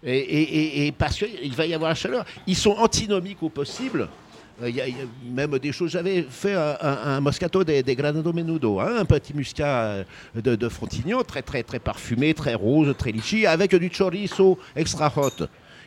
et, 0.04 0.16
et, 0.16 0.86
et, 0.86 0.92
parce 0.92 1.18
qu'il 1.18 1.54
va 1.54 1.66
y 1.66 1.74
avoir 1.74 1.90
la 1.90 1.96
chaleur. 1.96 2.24
Ils 2.46 2.56
sont 2.56 2.76
antinomiques 2.78 3.42
au 3.42 3.48
possible. 3.48 4.08
Il 4.60 4.66
euh, 4.66 4.70
y, 4.70 4.80
a, 4.80 4.84
même 5.24 5.58
des 5.58 5.72
choses. 5.72 5.90
J'avais 5.90 6.22
fait 6.22 6.54
un, 6.54 7.20
Moscato 7.20 7.64
des, 7.64 7.82
des 7.82 7.96
Granado 7.96 8.32
Menudo, 8.32 8.80
hein, 8.80 8.96
un 8.98 9.04
petit 9.04 9.34
muscat 9.34 10.04
de, 10.34 10.54
de, 10.54 10.68
Frontignan, 10.68 11.22
très 11.22 11.42
très 11.42 11.62
très 11.62 11.78
parfumé, 11.78 12.34
très 12.34 12.54
rose, 12.54 12.94
très 12.96 13.10
litchi, 13.10 13.46
avec 13.46 13.74
du 13.74 13.90
chorizo 13.90 14.58
extra 14.76 15.12
hot. 15.16 15.46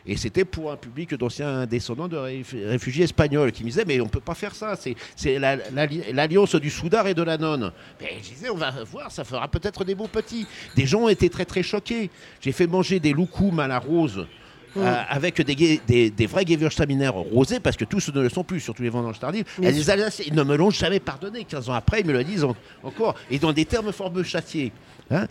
Et 0.09 0.15
c'était 0.15 0.45
pour 0.45 0.71
un 0.71 0.77
public 0.77 1.13
d'anciens 1.15 1.65
descendants 1.65 2.07
de 2.07 2.15
réfugiés 2.15 3.03
espagnols 3.03 3.51
qui 3.51 3.63
me 3.63 3.69
disaient 3.69 3.83
Mais 3.85 3.99
on 3.99 4.05
ne 4.05 4.09
peut 4.09 4.21
pas 4.21 4.35
faire 4.35 4.55
ça, 4.55 4.75
c'est 4.77 5.37
l'alliance 5.37 6.53
la, 6.53 6.59
la, 6.59 6.61
du 6.61 6.69
Soudar 6.69 7.07
et 7.07 7.13
de 7.13 7.21
la 7.21 7.37
nonne. 7.37 7.71
Mais 7.99 8.13
je 8.23 8.29
disais 8.29 8.49
On 8.49 8.55
va 8.55 8.71
voir, 8.85 9.11
ça 9.11 9.25
fera 9.25 9.47
peut-être 9.49 9.83
des 9.83 9.95
beaux 9.95 10.07
petits. 10.07 10.47
Des 10.75 10.85
gens 10.85 11.09
étaient 11.09 11.29
très 11.29 11.45
très 11.45 11.61
choqués. 11.61 12.09
J'ai 12.39 12.53
fait 12.53 12.67
manger 12.67 13.01
des 13.01 13.11
loukoums 13.11 13.59
à 13.59 13.67
la 13.67 13.79
rose. 13.79 14.25
Mmh. 14.77 14.81
Euh, 14.81 15.03
avec 15.09 15.41
des, 15.41 15.81
des, 15.87 16.09
des 16.11 16.25
vrais 16.27 16.45
Gewürztraminer 16.45 17.07
rosés, 17.07 17.59
parce 17.59 17.75
que 17.77 17.85
tous 17.85 18.09
ne 18.13 18.21
le 18.21 18.29
sont 18.29 18.43
plus, 18.43 18.59
surtout 18.59 18.83
les 18.83 18.89
vendanges 18.89 19.19
tardives. 19.19 19.45
Et 19.61 19.71
les 19.71 19.89
Alsaciens, 19.89 20.25
ils 20.27 20.35
ne 20.35 20.43
me 20.43 20.55
l'ont 20.55 20.69
jamais 20.69 20.99
pardonné. 20.99 21.45
15 21.45 21.69
ans 21.69 21.73
après, 21.73 22.01
ils 22.01 22.05
me 22.05 22.13
le 22.13 22.23
disent 22.23 22.43
en, 22.43 22.55
encore. 22.83 23.15
Et 23.31 23.39
dans 23.39 23.53
des 23.53 23.65
termes 23.65 23.91
fort 23.91 24.11
châtiés. 24.23 24.71
Hein 25.09 25.27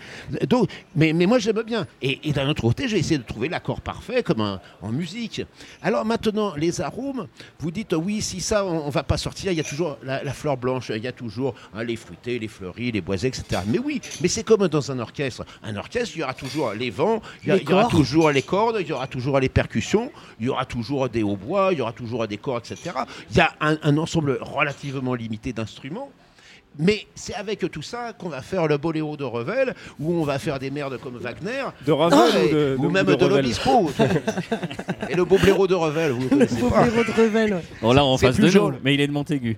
Donc, 0.49 0.71
mais, 0.95 1.13
mais, 1.13 1.27
moi 1.27 1.39
j'aime 1.39 1.63
bien. 1.63 1.87
Et, 2.01 2.29
et 2.29 2.33
d'un 2.33 2.49
autre 2.49 2.63
côté, 2.63 2.89
j'ai 2.89 2.99
essayé 2.99 3.19
de 3.19 3.25
trouver 3.25 3.49
l'accord 3.49 3.81
parfait 3.81 4.23
comme 4.23 4.41
un, 4.41 4.61
en 4.81 4.91
musique. 4.91 5.43
Alors 5.83 6.05
maintenant, 6.05 6.55
les 6.57 6.81
arômes, 6.81 7.27
vous 7.59 7.71
dites 7.71 7.95
oui, 7.95 8.23
si 8.23 8.41
ça, 8.41 8.65
on, 8.65 8.87
on 8.87 8.91
va 8.91 9.03
pas 9.03 9.19
sortir, 9.19 9.53
il 9.53 9.59
y 9.59 9.61
a 9.61 9.65
toujours 9.65 9.99
la, 10.03 10.25
la 10.25 10.33
fleur 10.33 10.57
blanche, 10.57 10.91
il 10.95 11.03
y 11.03 11.07
a 11.07 11.13
toujours 11.13 11.55
hein, 11.75 11.85
les 11.85 11.97
fruités, 11.97 12.39
les 12.39 12.49
fleuris, 12.49 12.93
les 12.93 13.01
boisés, 13.01 13.29
etc. 13.29 13.63
Mais 13.67 13.79
oui, 13.79 14.01
mais 14.21 14.29
c'est 14.29 14.45
comme 14.45 14.67
dans 14.69 14.91
un 14.91 14.99
orchestre. 14.99 15.45
Un 15.63 15.77
orchestre, 15.77 16.17
il 16.17 16.21
y 16.21 16.23
aura 16.23 16.35
toujours 16.35 16.73
les 16.73 16.91
vents, 16.91 17.21
il 17.45 17.55
y, 17.55 17.57
il 17.57 17.69
y 17.69 17.73
aura 17.73 17.87
toujours 17.87 18.31
les 18.31 18.43
cordes, 18.43 18.79
il 18.81 18.87
y 18.87 18.93
aura 18.93 19.07
toujours 19.07 19.36
les 19.41 19.49
percussions, 19.49 20.11
il 20.41 20.47
y 20.47 20.49
aura 20.49 20.65
toujours 20.65 21.09
des 21.09 21.23
hautbois, 21.23 21.71
il 21.73 21.79
y 21.79 21.83
aura 21.83 21.93
toujours 21.93 22.27
des 22.27 22.37
cordes, 22.37 22.65
etc. 22.71 22.93
Il 23.31 23.37
y 23.37 23.41
a 23.41 23.53
un, 23.61 23.79
un 23.83 23.99
ensemble 23.99 24.39
relativement 24.41 25.15
limité 25.15 25.53
d'instruments. 25.53 26.11
Mais 26.79 27.07
c'est 27.15 27.35
avec 27.35 27.71
tout 27.71 27.83
ça 27.83 28.13
qu'on 28.13 28.29
va 28.29 28.43
faire 28.43 28.67
le 28.67 28.77
boléro 28.77 29.17
de 29.17 29.25
Revel, 29.25 29.75
où 29.99 30.13
on 30.13 30.25
va 30.25 30.39
faire 30.39 30.59
des 30.59 30.71
merdes 30.71 30.99
comme 30.99 31.17
Wagner. 31.17 31.65
De 31.87 31.93
Ravel 31.93 32.19
ah, 32.21 32.39
ou, 32.39 32.55
de, 32.55 32.77
ou 32.79 32.87
de, 32.87 32.93
même 32.93 33.07
de, 33.07 33.15
de, 33.15 33.27
l'Obispo. 33.27 33.91
et 35.09 35.15
le 35.15 35.25
boléro 35.25 35.67
de 35.67 35.75
Revel, 35.75 36.13
vous 36.13 36.23
le 36.23 36.29
connaissez 36.29 36.57
le 36.57 36.69
boléro 36.69 37.05
de 37.05 37.23
Revel, 37.23 37.55
ouais. 37.55 37.65
Bon, 37.81 37.93
là, 37.93 38.05
en 38.05 38.19
face 38.19 38.39
de 38.39 38.51
nous, 38.51 38.73
mais 38.85 38.95
il 38.95 39.01
est 39.01 39.07
de 39.07 39.13
Montaigu. 39.13 39.57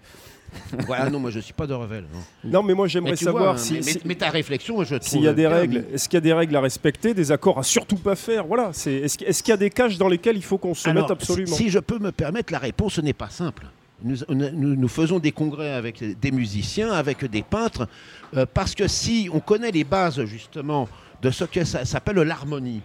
Voilà, 0.86 1.10
non, 1.10 1.18
moi 1.20 1.30
je 1.30 1.40
suis 1.40 1.52
pas 1.52 1.66
de 1.66 1.74
Revel. 1.74 2.04
Non, 2.12 2.50
non 2.50 2.62
mais 2.62 2.74
moi 2.74 2.86
j'aimerais 2.88 3.16
savoir 3.16 3.54
vois, 3.54 3.62
si, 3.62 3.74
mais, 3.74 3.82
si, 3.82 4.00
mais, 4.04 4.14
ta 4.14 4.30
réflexion, 4.30 4.82
je 4.84 4.96
trouve. 4.96 5.08
S'il 5.08 5.22
y 5.22 5.28
a 5.28 5.32
des 5.32 5.46
règles, 5.46 5.84
est-ce 5.92 6.08
qu'il 6.08 6.16
y 6.16 6.18
a 6.18 6.22
des 6.22 6.32
règles 6.32 6.56
à 6.56 6.60
respecter, 6.60 7.14
des 7.14 7.32
accords 7.32 7.58
à 7.58 7.62
surtout 7.62 7.96
pas 7.96 8.16
faire? 8.16 8.46
Voilà, 8.46 8.70
est-ce 8.70 8.88
est 9.24 9.42
qu'il 9.42 9.50
y 9.50 9.52
a 9.52 9.56
des 9.56 9.70
caches 9.70 9.98
dans 9.98 10.08
lesquelles 10.08 10.36
il 10.36 10.44
faut 10.44 10.58
qu'on 10.58 10.74
se 10.74 10.88
Alors, 10.88 11.02
mette 11.04 11.10
absolument? 11.10 11.54
si, 11.56 11.64
si 11.64 11.70
je 11.70 11.78
peux 11.78 11.98
me 11.98 12.12
permettre, 12.12 12.52
la 12.52 12.58
réponse 12.58 12.98
n'est 12.98 13.12
pas 13.12 13.30
simple. 13.30 13.66
nous, 14.02 14.16
nous- 14.28 14.76
nous 14.76 14.88
faisons 14.88 15.18
des 15.18 15.32
congrès 15.32 15.72
avec 15.72 16.18
des 16.20 16.30
musiciens, 16.30 16.92
avec 16.92 17.24
des 17.24 17.42
peintres, 17.42 17.88
euh, 18.36 18.46
parce 18.52 18.74
que 18.74 18.86
si 18.86 19.28
on 19.32 19.40
connaît 19.40 19.72
les 19.72 19.84
bases 19.84 20.24
justement 20.24 20.88
de 21.20 21.30
ce 21.30 21.44
que 21.44 21.64
ça 21.64 21.84
s'appelle 21.84 22.16
l'harmonie, 22.20 22.80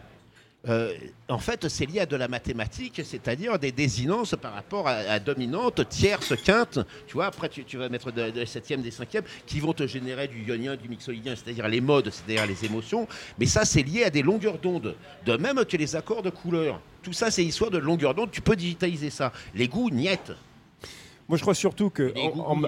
euh, 0.70 0.94
en 1.28 1.40
fait, 1.40 1.68
c'est 1.68 1.86
lié 1.86 2.00
à 2.02 2.06
de 2.06 2.16
la 2.16 2.30
mathématique, 2.30 3.02
c'est-à-dire 3.04 3.60
des 3.60 3.74
désinences 3.74 4.36
par 4.42 4.54
rapport 4.54 4.88
à, 4.88 4.92
à 4.94 5.20
dominante, 5.20 5.88
tierce, 5.90 6.34
quinte. 6.42 6.80
Tu 7.06 7.14
vois, 7.16 7.26
après, 7.26 7.50
tu, 7.50 7.66
tu 7.66 7.76
vas 7.78 7.90
mettre 7.90 8.12
de, 8.12 8.30
de 8.30 8.46
septième, 8.46 8.82
des 8.82 8.92
cinquièmes, 8.92 9.26
qui 9.46 9.60
vont 9.60 9.74
te 9.74 9.86
générer 9.86 10.30
du 10.30 10.42
ionien, 10.46 10.78
du 10.78 10.88
mixolydien, 10.88 11.36
c'est-à-dire 11.36 11.68
les 11.68 11.82
modes, 11.82 12.10
c'est-à-dire 12.12 12.48
les 12.48 12.64
émotions. 12.66 13.08
Mais 13.40 13.46
ça, 13.46 13.66
c'est 13.66 13.84
lié 13.84 14.06
à 14.06 14.10
des 14.10 14.22
longueurs 14.22 14.58
d'onde. 14.58 14.96
De 15.26 15.36
même 15.36 15.66
que 15.66 15.76
les 15.76 15.96
accords 15.98 16.22
de 16.24 16.30
couleur. 16.30 16.80
Tout 17.02 17.14
ça, 17.14 17.30
c'est 17.30 17.44
histoire 17.44 17.70
de 17.72 17.78
longueur 17.80 18.14
d'onde. 18.14 18.32
Tu 18.32 18.40
peux 18.40 18.56
digitaliser 18.56 19.10
ça. 19.10 19.34
Les 19.54 19.68
goûts, 19.68 19.90
niette. 19.90 20.32
Moi, 21.28 21.38
je 21.38 21.42
crois 21.42 21.56
surtout 21.56 21.90
que 21.90 22.14
en- 22.18 22.52
en. 22.52 22.62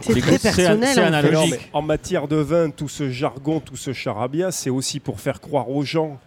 C'est 0.00 0.20
très 0.20 0.38
personnel. 0.38 0.94
fait. 1.48 1.60
en 1.72 1.82
matière 1.82 2.28
de 2.28 2.36
vin, 2.36 2.70
tout 2.70 2.88
ce 2.88 3.10
jargon, 3.10 3.60
tout 3.60 3.76
ce 3.76 3.92
charabia, 3.92 4.50
c'est 4.50 4.70
aussi 4.70 5.00
pour 5.00 5.20
faire 5.20 5.40
croire 5.40 5.68
aux 5.70 5.82
gens 5.82 6.18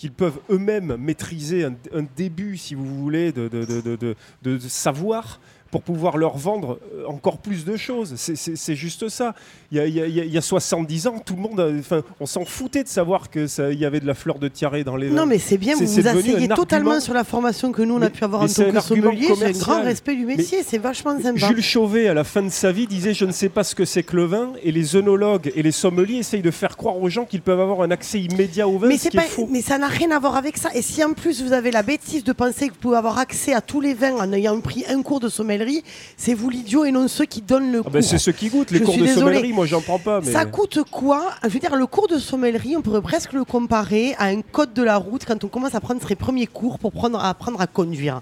qu'ils 0.00 0.12
peuvent 0.12 0.40
eux-mêmes 0.48 0.96
maîtriser 0.96 1.62
un, 1.62 2.06
début, 2.16 2.56
si 2.56 2.74
vous 2.74 2.86
voulez, 2.86 3.32
de, 3.32 4.58
savoir 4.60 5.40
pour 5.70 5.82
pouvoir 5.82 6.16
leur 6.16 6.38
vendre 6.38 6.80
encore 7.06 7.36
plus 7.36 7.66
de 7.66 7.76
choses. 7.76 8.14
C'est 8.16 8.74
juste 8.74 9.10
ça. 9.10 9.34
Il 9.72 9.76
y, 9.78 9.80
a, 9.80 9.86
y 9.86 10.00
a- 10.00 10.06
il 10.06 10.14
y 10.16 10.20
a- 10.20 10.24
il 10.24 10.32
y 10.32 10.36
a 10.38 10.40
70 10.40 11.06
ans, 11.06 11.14
tout 11.24 11.36
le 11.36 11.42
monde, 11.42 11.60
a- 11.60 11.68
enfin, 11.78 12.02
on 12.18 12.26
s'en 12.26 12.44
foutait 12.44 12.82
de 12.82 12.88
savoir 12.88 13.30
que 13.30 13.46
il 13.72 13.78
y 13.78 13.84
avait 13.84 14.00
de 14.00 14.06
la 14.06 14.14
fleur 14.14 14.38
de 14.40 14.48
tiare 14.48 14.82
dans 14.84 14.96
les. 14.96 15.08
Non, 15.10 15.26
mais 15.26 15.38
c'est 15.38 15.58
bien, 15.58 15.76
vous 15.76 15.86
vous 15.86 16.08
asseyez 16.08 16.48
totalement 16.48 16.90
argument. 16.90 17.00
sur 17.00 17.14
la 17.14 17.22
formation 17.22 17.70
que 17.70 17.82
nous, 17.82 17.94
on 17.94 17.98
a 17.98 18.06
Mais- 18.06 18.10
pu 18.10 18.24
avoir 18.24 18.42
en 18.42 18.46
tant 18.46 18.70
que 18.72 18.80
sommelier. 18.80 19.28
J'ai 19.38 19.44
un 19.44 19.50
grand 19.52 19.82
respect 19.82 20.16
du 20.16 20.26
métier, 20.26 20.64
c'est 20.66 20.78
vachement 20.78 21.16
sympa. 21.20 21.46
Jules 21.46 21.62
Chauvet, 21.62 22.08
à 22.08 22.14
la 22.14 22.24
fin 22.24 22.42
de 22.42 22.48
sa 22.48 22.72
vie, 22.72 22.86
disait 22.88 23.14
Je 23.14 23.24
ne 23.24 23.32
sais 23.32 23.48
pas 23.48 23.62
ce 23.62 23.74
que 23.76 23.84
c'est 23.84 24.02
que 24.02 24.16
le 24.16 24.24
vin. 24.24 24.52
Et 24.64 24.72
les 24.72 24.96
œnologues 24.96 25.52
et 25.54 25.62
les 25.62 25.72
sommeliers 25.72 26.16
essayent 26.16 26.42
de 26.42 26.50
faire 26.50 26.76
croire 26.76 26.96
aux 27.00 27.08
gens 27.08 27.24
qu'ils 27.24 27.42
peuvent 27.42 27.60
avoir 27.60 27.82
un 27.82 27.90
accès 27.92 28.18
immédiat 28.20 28.66
au 28.66 28.76
vin, 28.78 28.88
Mais, 28.88 28.96
ce 28.96 29.04
c'est 29.04 29.10
qui 29.10 29.16
pas, 29.18 29.24
est 29.24 29.28
faux. 29.28 29.48
mais 29.50 29.62
ça 29.62 29.78
n'a 29.78 29.86
rien 29.86 30.10
à 30.10 30.18
voir 30.18 30.34
avec 30.36 30.56
ça. 30.56 30.70
Et 30.74 30.82
si 30.82 31.04
en 31.04 31.12
plus 31.12 31.42
vous 31.42 31.52
avez 31.52 31.70
la 31.70 31.82
bêtise 31.84 32.24
de 32.24 32.32
penser 32.32 32.66
que 32.68 32.72
vous 32.72 32.80
pouvez 32.80 32.96
avoir 32.96 33.18
accès 33.18 33.52
à 33.52 33.60
tous 33.60 33.80
les 33.80 33.94
vins 33.94 34.16
en 34.16 34.32
ayant 34.32 34.58
pris 34.60 34.84
un 34.88 35.00
cours 35.02 35.20
de 35.20 35.28
sommellerie, 35.28 35.84
c'est 36.16 36.34
vous 36.34 36.50
l'idiot 36.50 36.84
et 36.84 36.90
non 36.90 37.06
ceux 37.06 37.24
qui 37.24 37.40
donnent 37.40 37.70
le 37.70 37.78
Ah 37.78 37.82
cours. 37.82 37.92
ben, 37.92 38.02
c'est 38.02 38.18
ceux 38.18 38.32
qui 38.32 38.48
goûtent. 38.48 38.72
Les 38.72 38.78
Je 38.80 38.84
cours 38.84 38.96
de 38.98 39.06
sommellerie, 39.06 39.52
moi, 39.60 39.66
j'en 39.66 39.80
prends 39.82 39.98
pas. 39.98 40.20
Mais... 40.20 40.32
Ça 40.32 40.46
coûte 40.46 40.78
quoi 40.90 41.32
Je 41.44 41.48
veux 41.48 41.58
dire, 41.58 41.76
le 41.76 41.86
cours 41.86 42.08
de 42.08 42.18
sommellerie, 42.18 42.76
on 42.78 42.82
pourrait 42.82 43.02
presque 43.02 43.34
le 43.34 43.44
comparer 43.44 44.14
à 44.18 44.24
un 44.26 44.40
code 44.40 44.72
de 44.72 44.82
la 44.82 44.96
route 44.96 45.24
quand 45.26 45.44
on 45.44 45.48
commence 45.48 45.74
à 45.74 45.80
prendre 45.80 46.00
ses 46.06 46.14
premiers 46.14 46.46
cours 46.46 46.78
pour 46.78 46.92
prendre, 46.92 47.22
apprendre 47.22 47.60
à 47.60 47.66
conduire. 47.66 48.20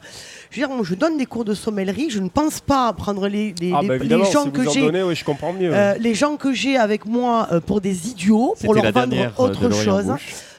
Je 0.50 0.60
veux 0.60 0.66
dire, 0.66 0.74
moi, 0.74 0.84
je 0.84 0.94
donne 0.96 1.16
des 1.16 1.26
cours 1.26 1.44
de 1.44 1.54
sommellerie, 1.54 2.10
je 2.10 2.18
ne 2.18 2.28
pense 2.28 2.58
pas 2.60 2.92
prendre 2.92 3.28
les, 3.28 3.54
les, 3.60 3.72
Ah, 3.72 3.82
bah, 3.86 3.98
les 3.98 4.24
gens 4.24 4.44
si 4.44 4.50
que 4.50 4.68
j'ai. 4.68 4.80
donnez, 4.80 5.02
oui, 5.04 5.14
je 5.14 5.24
comprends 5.24 5.52
mieux. 5.52 5.70
euh, 5.72 5.94
les 6.00 6.14
gens 6.14 6.36
que 6.36 6.52
j'ai 6.52 6.76
avec 6.76 7.06
moi 7.06 7.46
euh, 7.52 7.60
pour 7.60 7.80
des 7.80 8.08
idiots, 8.08 8.56
pour 8.64 8.74
leur 8.74 8.90
vendre 8.90 9.16
euh, 9.16 9.28
autre 9.38 9.70
chose. 9.70 10.12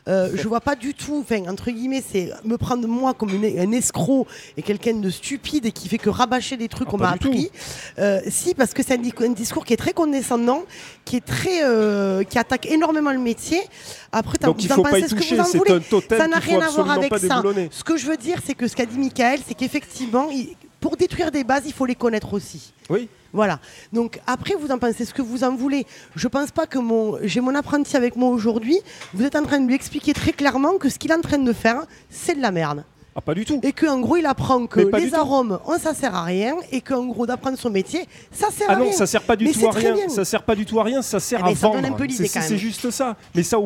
Euh, 0.09 0.29
je 0.33 0.47
vois 0.47 0.59
pas 0.61 0.75
du 0.75 0.93
tout, 0.95 1.19
enfin 1.23 1.47
entre 1.49 1.69
guillemets, 1.71 2.03
c'est 2.11 2.31
me 2.43 2.57
prendre 2.57 2.87
moi 2.87 3.13
comme 3.13 3.29
une- 3.29 3.59
un 3.59 3.71
escroc 3.71 4.25
et 4.57 4.61
quelqu'un 4.63 4.95
de 4.95 5.09
stupide 5.09 5.65
et 5.67 5.71
qui 5.71 5.87
fait 5.87 5.99
que 5.99 6.09
rabâcher 6.09 6.57
des 6.57 6.67
trucs 6.67 6.87
Ah, 6.87 6.91
qu'on 6.91 6.97
m'a 6.97 7.11
appris. 7.11 7.51
Euh, 7.99 8.19
si, 8.27 8.55
parce 8.55 8.73
que 8.73 8.81
c'est 8.83 8.95
un, 8.95 8.97
di- 8.97 9.13
un 9.21 9.29
discours 9.29 9.65
qui 9.65 9.73
est 9.73 9.77
très 9.77 9.93
condescendant, 9.93 10.63
qui 11.05 11.17
est 11.17 11.25
très, 11.25 11.63
euh, 11.63 12.23
qui 12.23 12.39
attaque 12.39 12.65
énormément 12.65 13.11
le 13.11 13.19
métier. 13.19 13.59
Après, 14.11 14.37
Donc 14.39 14.59
vous 14.59 14.71
en 14.71 14.81
pensez 14.83 15.07
ce 15.07 15.15
que 15.15 15.23
vous 15.35 15.39
en 15.39 15.43
voulez. 15.59 15.79
Ça 16.17 16.27
n'a 16.27 16.39
rien 16.39 16.59
à 16.61 16.69
voir 16.69 16.91
avec 16.91 17.11
ça. 17.27 17.41
Ce 17.71 17.83
que 17.83 17.95
je 17.97 18.05
veux 18.07 18.17
dire, 18.17 18.39
c'est 18.43 18.55
que 18.55 18.67
ce 18.67 18.75
qu'a 18.75 18.85
dit 18.85 18.97
Michael, 18.97 19.39
c'est 19.47 19.53
qu'effectivement, 19.53 20.27
pour 20.79 20.95
détruire 20.97 21.31
des 21.31 21.43
bases, 21.43 21.63
il 21.65 21.73
faut 21.73 21.85
les 21.85 21.95
connaître 21.95 22.33
aussi. 22.33 22.73
Oui. 22.89 23.09
Voilà. 23.33 23.59
Donc 23.93 24.19
après, 24.25 24.55
vous 24.59 24.71
en 24.71 24.77
pensez 24.79 25.05
ce 25.05 25.13
que 25.13 25.21
vous 25.21 25.43
en 25.43 25.55
voulez. 25.55 25.85
Je 26.15 26.27
pense 26.27 26.51
pas 26.51 26.65
que 26.65 26.79
mon, 26.79 27.17
j'ai 27.23 27.41
mon 27.41 27.53
apprenti 27.53 27.95
avec 27.95 28.15
moi 28.15 28.29
aujourd'hui. 28.29 28.79
Vous 29.13 29.23
êtes 29.23 29.35
en 29.35 29.43
train 29.43 29.59
de 29.59 29.67
lui 29.67 29.75
expliquer 29.75 30.13
très 30.13 30.31
clairement 30.31 30.77
que 30.77 30.89
ce 30.89 30.97
qu'il 30.97 31.11
est 31.11 31.15
en 31.15 31.21
train 31.21 31.37
de 31.37 31.53
faire, 31.53 31.83
c'est 32.09 32.35
de 32.35 32.41
la 32.41 32.51
merde. 32.51 32.83
Ah, 33.15 33.21
pas 33.21 33.33
du 33.33 33.43
tout. 33.43 33.59
Et 33.63 33.73
qu'en 33.73 33.99
gros, 33.99 34.15
il 34.17 34.25
apprend 34.25 34.65
que 34.65 34.79
les 34.79 35.13
arômes, 35.13 35.59
on, 35.65 35.77
ça 35.77 35.93
sert 35.93 36.15
à 36.15 36.23
rien. 36.23 36.55
Et 36.71 36.79
qu'en 36.79 37.05
gros, 37.07 37.25
d'apprendre 37.25 37.57
son 37.57 37.69
métier, 37.69 38.05
ça 38.31 38.49
sert 38.49 38.67
Ah 38.69 38.73
à 38.73 38.75
non, 38.77 38.83
rien. 38.85 38.93
ça 38.93 39.05
sert 39.07 39.23
pas 39.23 39.35
du 39.35 39.45
Mais 39.45 39.51
tout 39.51 39.67
à 39.67 39.71
rien. 39.71 40.07
Ça 40.07 40.23
sert 40.23 40.43
pas 40.43 40.55
du 40.55 40.65
tout 40.65 40.79
à 40.79 40.83
rien. 40.83 41.01
Ça 41.01 41.19
sert 41.19 41.41
Eh 41.45 41.51
à 41.51 41.55
ça 41.55 41.67
vendre. 41.67 41.81
C'est- 42.07 42.57
juste 42.57 42.89
ça. 42.91 43.17
Mais 43.35 43.43
ça, 43.43 43.57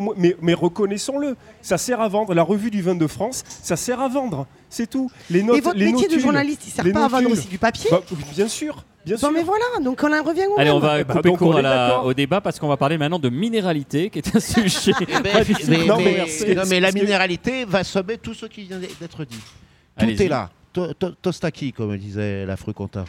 mais 0.42 0.54
reconnaissons-le. 0.54 1.36
Ça 1.62 1.78
sert 1.78 2.02
à 2.02 2.08
vendre. 2.08 2.34
La 2.34 2.42
revue 2.42 2.72
du 2.72 2.82
vin 2.82 2.96
de 2.96 3.06
France, 3.06 3.44
ça 3.62 3.76
sert 3.76 4.02
à 4.02 4.08
vendre. 4.08 4.48
C'est 4.74 4.90
tout. 4.90 5.08
Les 5.30 5.44
notes, 5.44 5.58
Et 5.58 5.62
votre 5.62 5.78
les 5.78 5.92
métier 5.92 6.08
de 6.08 6.18
journaliste, 6.18 6.64
il 6.66 6.72
sert 6.72 6.84
les 6.84 6.92
pas 6.94 7.06
à 7.06 7.08
vendre 7.08 7.24
notules. 7.30 7.38
aussi 7.40 7.48
du 7.48 7.60
papier 7.60 7.90
Bah, 7.92 8.02
bien 8.36 8.48
sûr, 8.48 8.84
bien 9.06 9.14
Non 9.16 9.20
sûr. 9.20 9.32
mais 9.32 9.44
voilà, 9.44 9.66
donc 9.84 10.02
on 10.04 10.12
en 10.12 10.24
revient 10.24 10.48
au 10.50 10.56
Allez, 10.60 10.66
même. 10.72 10.74
on 10.74 10.80
va 10.80 11.04
ben, 11.04 11.14
couper 11.14 11.30
donc, 11.30 11.38
court 11.38 11.50
on 11.50 11.56
à 11.58 11.60
est 11.60 11.62
la- 11.62 11.88
d'accord. 11.88 12.06
au 12.08 12.14
débat 12.16 12.42
parce 12.42 12.58
qu'on 12.60 12.68
va 12.68 12.76
parler 12.78 12.98
maintenant 12.98 13.20
de 13.20 13.30
minéralité, 13.30 14.10
qui 14.10 14.18
est 14.18 14.36
un 14.36 14.40
sujet. 14.40 14.94
Eh 15.02 15.06
ben, 15.22 15.32
pas 15.32 15.44
du 15.44 15.54
tout 15.54 15.62
mais, 15.68 15.86
Non, 15.86 15.98
mais- 15.98 16.04
mais 16.06 16.14
merci. 16.18 16.56
non, 16.56 16.64
mais 16.68 16.80
la 16.80 16.92
minéralité 16.92 17.66
va 17.66 17.84
sommer 17.84 18.18
tout 18.18 18.34
ce 18.34 18.48
qui 18.48 18.64
vient 18.64 18.80
d'être 18.80 19.26
dit. 19.26 19.38
Tout 19.38 20.04
Allez-y. 20.06 20.24
est 20.24 20.28
là. 20.30 20.50
To- 20.74 20.92
to- 20.96 21.12
Tostaki, 21.22 21.72
comme 21.72 21.96
disait 21.98 22.48
la 22.48 22.56
Compta. 22.58 23.06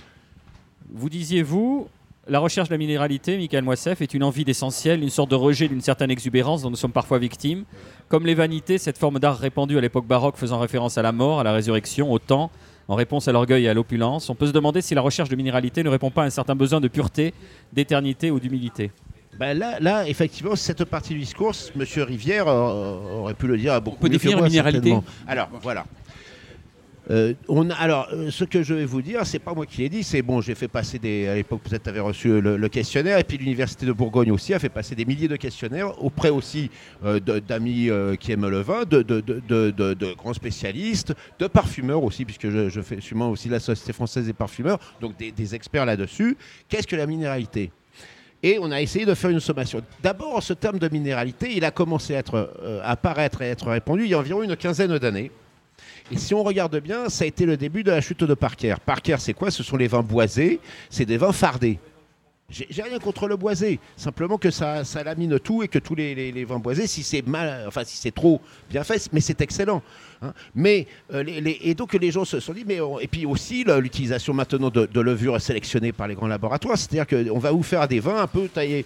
Vous 0.92 1.08
disiez, 1.08 1.42
vous, 1.42 1.88
la 2.26 2.38
recherche 2.38 2.68
de 2.68 2.74
la 2.74 2.78
minéralité, 2.78 3.36
Michael 3.36 3.64
Moissef, 3.64 4.00
est 4.00 4.14
une 4.14 4.22
envie 4.22 4.44
d'essentiel, 4.44 5.02
une 5.02 5.10
sorte 5.10 5.30
de 5.30 5.34
rejet 5.34 5.68
d'une 5.68 5.80
certaine 5.80 6.10
exubérance 6.10 6.62
dont 6.62 6.70
nous 6.70 6.76
sommes 6.76 6.92
parfois 6.92 7.18
victimes. 7.18 7.64
Comme 8.08 8.26
les 8.26 8.34
vanités, 8.34 8.78
cette 8.78 8.98
forme 8.98 9.18
d'art 9.18 9.38
répandue 9.38 9.76
à 9.76 9.80
l'époque 9.80 10.06
baroque 10.06 10.36
faisant 10.36 10.58
référence 10.58 10.96
à 10.96 11.02
la 11.02 11.12
mort, 11.12 11.40
à 11.40 11.44
la 11.44 11.52
résurrection, 11.52 12.10
au 12.10 12.18
temps, 12.18 12.50
en 12.88 12.94
réponse 12.94 13.28
à 13.28 13.32
l'orgueil 13.32 13.64
et 13.64 13.68
à 13.68 13.74
l'opulence, 13.74 14.30
on 14.30 14.34
peut 14.34 14.46
se 14.46 14.52
demander 14.52 14.80
si 14.80 14.94
la 14.94 15.00
recherche 15.00 15.28
de 15.28 15.36
minéralité 15.36 15.82
ne 15.82 15.88
répond 15.88 16.10
pas 16.10 16.22
à 16.22 16.26
un 16.26 16.30
certain 16.30 16.54
besoin 16.54 16.80
de 16.80 16.88
pureté, 16.88 17.34
d'éternité 17.72 18.30
ou 18.30 18.40
d'humilité. 18.40 18.90
Ben 19.38 19.58
là, 19.58 19.78
là, 19.80 20.08
effectivement, 20.08 20.54
cette 20.54 20.84
partie 20.84 21.14
du 21.14 21.20
discours, 21.20 21.54
M. 21.74 21.84
Rivière 22.04 22.46
euh, 22.46 23.18
aurait 23.18 23.34
pu 23.34 23.48
le 23.48 23.58
dire 23.58 23.72
à 23.72 23.80
beaucoup 23.80 23.98
peut 23.98 24.06
mieux 24.06 24.12
que 24.12 24.14
définir 24.14 24.38
moi, 24.38 24.46
minéralité 24.46 24.90
certainement. 24.90 25.04
Alors, 25.26 25.48
voilà. 25.60 25.84
Euh, 27.10 27.34
alors, 27.78 28.08
euh, 28.12 28.30
ce 28.30 28.44
que 28.44 28.62
je 28.62 28.72
vais 28.72 28.86
vous 28.86 29.02
dire, 29.02 29.26
c'est 29.26 29.38
pas 29.38 29.52
moi 29.52 29.66
qui 29.66 29.82
l'ai 29.82 29.88
dit, 29.88 30.02
c'est 30.02 30.22
bon, 30.22 30.40
j'ai 30.40 30.54
fait 30.54 30.68
passer 30.68 30.98
des. 30.98 31.28
À 31.28 31.34
l'époque, 31.34 31.60
peut-être 31.62 31.88
avais 31.88 32.00
reçu 32.00 32.40
le, 32.40 32.68
questionnaire, 32.68 33.18
et 33.18 33.24
puis 33.24 33.36
l'Université 33.36 33.84
de 33.84 33.92
Bourgogne 33.92 34.32
aussi 34.32 34.54
a 34.54 34.58
fait 34.58 34.70
passer 34.70 34.94
des 34.94 35.04
milliers 35.04 35.28
de 35.28 35.36
questionnaires 35.36 36.02
auprès 36.02 36.30
aussi 36.30 36.70
euh, 37.04 37.20
d'amis 37.20 37.90
qui 38.18 38.32
aiment 38.32 38.48
le 38.48 38.60
vin, 38.60 38.84
de, 38.84 40.14
grands 40.14 40.34
spécialistes, 40.34 41.14
de 41.38 41.46
parfumeurs 41.46 42.02
aussi, 42.02 42.24
puisque 42.24 42.48
je, 42.48 42.80
fais 42.80 42.98
aussi 43.14 43.48
la 43.48 43.60
Société 43.60 43.92
française 43.92 44.26
des 44.26 44.32
parfumeurs, 44.32 44.78
donc 45.00 45.14
des, 45.16 45.54
experts 45.54 45.84
là-dessus. 45.84 46.36
Qu'est-ce 46.68 46.86
que 46.86 46.96
la 46.96 47.06
minéralité? 47.06 47.70
Et 48.42 48.58
on 48.60 48.70
a 48.70 48.80
essayé 48.80 49.06
de 49.06 49.14
faire 49.14 49.30
une 49.30 49.40
sommation. 49.40 49.82
D'abord, 50.02 50.42
ce 50.42 50.52
terme 50.52 50.78
de 50.78 50.88
minéralité, 50.88 51.54
il 51.54 51.64
a 51.64 51.70
commencé 51.70 52.16
à 52.16 52.22
apparaître 52.82 53.42
et 53.42 53.46
à 53.46 53.48
être 53.48 53.68
répandu 53.68 54.04
il 54.04 54.10
y 54.10 54.14
a 54.14 54.18
environ 54.18 54.42
une 54.42 54.56
quinzaine 54.56 54.98
d'années. 54.98 55.30
Et 56.10 56.18
si 56.18 56.34
on 56.34 56.42
regarde 56.42 56.78
bien, 56.80 57.08
ça 57.08 57.24
a 57.24 57.26
été 57.26 57.46
le 57.46 57.56
début 57.56 57.82
de 57.82 57.90
la 57.90 58.00
chute 58.00 58.24
de 58.24 58.34
Parker. 58.34 58.74
Parker, 58.84 59.16
c'est 59.18 59.32
quoi? 59.32 59.50
Ce 59.50 59.62
sont 59.62 59.76
les 59.76 59.88
vins 59.88 60.02
boisés, 60.02 60.60
c'est 60.90 61.06
des 61.06 61.16
vins 61.16 61.32
fardés. 61.32 61.78
J'ai 62.50 62.82
rien 62.82 62.98
contre 62.98 63.26
le 63.26 63.36
boisé, 63.36 63.80
simplement 63.96 64.36
que 64.36 64.50
ça, 64.50 64.84
ça 64.84 65.02
lamine 65.02 65.40
tout 65.40 65.62
et 65.62 65.68
que 65.68 65.78
tous 65.78 65.94
les, 65.94 66.44
vins 66.44 66.58
boisés, 66.58 66.86
si 66.86 67.02
c'est 67.02 67.26
mal, 67.26 67.64
enfin 67.66 67.84
si 67.84 67.96
c'est 67.96 68.10
trop 68.10 68.38
bien 68.68 68.84
fait, 68.84 69.08
mais 69.14 69.20
c'est 69.20 69.40
excellent. 69.40 69.82
hein. 70.20 70.34
Mais 70.54 70.86
euh, 71.14 71.24
et 71.26 71.74
donc 71.74 71.94
les 71.94 72.10
gens 72.10 72.26
se 72.26 72.40
sont 72.40 72.52
dit, 72.52 72.64
mais 72.66 72.80
et 73.00 73.08
puis 73.08 73.24
aussi 73.24 73.64
l'utilisation 73.64 74.34
maintenant 74.34 74.68
de, 74.68 74.84
de 74.84 75.00
levures 75.00 75.40
sélectionnées 75.40 75.92
par 75.92 76.06
les 76.06 76.14
grands 76.14 76.26
laboratoires, 76.26 76.76
c'est-à-dire 76.76 77.06
qu'on 77.06 77.38
va 77.38 77.50
vous 77.50 77.62
faire 77.62 77.88
des 77.88 77.98
vins 77.98 78.20
un 78.20 78.26
peu 78.26 78.46
taillés. 78.48 78.84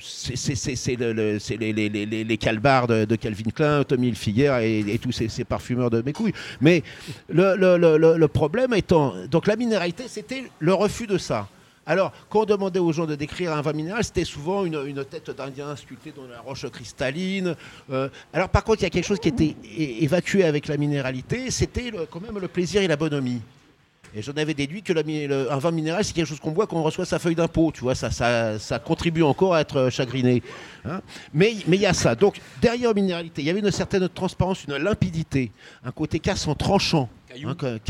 C'est 0.00 0.36
c'est- 0.36 0.54
c'est- 0.54 0.76
c'est 0.76 0.96
le- 0.96 1.12
le- 1.12 1.38
c'est 1.38 1.56
les, 1.56 1.72
les, 1.72 2.38
calbars 2.38 2.86
de, 2.86 3.16
Calvin 3.16 3.50
Klein, 3.54 3.84
Tommy 3.84 4.08
Hilfiger 4.08 4.58
et, 4.62 4.94
et 4.94 4.98
tous 4.98 5.12
ces, 5.12 5.44
parfumeurs 5.44 5.90
de 5.90 6.02
mes 6.02 6.12
couilles. 6.12 6.32
Mais 6.60 6.82
le, 7.28 8.26
problème 8.26 8.74
étant, 8.74 9.14
donc 9.30 9.46
la 9.46 9.56
minéralité, 9.56 10.04
c'était 10.08 10.44
le 10.58 10.74
refus 10.74 11.06
de 11.06 11.18
ça. 11.18 11.48
Alors, 11.84 12.12
quand 12.30 12.42
on 12.42 12.44
demandait 12.44 12.78
aux 12.78 12.92
gens 12.92 13.06
de 13.06 13.16
décrire 13.16 13.52
un 13.52 13.60
vin 13.60 13.72
minéral, 13.72 14.04
c'était 14.04 14.24
souvent 14.24 14.64
une, 14.64 15.04
tête 15.04 15.30
d'Indien 15.36 15.74
sculptée 15.74 16.12
dans 16.14 16.26
la 16.28 16.40
roche 16.40 16.68
cristalline. 16.70 17.56
Euh, 17.90 18.08
alors, 18.32 18.48
par 18.48 18.62
contre, 18.62 18.80
il 18.80 18.84
y 18.84 18.86
a 18.86 18.90
quelque 18.90 19.06
chose 19.06 19.18
qui 19.18 19.28
était 19.28 19.56
évacué 20.00 20.44
avec 20.44 20.68
la 20.68 20.76
minéralité, 20.76 21.50
c'était 21.50 21.90
quand 22.10 22.20
même 22.20 22.38
le 22.38 22.48
plaisir 22.48 22.82
et 22.82 22.86
la 22.86 22.96
bonhomie. 22.96 23.40
Et 24.14 24.20
j'en 24.20 24.32
avais 24.32 24.52
déduit 24.52 24.82
que 24.82 24.92
la 24.92 25.56
vin 25.56 25.70
minéral, 25.70 26.04
c'est 26.04 26.12
quelque 26.12 26.26
chose 26.26 26.40
qu'on 26.40 26.50
boit 26.50 26.66
quand 26.66 26.76
on 26.76 26.82
reçoit 26.82 27.06
sa 27.06 27.18
feuille 27.18 27.34
d'impôt. 27.34 27.72
Tu 27.72 27.80
vois, 27.80 27.94
ça, 27.94 28.10
ça, 28.10 28.58
ça 28.58 28.78
contribue 28.78 29.22
encore 29.22 29.54
à 29.54 29.60
être 29.60 29.76
euh, 29.76 29.90
chagriné. 29.90 30.42
hein. 30.84 31.00
Mais 31.32 31.54
il 31.66 31.74
y 31.76 31.86
a 31.86 31.94
ça. 31.94 32.14
Donc, 32.14 32.38
derrière 32.60 32.94
minéralité, 32.94 33.40
il 33.40 33.46
y 33.46 33.50
avait 33.50 33.60
une 33.60 33.70
certaine 33.70 34.08
transparence, 34.10 34.64
une 34.64 34.76
limpidité, 34.76 35.50
un 35.82 35.92
côté 35.92 36.18
cassant, 36.18 36.54
tranchant, 36.54 37.08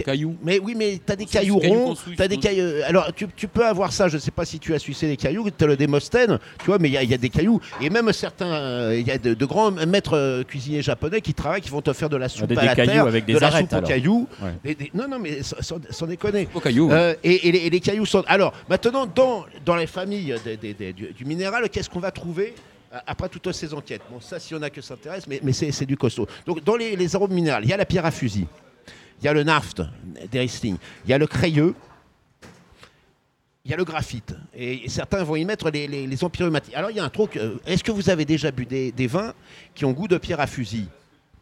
Caillou. 0.05 0.30
Hein, 0.30 0.36
mais 0.43 0.59
oui, 0.59 0.74
mais 0.76 1.01
t'as 1.05 1.16
des 1.16 1.24
cailloux 1.26 1.59
cailloux 1.59 1.74
ronds, 1.74 1.95
t'as 2.16 2.28
des 2.28 2.36
cailloux. 2.36 2.82
Alors 2.86 3.12
tu, 3.14 3.26
tu 3.34 3.49
peux 3.49 3.64
avoir 3.66 3.93
ça. 3.93 4.09
Je 4.09 4.18
sais 4.18 4.30
pas 4.30 4.45
si 4.45 4.59
tu 4.59 4.74
as 4.74 4.78
sucé 4.78 5.07
des 5.09 5.16
cailloux. 5.16 5.49
T'as 5.51 5.66
le 5.66 5.76
démosthène, 5.76 6.38
tu 6.61 6.66
vois, 6.66 6.78
mais 6.78 6.88
il 6.88 6.93
y, 6.93 6.97
a- 6.97 7.03
il 7.03 7.11
y 7.11 7.14
a 7.14 7.18
des 7.18 7.28
cailloux 7.28 7.61
et 7.80 7.90
même 7.90 8.12
certains, 8.12 8.53
euh, 8.53 8.97
il 8.99 9.07
y 9.07 9.11
a 9.11 9.18
de, 9.18 9.34
de 9.34 9.45
grands 9.47 9.70
maîtres 9.70 10.16
euh, 10.16 10.43
cuisiniers 10.45 10.82
japonais 10.82 11.20
qui 11.20 11.34
travaillent, 11.34 11.61
qui 11.61 11.70
vont 11.70 11.82
te 11.82 11.93
faire 11.93 12.09
de 12.09 12.16
la 12.16 12.28
soupe 12.28 12.47
des- 12.47 12.57
à 12.57 12.61
des 12.61 12.66
la 12.66 12.74
cailloux 12.76 12.93
terre, 12.93 13.07
avec 13.07 13.24
des 13.24 13.34
de 13.34 13.38
la 13.38 13.47
arêtes, 13.49 13.70
soupe 13.70 13.78
aux 13.84 13.86
cailloux. 13.86 14.28
Ouais. 14.43 14.51
Des- 14.64 14.74
des- 14.74 14.90
non, 14.95 15.09
non, 15.09 15.18
mais 15.18 15.43
sans, 15.43 15.61
sans- 15.61 15.80
sans 15.90 16.07
déconner. 16.07 16.49
Au 16.55 16.61
caillou. 16.61 16.90
Euh, 16.93 17.14
et, 17.24 17.49
et 17.49 17.53
les, 17.53 17.59
et 17.66 17.70
les 17.70 17.80
cailloux 17.80 18.07
sont. 18.07 18.22
Alors, 18.26 18.53
maintenant, 18.68 19.07
dans, 19.07 19.45
dans 19.64 19.76
les 19.76 19.86
familles 19.86 20.34
des- 20.45 20.57
des- 20.57 20.74
des- 20.74 20.93
du, 20.93 21.12
du 21.12 21.24
minéral, 21.24 21.68
qu'est-ce 21.68 21.90
qu'on 21.90 22.01
va 22.01 22.11
trouver 22.11 22.55
euh, 22.95 22.99
après 23.07 23.28
toutes 23.28 23.51
ces 23.53 23.72
enquêtes? 23.74 24.03
Bon, 24.11 24.20
ça, 24.20 24.38
si 24.38 24.55
on 24.55 24.62
a 24.62 24.70
que 24.70 24.80
s'intéresse, 24.80 25.24
mais, 25.26 25.40
mais 25.43 25.53
c'est 25.53 25.72
c'est 25.72 25.86
du 25.86 25.97
costaud. 25.97 26.26
Donc, 26.47 26.62
dans 26.64 26.76
les, 26.76 26.95
les 26.97 27.16
arômes 27.16 27.32
minéraux, 27.32 27.61
il 27.62 27.68
y 27.68 27.72
a 27.72 27.76
la 27.76 27.84
pierre 27.86 28.07
à 28.07 28.11
fusil, 28.11 28.47
il 29.22 29.26
y 29.26 29.28
a 29.28 29.32
le 29.32 29.44
naft 29.44 29.82
des 30.32 30.44
il 30.64 30.76
y 31.06 31.12
a 31.12 31.18
le 31.18 31.26
crayeux, 31.28 31.74
il 33.64 33.70
y 33.70 33.74
a 33.74 33.76
le 33.76 33.84
graphite. 33.84 34.34
Et, 34.54 34.88
certains 34.88 35.22
vont 35.22 35.36
y 35.36 35.44
mettre 35.44 35.70
les, 35.70 35.86
les, 35.86 36.06
les 36.08 36.24
empyreumaties. 36.24 36.74
Alors, 36.74 36.90
il 36.90 36.96
y 36.96 37.00
a 37.00 37.04
un 37.04 37.08
truc. 37.08 37.36
euh, 37.36 37.54
Est-ce 37.64 37.84
que 37.84 37.92
vous 37.92 38.10
avez 38.10 38.24
déjà 38.24 38.50
bu 38.50 38.66
des, 38.66 38.90
des 38.90 39.06
vins 39.06 39.32
qui 39.74 39.84
ont 39.84 39.92
goût 39.92 40.08
de 40.08 40.18
pierre 40.18 40.40
à 40.40 40.48
fusil? 40.48 40.88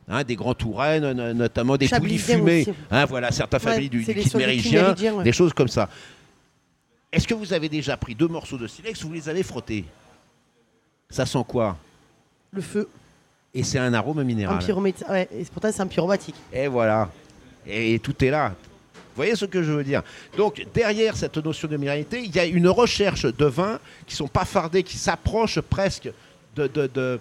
Hein, 0.08 0.24
des 0.24 0.36
grands 0.36 0.54
Touraines, 0.54 1.12
no- 1.12 1.32
notamment 1.32 1.76
des 1.78 1.86
Chablisien 1.86 2.36
fumées. 2.36 2.66
Hein, 2.90 3.06
voilà, 3.06 3.30
certaines 3.30 3.60
Ouais, 3.64 3.72
familles 3.74 3.88
du, 3.88 4.04
du 4.04 4.14
kit 4.14 4.36
Méridien, 4.36 4.94
ouais. 5.14 5.24
des 5.24 5.32
choses 5.32 5.54
comme 5.54 5.68
ça. 5.68 5.88
Est-ce 7.12 7.26
que 7.26 7.34
vous 7.34 7.52
avez 7.54 7.68
déjà 7.70 7.96
pris 7.96 8.14
deux 8.14 8.28
morceaux 8.28 8.58
de 8.58 8.66
silex, 8.66 9.02
vous 9.02 9.12
les 9.12 9.28
avez 9.28 9.42
frottés? 9.42 9.84
Ça 11.08 11.24
sent 11.24 11.44
quoi? 11.48 11.76
Le 12.50 12.60
feu, 12.60 12.88
Et 13.54 13.62
c'est 13.62 13.78
un 13.78 13.94
arôme 13.94 14.22
minéral. 14.24 14.58
empyromét- 14.58 15.08
ouais, 15.08 15.28
et 15.32 15.44
pourtant 15.44 15.70
c'est 15.72 15.82
empyromatique. 15.82 16.34
Et 16.52 16.66
voilà. 16.66 17.08
Et 17.66 17.98
tout 17.98 18.24
est 18.24 18.30
là. 18.30 18.54
Vous 18.94 19.16
voyez 19.16 19.34
ce 19.36 19.44
que 19.44 19.62
je 19.62 19.72
veux 19.72 19.84
dire? 19.84 20.02
Donc, 20.36 20.64
derrière 20.72 21.16
cette 21.16 21.36
notion 21.36 21.68
de 21.68 21.76
minéralité, 21.76 22.20
il 22.24 22.34
y 22.34 22.38
a 22.38 22.46
une 22.46 22.68
recherche 22.68 23.26
de 23.26 23.44
vins 23.44 23.78
qui 24.06 24.14
sont 24.14 24.28
pas 24.28 24.44
fardés, 24.44 24.82
qui 24.82 24.96
s'approchent 24.96 25.60
presque 25.60 26.10
de, 26.56 26.66
de, 26.66 26.86
de- 26.86 27.20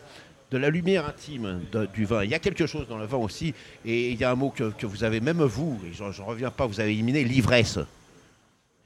de 0.51 0.57
la 0.57 0.69
lumière 0.71 1.07
intime 1.07 1.61
du 1.93 2.05
vin. 2.05 2.23
Il 2.23 2.29
y 2.31 2.33
a 2.33 2.39
quelque 2.39 2.65
chose 2.65 2.87
dans 2.87 2.97
le 2.97 3.05
vin 3.05 3.17
aussi, 3.17 3.53
et 3.85 4.11
il 4.11 4.19
y 4.19 4.23
a 4.23 4.31
un 4.31 4.35
mot 4.35 4.49
que, 4.49 4.71
que 4.71 4.87
vous 4.87 5.03
avez, 5.03 5.19
même 5.19 5.43
vous, 5.43 5.79
et 5.85 5.93
j'en 5.93 6.25
reviens 6.25 6.49
pas, 6.49 6.65
vous 6.65 6.79
avez 6.79 6.91
éliminé, 6.91 7.23
l'ivresse. 7.23 7.77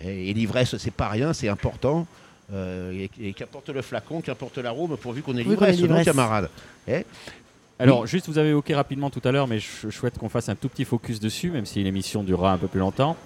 Et, 0.03 0.29
et 0.29 0.33
l'ivresse, 0.33 0.75
c'est 0.77 0.91
pas 0.91 1.07
rien, 1.09 1.31
c'est 1.33 1.47
important. 1.47 2.05
Euh, 2.51 2.91
et 2.91 3.09
et 3.29 3.33
qu'importe 3.33 3.69
le 3.69 3.81
flacon, 3.81 4.19
qu'importe 4.19 4.57
l'arôme, 4.57 4.97
pourvu 4.97 5.21
qu'on 5.21 5.37
ait 5.37 5.43
Pourvu 5.43 5.55
qu'on 5.57 5.65
ait 5.65 5.71
l'ivresse, 5.71 5.97
non, 5.99 6.03
camarade? 6.03 6.49
Eh? 6.87 7.05
Alors, 7.83 8.07
juste, 8.07 8.29
vous 8.29 8.37
avez 8.37 8.49
évoqué 8.49 8.73
rapidement 8.73 9.09
tout 9.09 9.19
à 9.25 9.31
l'heure, 9.33 9.45
mais 9.45 9.59
je, 9.59 9.89
souhaite 9.89 10.17
qu'on 10.17 10.29
fasse 10.29 10.47
un 10.47 10.55
tout 10.55 10.69
petit 10.69 10.85
focus 10.85 11.19
dessus, 11.19 11.51
même 11.51 11.65
si 11.65 11.83
l'émission 11.83 12.23
durera 12.23 12.53
un 12.53 12.57
peu 12.57 12.67
plus 12.67 12.79
longtemps. 12.79 13.17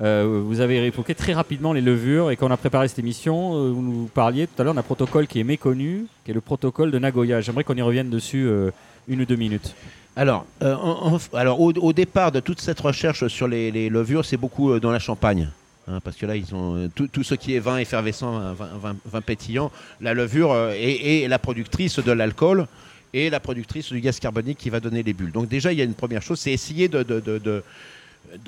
Euh, 0.00 0.42
vous 0.44 0.58
avez 0.58 0.84
évoqué 0.84 1.14
très 1.14 1.34
rapidement 1.34 1.72
les 1.72 1.80
levures, 1.80 2.32
et 2.32 2.36
quand 2.36 2.48
on 2.48 2.50
a 2.50 2.56
préparé 2.56 2.88
cette 2.88 2.98
émission, 2.98 3.54
euh, 3.54 3.70
vous 3.70 3.80
nous 3.80 4.10
parliez 4.12 4.48
tout 4.48 4.60
à 4.60 4.64
l'heure 4.64 4.74
d'un 4.74 4.82
protocole 4.82 5.28
qui 5.28 5.38
est 5.38 5.44
méconnu, 5.44 6.06
qui 6.24 6.32
est 6.32 6.34
le 6.34 6.40
protocole 6.40 6.90
de 6.90 6.98
Nagoya. 6.98 7.40
J'aimerais 7.42 7.62
qu'on 7.62 7.76
y 7.76 7.82
revienne 7.82 8.10
dessus 8.10 8.44
euh, 8.44 8.72
une 9.06 9.20
ou 9.20 9.24
deux 9.24 9.36
minutes. 9.36 9.72
Alors, 10.16 10.46
au, 10.60 11.92
départ 11.92 12.32
de 12.32 12.40
toute 12.40 12.60
cette 12.60 12.80
recherche 12.80 13.28
sur 13.28 13.46
les, 13.46 13.88
levures, 13.88 14.24
c'est 14.24 14.36
beaucoup 14.36 14.80
dans 14.80 14.90
la 14.90 14.98
Champagne. 14.98 15.48
hein, 15.86 16.00
parce 16.02 16.16
que 16.16 16.26
là, 16.26 16.34
ils 16.34 16.52
ont 16.56 16.90
tout, 16.92 17.22
ce 17.22 17.36
qui 17.36 17.54
est 17.54 17.60
vin 17.60 17.78
effervescent, 17.78 18.52
vin, 18.52 19.20
pétillant, 19.20 19.70
la 20.00 20.12
levure 20.12 20.54
est 20.72 21.28
la 21.28 21.38
productrice 21.38 22.00
de 22.00 22.12
l'alcool 22.12 22.66
et 23.12 23.30
la 23.30 23.40
productrice 23.40 23.92
du 23.92 24.00
gaz 24.00 24.18
carbonique 24.18 24.58
qui 24.58 24.70
va 24.70 24.80
donner 24.80 25.02
les 25.02 25.12
bulles. 25.12 25.32
Donc 25.32 25.48
déjà, 25.48 25.72
il 25.72 25.78
y 25.78 25.82
a 25.82 25.84
une 25.84 25.94
première 25.94 26.22
chose, 26.22 26.38
c'est 26.40 26.52
essayer 26.52 26.88
de, 26.88 27.62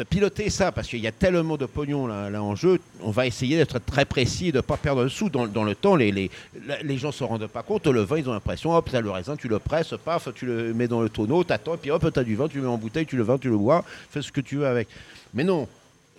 piloter 0.09 0.49
ça, 0.51 0.73
parce 0.73 0.89
qu'il 0.89 1.01
y 1.01 1.07
a 1.07 1.12
tellement 1.12 1.57
de 1.57 1.67
pognon 1.67 2.07
là, 2.07 2.43
en 2.43 2.55
jeu, 2.55 2.81
on 3.03 3.11
va 3.11 3.27
essayer 3.27 3.57
d'être 3.57 3.79
très 3.79 4.05
précis 4.05 4.49
et 4.49 4.53
de 4.53 4.59
ne 4.59 4.62
pas 4.62 4.77
perdre 4.77 5.03
le 5.03 5.09
sou. 5.09 5.29
Dans, 5.29 5.65
le 5.65 5.75
temps, 5.75 5.97
les, 5.97 6.31
gens 6.97 7.09
ne 7.09 7.12
se 7.12 7.25
rendent 7.25 7.47
pas 7.47 7.62
compte, 7.62 7.87
le 7.87 8.01
vin, 8.01 8.19
ils 8.19 8.29
ont 8.29 8.33
l'impression, 8.33 8.75
hop, 8.75 8.89
as 8.93 9.01
le 9.01 9.11
raisin, 9.11 9.37
tu 9.37 9.49
le 9.49 9.59
presses, 9.59 9.95
paf, 10.03 10.29
tu 10.35 10.47
le 10.47 10.73
mets 10.73 10.89
dans 10.89 11.03
le 11.03 11.09
tonneau, 11.09 11.45
t'attends, 11.45 11.77
puis 11.77 11.91
hop, 11.91 12.11
tu 12.12 12.19
as 12.19 12.25
du 12.25 12.37
vin, 12.37 12.49
tu 12.49 12.59
le 12.59 12.62
mets 12.62 12.69
en 12.69 12.79
bouteille, 12.79 13.07
tu 13.07 13.17
le 13.17 13.23
vins, 13.23 13.39
tu 13.39 13.51
le 13.51 13.59
bois, 13.59 13.85
fais 14.11 14.23
ce 14.23 14.33
que 14.33 14.41
tu 14.41 14.57
veux 14.57 14.67
avec. 14.67 14.89
Mais 15.35 15.45
non, 15.45 15.69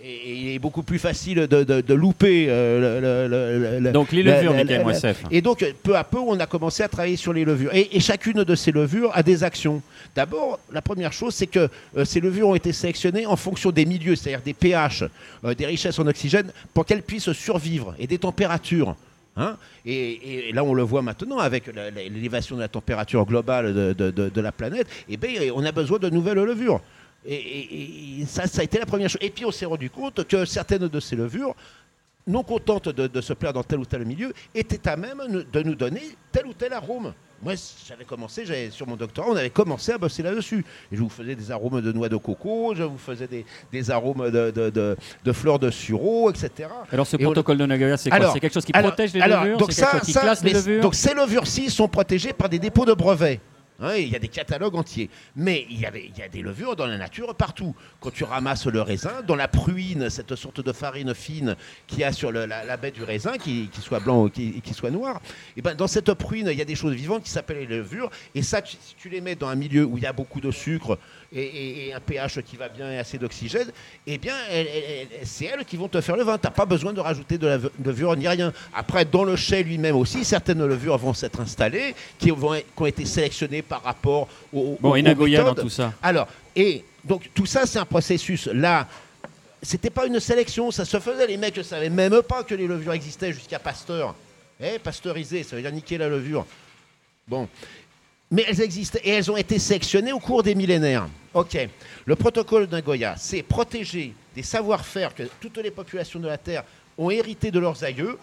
et, 0.03 0.33
il 0.35 0.47
est 0.55 0.59
beaucoup 0.59 0.83
plus 0.83 0.99
facile 0.99 1.47
de, 1.47 1.63
de- 1.63 1.81
de 1.81 1.93
louper 1.93 2.47
euh, 2.49 2.99
le- 2.99 3.27
le- 3.29 3.79
le- 3.79 3.91
Donc, 3.91 4.11
les 4.11 4.23
levures, 4.23 4.53
Michael 4.53 4.83
Moissef. 4.83 5.23
et 5.31 5.41
donc, 5.41 5.65
peu 5.83 5.95
à 5.95 6.03
peu, 6.03 6.17
on 6.19 6.39
a 6.39 6.45
commencé 6.45 6.83
à 6.83 6.87
travailler 6.87 7.15
sur 7.15 7.33
les 7.33 7.45
levures. 7.45 7.73
Et, 7.73 7.95
et 7.95 7.99
chacune 7.99 8.43
de 8.43 8.55
ces 8.55 8.71
levures 8.71 9.11
a 9.13 9.23
des 9.23 9.43
actions. 9.43 9.81
D'abord, 10.15 10.59
la 10.71 10.81
première 10.81 11.13
chose, 11.13 11.33
c'est 11.33 11.47
que 11.47 11.69
euh, 11.97 12.05
ces 12.05 12.19
levures 12.19 12.49
ont 12.49 12.55
été 12.55 12.71
sélectionnées 12.73 13.25
en 13.25 13.35
fonction 13.35 13.71
des 13.71 13.85
milieux, 13.85 14.15
c'est-à-dire 14.15 14.41
des 14.43 14.53
pH, 14.53 15.03
euh, 15.43 15.53
des 15.55 15.65
richesses 15.65 15.97
en 15.99 16.07
oxygène, 16.07 16.51
pour 16.73 16.85
qu'elles 16.85 17.01
puissent 17.03 17.31
survivre, 17.33 17.95
et 17.97 18.07
des 18.07 18.17
températures. 18.17 18.95
Hein 19.37 19.57
et, 19.85 20.47
et 20.49 20.53
là, 20.53 20.63
on 20.63 20.73
le 20.73 20.83
voit 20.83 21.01
maintenant 21.01 21.39
avec 21.39 21.63
l'élévation 21.95 22.55
de 22.55 22.61
la 22.61 22.69
température 22.69 23.25
globale 23.25 23.73
de, 23.73 23.91
de- 23.93 24.11
de- 24.11 24.29
de 24.29 24.41
la 24.41 24.51
planète. 24.53 24.87
Et 25.09 25.17
ben, 25.17 25.29
on 25.53 25.65
a 25.65 25.71
besoin 25.73 25.99
de 25.99 26.09
nouvelles 26.09 26.37
levures. 26.37 26.79
Et, 27.27 27.33
et- 27.35 28.21
et 28.21 28.25
ça, 28.25 28.47
ça 28.47 28.61
a 28.61 28.63
été 28.63 28.77
la 28.79 28.85
première 28.85 29.09
chose. 29.09 29.21
Et 29.21 29.29
puis, 29.29 29.45
on 29.45 29.51
s'est 29.51 29.65
rendu 29.65 29.89
compte 29.89 30.27
que 30.27 30.45
certaines 30.45 30.87
de 30.87 30.99
ces 30.99 31.15
levures 31.15 31.55
non 32.27 32.41
contentes 32.43 32.89
de, 32.89 33.05
de 33.05 33.21
se 33.21 33.33
plaire 33.33 33.53
dans 33.53 33.61
tel 33.61 33.77
ou 33.79 33.85
tel 33.85 34.03
milieu, 34.03 34.33
étaient 34.55 34.89
à 34.89 34.97
même 34.97 35.21
de 35.53 35.61
nous 35.61 35.75
donner 35.75 36.01
tel 36.31 36.47
ou 36.47 36.53
tel 36.53 36.73
arôme. 36.73 37.13
Moi, 37.43 37.53
j'avais 37.87 38.03
commencé, 38.05 38.45
j'avais, 38.47 38.71
sur 38.71 38.87
mon 38.87 38.95
doctorat, 38.95 39.27
on 39.29 39.35
avait 39.35 39.51
commencé 39.51 39.91
à 39.91 39.99
bosser 39.99 40.23
là-dessus. 40.23 40.65
Et 40.91 40.95
je 40.95 41.01
vous 41.01 41.09
faisais 41.09 41.35
des 41.35 41.51
arômes 41.51 41.81
de 41.81 41.91
noix 41.91 42.09
de 42.09 42.17
coco, 42.17 42.73
je 42.75 42.81
vous 42.81 42.97
faisais 42.97 43.27
des, 43.27 43.45
des 43.71 43.91
arômes 43.91 44.31
de, 44.31 44.49
de- 44.49 44.69
de- 44.71 44.97
de 45.23 45.31
fleurs 45.33 45.59
de 45.59 45.69
sureau, 45.69 46.31
etc. 46.31 46.67
Alors, 46.91 47.05
ce 47.05 47.15
Et 47.17 47.19
on- 47.25 47.29
protocole 47.29 47.57
de 47.59 47.65
Nagoya, 47.67 47.95
c'est 47.97 48.09
quoi 48.09 48.31
C'est 48.33 48.39
quelque 48.39 48.53
chose 48.55 48.65
qui 48.65 48.71
alors- 48.73 48.89
protège 48.91 49.13
les 49.13 49.21
alors, 49.21 49.43
levures 49.43 49.57
donc 49.59 49.67
quelque 49.69 49.79
ça- 49.81 49.91
chose 49.91 50.01
qui 50.01 50.13
ça, 50.13 50.21
classe 50.21 50.43
les 50.43 50.53
levures 50.53 50.81
Donc 50.81 50.95
ces 50.95 51.13
levures-ci 51.13 51.69
sont 51.69 51.87
protégées 51.87 52.33
par 52.33 52.49
des 52.49 52.57
dépôts 52.57 52.85
de 52.85 52.93
brevets. 52.93 53.39
Hein, 53.79 53.95
il 53.97 54.07
y 54.07 54.15
a 54.15 54.19
des 54.19 54.29
catalogues 54.29 54.75
entiers. 54.75 55.09
Mais 55.35 55.65
il 55.69 55.79
y, 55.79 55.85
avait, 55.85 56.05
il 56.05 56.17
y 56.17 56.21
a 56.21 56.29
des 56.29 56.41
levures 56.41 56.75
dans 56.75 56.85
la 56.85 56.97
nature 56.97 57.35
partout. 57.35 57.75
Quand 57.99 58.11
tu 58.11 58.23
ramasses 58.23 58.67
le 58.67 58.81
raisin, 58.81 59.21
dans 59.27 59.35
la 59.35 59.47
pruine, 59.47 60.09
cette 60.09 60.35
sorte 60.35 60.61
de 60.61 60.71
farine 60.71 61.13
fine 61.13 61.55
qu'il 61.87 61.99
y 61.99 62.03
a 62.03 62.13
sur 62.13 62.31
la, 62.31 62.77
baie 62.77 62.91
du 62.91 63.03
raisin, 63.03 63.37
qui, 63.37 63.69
soit 63.81 63.99
blanc 63.99 64.25
ou 64.25 64.29
qui, 64.29 64.61
soit 64.73 64.91
noir, 64.91 65.21
et 65.57 65.61
ben 65.61 65.75
dans 65.75 65.87
cette 65.87 66.13
pruine, 66.13 66.47
il 66.51 66.57
y 66.57 66.61
a 66.61 66.65
des 66.65 66.75
choses 66.75 66.93
vivantes 66.93 67.23
qui 67.23 67.29
s'appellent 67.29 67.67
les 67.67 67.77
levures. 67.77 68.09
Et 68.33 68.41
ça, 68.41 68.61
si 68.63 68.95
tu 68.97 69.09
les 69.09 69.19
mets 69.19 69.35
dans 69.35 69.47
un 69.47 69.55
milieu 69.55 69.83
où 69.83 69.97
il 69.97 70.03
y 70.03 70.07
a 70.07 70.13
beaucoup 70.13 70.39
de 70.39 70.51
sucre 70.51 70.97
et, 71.33 71.93
un 71.93 71.99
pH 71.99 72.41
qui 72.41 72.55
va 72.55 72.69
bien 72.69 72.91
et 72.91 72.97
assez 72.97 73.17
d'oxygène, 73.17 73.71
eh 74.07 74.17
bien, 74.17 74.35
c'est 75.23 75.45
elles 75.45 75.65
qui 75.65 75.75
vont 75.75 75.89
te 75.89 75.99
faire 75.99 76.15
le 76.15 76.23
vin. 76.23 76.37
Tu 76.37 76.47
n'as 76.47 76.51
pas 76.51 76.65
besoin 76.65 76.93
de 76.93 77.01
rajouter 77.01 77.37
de 77.37 77.47
la 77.47 77.57
levure 77.83 78.15
ni 78.15 78.27
rien. 78.27 78.53
Après, 78.73 79.03
dans 79.03 79.25
le 79.25 79.35
chai 79.35 79.63
lui-même 79.63 79.95
aussi, 79.95 80.23
certaines 80.23 80.65
levures 80.65 80.97
vont 80.97 81.13
s'être 81.13 81.41
installées, 81.41 81.93
qui 82.19 82.31
ont 82.31 82.85
été 82.85 83.05
sélectionnées 83.05 83.64
par 83.67 83.83
rapport 83.83 84.27
au. 84.53 84.77
Bon, 84.79 84.95
et 84.95 85.01
Nagoya 85.01 85.43
dans 85.43 85.55
tout 85.55 85.69
ça 85.69 85.93
Alors, 86.01 86.27
et 86.55 86.83
donc 87.03 87.29
tout 87.33 87.45
ça, 87.45 87.65
c'est 87.65 87.79
un 87.79 87.85
processus. 87.85 88.47
Là, 88.47 88.87
c'était 89.61 89.89
pas 89.89 90.05
une 90.05 90.19
sélection, 90.19 90.71
ça 90.71 90.85
se 90.85 90.99
faisait. 90.99 91.27
Les 91.27 91.37
mecs 91.37 91.57
ne 91.57 91.63
savaient 91.63 91.89
même 91.89 92.21
pas 92.21 92.43
que 92.43 92.55
les 92.55 92.67
levures 92.67 92.93
existaient 92.93 93.33
jusqu'à 93.33 93.59
Pasteur. 93.59 94.15
Eh, 94.59 94.79
pasteurisé, 94.79 95.43
ça 95.43 95.55
veut 95.55 95.61
dire 95.61 95.71
niquer 95.71 95.97
la 95.97 96.07
levure. 96.07 96.45
Bon. 97.27 97.47
Mais 98.31 98.45
elles 98.47 98.61
existent 98.61 98.99
et 99.03 99.11
elles 99.11 99.29
ont 99.29 99.37
été 99.37 99.59
sélectionnées 99.59 100.13
au 100.13 100.19
cours 100.19 100.43
des 100.43 100.55
millénaires. 100.55 101.07
Ok. 101.33 101.57
Le 102.05 102.15
protocole 102.15 102.67
de 102.67 102.71
Nagoya, 102.71 103.15
c'est 103.17 103.43
protéger 103.43 104.13
des 104.35 104.43
savoir-faire 104.43 105.13
que 105.13 105.23
toutes 105.39 105.57
les 105.57 105.71
populations 105.71 106.19
de 106.19 106.27
la 106.27 106.37
Terre 106.37 106.63
ont 106.97 107.09
hérité 107.09 107.51
de 107.51 107.59
leurs 107.59 107.83
aïeux, 107.83 108.17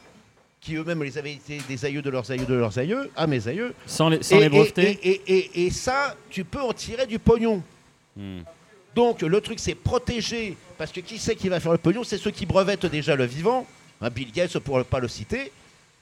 qui 0.63 0.77
eux-mêmes 0.77 1.03
les 1.03 1.19
avaient 1.19 1.33
été 1.33 1.59
des 1.69 1.85
aïeux 1.85 2.03
de 2.03 2.09
leurs 2.11 2.31
aïeux 2.31 2.47
de 2.47 2.55
leurs 2.55 2.79
aïeux, 2.79 3.11
à 3.17 3.27
mes 3.27 3.49
aïeux. 3.49 3.75
Sans 3.85 4.09
les, 4.09 4.23
sans 4.23 4.37
Et- 4.37 4.41
les 4.43 4.49
breveter 4.49 4.99
Et, 5.03 5.11
et- 5.11 5.35
et- 5.39 5.67
et 5.67 5.71
ça, 5.71 6.15
tu 6.31 6.45
peux 6.45 6.61
en 6.61 6.73
tirer 6.73 7.07
du 7.07 7.19
pognon. 7.19 7.63
Hmm. 8.17 8.41
Donc 8.95 9.23
le 9.23 9.41
truc, 9.41 9.59
c'est 9.59 9.75
protéger, 9.75 10.57
parce 10.79 10.93
que 10.93 11.01
qui 11.01 11.19
c'est 11.19 11.35
qui 11.35 11.49
va 11.49 11.59
faire 11.59 11.73
le 11.73 11.79
pognon? 11.79 12.05
C'est 12.05 12.19
ceux 12.19 12.31
qui 12.31 12.47
brevettent 12.47 12.87
déjà 12.87 13.17
le 13.17 13.25
vivant. 13.25 13.67
Hein, 14.01 14.11
Bill 14.15 14.31
Gates, 14.33 14.59
pour 14.61 14.79
ne 14.79 14.83
pas 14.85 15.01
le 15.01 15.09
citer. 15.09 15.51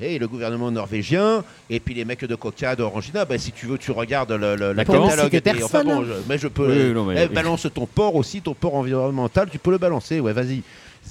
Et 0.02 0.18
le 0.18 0.26
gouvernement 0.28 0.70
norvégien, 0.70 1.44
et 1.68 1.78
puis 1.78 1.92
les 1.94 2.06
mecs 2.06 2.24
de 2.24 2.34
Coca, 2.34 2.74
d'Orangina, 2.74 3.26
ben, 3.26 3.38
si 3.38 3.52
tu 3.52 3.66
veux, 3.66 3.76
tu 3.76 3.90
regardes 3.92 4.32
le, 4.32 4.56
le- 4.56 4.68
le 4.70 4.74
D'accord. 4.74 5.08
catalogue. 5.08 5.34
Et- 5.34 5.62
enfin, 5.62 5.84
bon, 5.84 6.04
je- 6.04 6.12
mais 6.26 6.38
je 6.38 6.48
peux. 6.48 6.66
Oui, 6.70 6.86
oui, 6.88 6.92
non, 6.94 7.04
mais- 7.04 7.24
eh, 7.24 7.28
balance 7.28 7.66
ton 7.74 7.84
port 7.86 8.14
aussi, 8.16 8.40
ton 8.40 8.54
port 8.54 8.74
environnemental, 8.74 9.48
tu 9.50 9.58
peux 9.58 9.70
le 9.70 9.78
balancer, 9.78 10.18
ouais, 10.20 10.32
vas-y. 10.32 10.62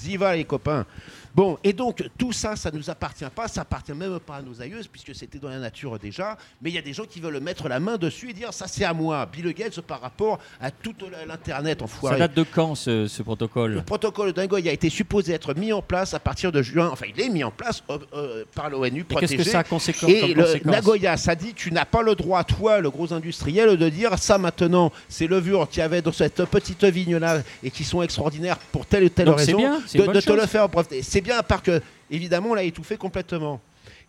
Y 0.04 0.16
va 0.16 0.34
les 0.36 0.44
copains. 0.44 0.86
Bon, 1.34 1.58
et 1.62 1.72
donc 1.72 2.02
tout 2.18 2.32
ça, 2.32 2.56
ça 2.56 2.70
ne 2.70 2.76
nous 2.76 2.90
appartient 2.90 3.24
pas, 3.34 3.48
ça 3.48 3.62
appartient 3.62 3.92
même 3.92 4.18
pas 4.20 4.36
à 4.36 4.42
nos 4.42 4.60
aïeux, 4.60 4.80
puisque 4.90 5.14
c'était 5.14 5.38
dans 5.38 5.48
la 5.48 5.58
nature 5.58 5.98
déjà. 5.98 6.36
Mais 6.62 6.70
il 6.70 6.74
y 6.74 6.78
a 6.78 6.82
des 6.82 6.92
gens 6.92 7.04
qui 7.04 7.20
veulent 7.20 7.40
mettre 7.40 7.68
la 7.68 7.80
main 7.80 7.96
dessus 7.96 8.30
et 8.30 8.32
dire 8.32 8.52
ça 8.52 8.66
c'est 8.66 8.84
à 8.84 8.92
moi. 8.92 9.26
Bill 9.26 9.52
Gates 9.52 9.80
par 9.80 10.00
rapport 10.00 10.38
à 10.60 10.70
tout 10.70 10.94
l'internet 11.26 11.78
Ça 11.78 11.84
enfoiré. 11.84 12.18
date 12.18 12.34
de 12.34 12.42
quand 12.42 12.74
ce, 12.74 13.06
ce 13.06 13.20
Le 13.20 13.24
protocole 13.24 13.84
protocole 13.84 14.32
de 14.32 14.40
Nagoya 14.40 14.70
a 14.70 14.74
été 14.74 14.90
supposé 14.90 15.32
être 15.32 15.54
mis 15.54 15.72
en 15.72 15.82
place 15.82 16.14
à 16.14 16.18
partir 16.18 16.52
de 16.52 16.62
juin. 16.62 16.88
Enfin, 16.92 17.06
il 17.14 17.20
est 17.20 17.28
mis 17.28 17.44
en 17.44 17.50
place 17.50 17.82
euh, 17.90 17.98
euh, 18.14 18.44
par 18.54 18.70
l'ONU, 18.70 19.04
protégé. 19.04 19.36
Qu'est-ce 19.36 19.46
que 19.48 19.52
ça 19.52 19.60
a 19.60 19.64
conséquence, 19.64 20.10
Et 20.10 20.20
comme 20.20 20.30
le 20.30 20.42
conséquence? 20.44 20.72
Nagoya, 20.72 21.16
ça 21.16 21.34
dit 21.34 21.54
tu 21.54 21.72
n'as 21.72 21.84
pas 21.84 22.02
le 22.02 22.14
droit, 22.14 22.42
toi, 22.44 22.80
le 22.80 22.90
gros 22.90 23.12
industriel, 23.12 23.76
de 23.76 23.88
dire 23.88 24.18
ça 24.18 24.38
maintenant, 24.38 24.92
ces 25.08 25.26
levures 25.26 25.68
qu'il 25.68 25.80
y 25.80 25.82
avait 25.82 26.02
dans 26.02 26.12
cette 26.12 26.44
petite 26.46 26.84
vigne-là 26.84 27.42
et 27.62 27.70
qui 27.70 27.84
sont 27.84 28.02
extraordinaires 28.02 28.58
pour 28.72 28.86
telle 28.86 29.04
ou 29.04 29.08
telle 29.08 29.26
Donc 29.26 29.38
raison, 29.38 29.56
bien, 29.56 29.80
de, 29.94 30.20
te 30.20 30.32
le 30.32 30.46
faire 30.46 30.68
breveter. 30.68 31.02
C'est 31.02 31.19
bien, 31.20 31.38
à 31.38 31.42
part 31.42 31.62
que, 31.62 31.80
évidemment, 32.10 32.50
on 32.50 32.54
l'a 32.54 32.62
étouffé 32.64 32.96
complètement. 32.96 33.60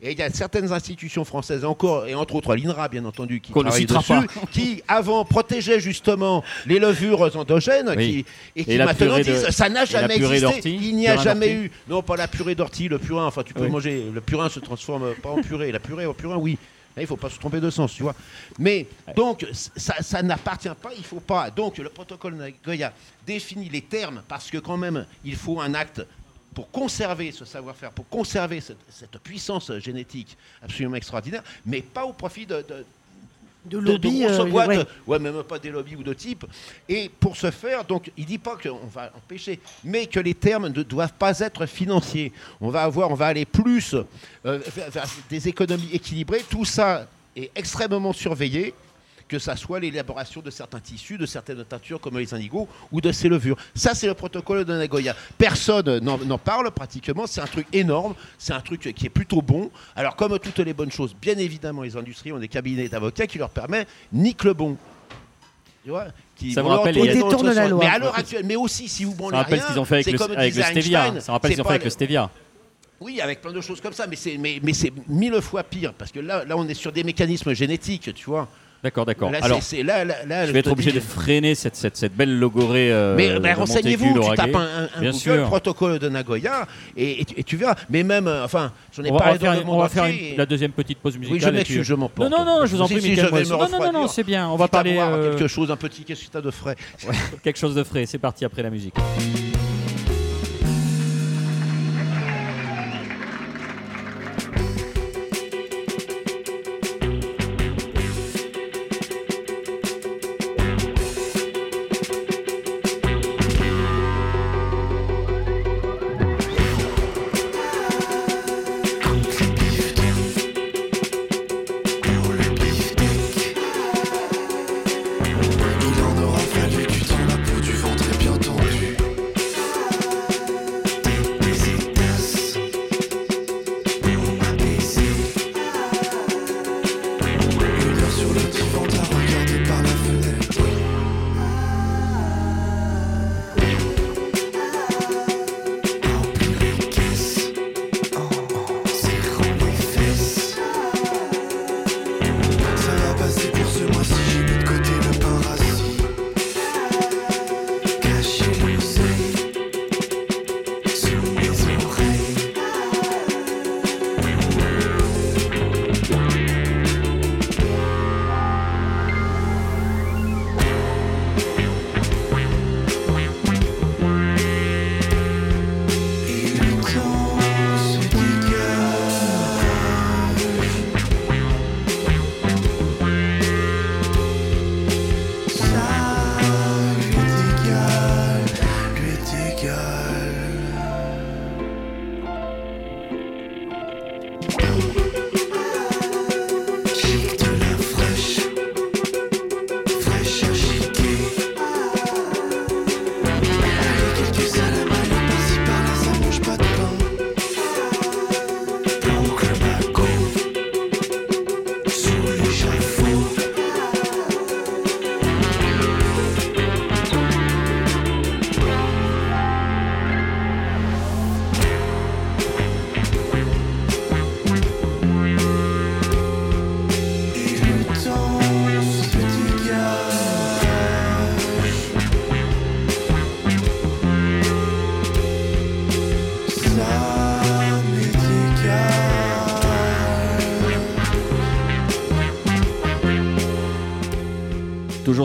Et 0.04 0.14
il 0.14 0.18
y 0.18 0.24
a 0.24 0.30
certaines 0.32 0.72
institutions 0.74 1.24
françaises, 1.24 1.64
encore, 1.64 2.08
et 2.08 2.16
entre 2.16 2.34
autres 2.36 2.56
l'INRA, 2.56 2.88
bien 2.88 3.06
entendu, 3.06 3.40
qui 3.40 3.52
Qu'on 3.52 3.64
ne 3.64 3.70
citera 3.70 4.00
dessus, 4.00 4.28
qui 4.52 4.82
avant 4.88 5.24
protégeaient 5.26 5.80
justement 5.80 6.44
les 6.66 6.80
levures 6.80 7.36
endogènes, 7.38 7.94
Oui. 7.96 8.26
qui, 8.56 8.62
et 8.62 8.66
qui 8.66 8.72
Et 8.74 8.78
maintenant 8.80 9.18
de- 9.20 9.24
disent 9.24 9.50
ça 9.52 9.70
n'a 9.70 9.86
jamais 9.86 10.16
existé, 10.16 10.70
il 10.72 10.96
n'y 10.96 11.08
a 11.08 11.18
jamais 11.18 11.54
eu. 11.54 11.72
Non, 11.88 12.02
pas 12.02 12.16
la 12.18 12.28
purée 12.28 12.56
d'ortie, 12.56 12.88
le 12.88 12.98
purin, 12.98 13.28
enfin 13.28 13.44
tu 13.44 13.54
peux 13.54 13.62
Oui. 13.66 13.70
manger, 13.70 14.04
le 14.12 14.22
purin 14.22 14.50
se 14.50 14.60
transforme 14.60 15.14
pas 15.22 15.30
en 15.30 15.42
purée, 15.44 15.72
la 15.72 15.80
purée 15.80 16.08
en 16.08 16.14
purin, 16.16 16.36
oui. 16.36 16.58
Là, 16.96 17.04
il 17.04 17.06
ne 17.06 17.08
faut 17.08 17.16
pas 17.16 17.30
se 17.30 17.40
tromper 17.40 17.62
de 17.62 17.70
sens, 17.70 17.94
tu 17.94 18.02
vois. 18.04 18.16
Mais 18.60 18.86
donc, 19.16 19.46
ça, 19.54 19.94
ça 20.02 20.22
n'appartient 20.24 20.68
pas, 20.82 20.90
il 20.98 21.06
faut 21.06 21.22
pas. 21.22 21.50
Donc, 21.50 21.78
le 21.78 21.88
protocole 21.88 22.34
Nagoya 22.34 22.92
définit 23.26 23.70
les 23.70 23.80
termes 23.82 24.24
parce 24.28 24.50
que 24.50 24.58
quand 24.58 24.76
même, 24.76 25.06
il 25.24 25.36
faut 25.38 25.62
un 25.62 25.74
acte 25.74 26.02
pour 26.54 26.70
conserver 26.72 27.32
ce 27.32 27.46
savoir-faire, 27.46 27.92
pour 27.92 28.08
conserver 28.10 28.60
cette, 28.62 28.78
cette 28.90 29.18
puissance 29.20 29.72
génétique 29.80 30.36
absolument 30.62 30.96
extraordinaire, 30.96 31.44
mais 31.66 31.82
pas 31.82 32.06
au 32.06 32.14
profit 32.14 32.46
de, 32.46 32.56
de- 32.68 32.86
De 33.66 33.78
de- 33.80 33.86
de 33.86 33.92
lobby. 33.92 34.20
grosses 34.22 34.40
euh, 34.40 34.46
boîtes, 34.50 34.68
ouais. 34.70 34.86
ouais, 35.06 35.20
même 35.20 35.44
pas 35.44 35.60
des 35.60 35.70
lobbies 35.70 35.96
ou 35.96 36.02
de 36.04 36.14
type. 36.16 36.46
Et 36.90 37.10
pour 37.20 37.38
ce 37.38 37.52
faire, 37.52 37.86
donc, 37.86 38.12
il 38.18 38.26
dit 38.26 38.40
pas 38.40 38.58
qu'on 38.58 38.88
va 38.88 39.12
empêcher, 39.16 39.60
mais 39.84 40.08
que 40.08 40.20
les 40.20 40.34
termes 40.34 40.68
ne 40.70 40.82
doivent 40.84 41.14
pas 41.14 41.38
être 41.42 41.68
financiers. 41.68 42.32
On 42.60 42.70
va 42.70 42.82
avoir, 42.84 43.12
on 43.12 43.14
va 43.14 43.28
aller 43.28 43.46
plus 43.46 43.94
euh, 43.94 44.04
vers, 44.76 44.90
vers 44.90 45.06
des 45.30 45.48
économies 45.48 45.90
équilibrées. 45.94 46.44
Tout 46.50 46.66
ça 46.66 47.06
est 47.36 47.52
extrêmement 47.56 48.14
surveillé 48.14 48.74
que 49.32 49.40
ça 49.40 49.56
soit 49.56 49.80
l'élaboration 49.80 50.42
de 50.42 50.50
certains 50.52 50.82
tissus, 50.82 51.18
de 51.18 51.26
certaines 51.26 51.64
teintures 51.64 52.02
comme 52.02 52.18
les 52.20 52.34
indigos 52.34 52.68
ou 52.92 53.00
de 53.00 53.14
ces 53.14 53.30
levures. 53.30 53.56
Ça, 53.74 53.94
c'est 53.96 54.08
le 54.08 54.14
protocole 54.14 54.66
de 54.66 54.74
Nagoya. 54.74 55.16
Personne 55.38 56.00
n'en 56.00 56.38
parle 56.38 56.70
pratiquement. 56.72 57.26
C'est 57.28 57.40
un 57.40 57.46
truc 57.48 57.66
énorme. 57.72 58.14
C'est 58.38 58.52
un 58.52 58.60
truc 58.60 58.94
qui 58.94 59.06
est 59.06 59.10
plutôt 59.10 59.42
bon. 59.42 59.72
Alors, 59.96 60.18
comme 60.18 60.38
toutes 60.38 60.60
les 60.60 60.74
bonnes 60.74 60.92
choses, 60.92 61.16
bien 61.16 61.38
évidemment, 61.38 61.84
les 61.84 61.96
industries 61.96 62.34
ont 62.34 62.40
des 62.40 62.50
cabinets 62.50 62.90
d'avocats 62.90 63.26
qui 63.26 63.38
leur 63.38 63.50
permettent 63.52 63.88
nique 64.12 64.44
le 64.44 64.54
bon. 64.54 64.76
Tu 65.86 65.90
vois 65.92 66.08
qui 66.36 66.52
Ça 66.52 66.62
me 66.62 66.68
vont 66.68 66.76
rappelle, 66.78 66.96
dans 66.96 67.06
Détourne 67.06 67.52
la 67.54 67.68
loi. 67.70 67.80
Mais 67.86 67.90
à 67.90 68.00
l'heure 68.00 68.18
actuelle, 68.20 68.46
mais 68.46 68.58
aussi 68.58 68.90
si 68.90 69.06
vous 69.06 69.12
Ça 69.12 69.18
branlez 69.18 69.38
rappelle 69.38 69.54
rien, 69.60 69.64
ce 69.68 69.72
qu'ils 69.72 69.80
ont 69.80 69.86
fait 69.86 69.96
avec 69.96 70.06
c'est 70.06 70.12
le, 70.12 70.18
comme 70.18 70.32
avec 70.34 70.56
le 70.56 70.62
stevia. 70.64 71.04
Einstein, 71.06 71.22
Ça 71.22 71.32
rappelle 71.32 71.52
ce 71.52 71.56
qu'ils 71.56 71.62
ont 71.62 71.64
fait 71.64 71.70
avec 71.70 71.82
le- 71.84 71.86
le 71.86 71.90
stevia. 71.92 72.30
oui, 73.00 73.22
avec 73.22 73.42
plein 73.42 73.54
de 73.54 73.62
choses 73.62 73.80
comme 73.80 73.94
ça, 73.94 74.06
mais 74.08 74.18
c'est 74.18 74.38
mais, 74.38 74.60
mais 74.62 74.74
c'est 74.74 74.92
mille 75.08 75.40
fois 75.42 75.64
pire 75.64 75.94
parce 75.94 76.12
que 76.12 76.20
là, 76.20 76.44
là, 76.46 76.58
on 76.58 76.68
est 76.68 76.74
sur 76.74 76.92
des 76.92 77.04
mécanismes 77.06 77.54
génétiques, 77.54 78.14
tu 78.14 78.26
vois. 78.26 78.48
D'accord, 78.84 79.06
d'accord. 79.06 79.30
Là, 79.32 79.38
Alors, 79.44 79.62
c'est- 79.62 79.78
c'est- 79.78 79.84
là, 79.84 80.04
là, 80.04 80.16
là, 80.26 80.46
je 80.48 80.52
vais 80.52 80.60
être 80.60 80.72
obligé 80.72 80.92
de 80.92 81.00
freiner 81.00 81.54
cette, 81.54 81.76
cette, 81.76 81.96
cette 81.96 82.16
belle 82.16 82.40
logorée. 82.40 82.92
euh, 82.92 83.16
Mais 83.16 83.40
ben, 83.40 83.54
renseignez-vous, 83.56 84.20
tu 84.30 84.36
tapes 84.36 84.56
un, 84.56 84.90
un 84.96 85.02
Bien 85.02 85.12
Google 85.12 85.20
sûr. 85.20 85.44
protocole 85.46 86.00
de 86.00 86.10
Nagoya 86.10 86.66
et, 86.98 87.22
et 87.22 87.26
tu, 87.26 87.40
et 87.40 87.44
tu 87.44 87.58
verras. 87.58 87.76
Mais 87.92 88.02
même, 88.02 88.28
euh, 88.28 88.44
enfin, 88.44 88.72
j'en 88.96 89.04
ai 89.04 89.12
On 89.12 89.18
parlé 89.18 89.34
va 89.34 89.40
faire, 89.40 89.54
dans 89.54 89.60
le 89.60 89.66
on 89.76 89.78
va 89.80 89.88
faire 89.90 90.06
une- 90.06 90.36
la 90.36 90.48
deuxième 90.48 90.72
petite 90.72 90.98
pause 90.98 91.16
musicale. 91.16 91.36
Oui, 91.36 91.40
je 91.46 91.50
m'excuse, 91.58 91.84
je 91.84 91.94
Non, 91.94 92.00
m'emporte. 92.00 92.32
non, 92.32 92.44
non, 92.44 92.66
je 92.66 92.76
vous 92.76 92.82
en 92.82 92.86
prie, 92.88 93.02
si, 93.02 93.10
Michael 93.12 93.46
je. 93.46 93.52
Non, 93.52 93.70
non, 93.70 93.80
non, 93.80 93.92
non, 93.94 94.08
c'est 94.08 94.24
bien. 94.24 94.50
On 94.50 94.56
va 94.56 94.68
parler 94.68 94.98
euh, 95.00 95.30
quelque 95.38 95.48
chose, 95.48 95.70
un 95.70 95.76
petit, 95.78 96.04
qu'est-ce 96.04 96.26
que 96.26 96.32
t'as 96.32 96.42
de 96.42 96.50
frais 96.52 96.76
quelque 97.44 97.60
chose 97.60 97.76
de 97.76 97.84
frais. 97.84 98.08
C'est 98.08 98.18
parti 98.18 98.46
après 98.46 98.64
la 98.64 98.72
musique. 98.72 98.96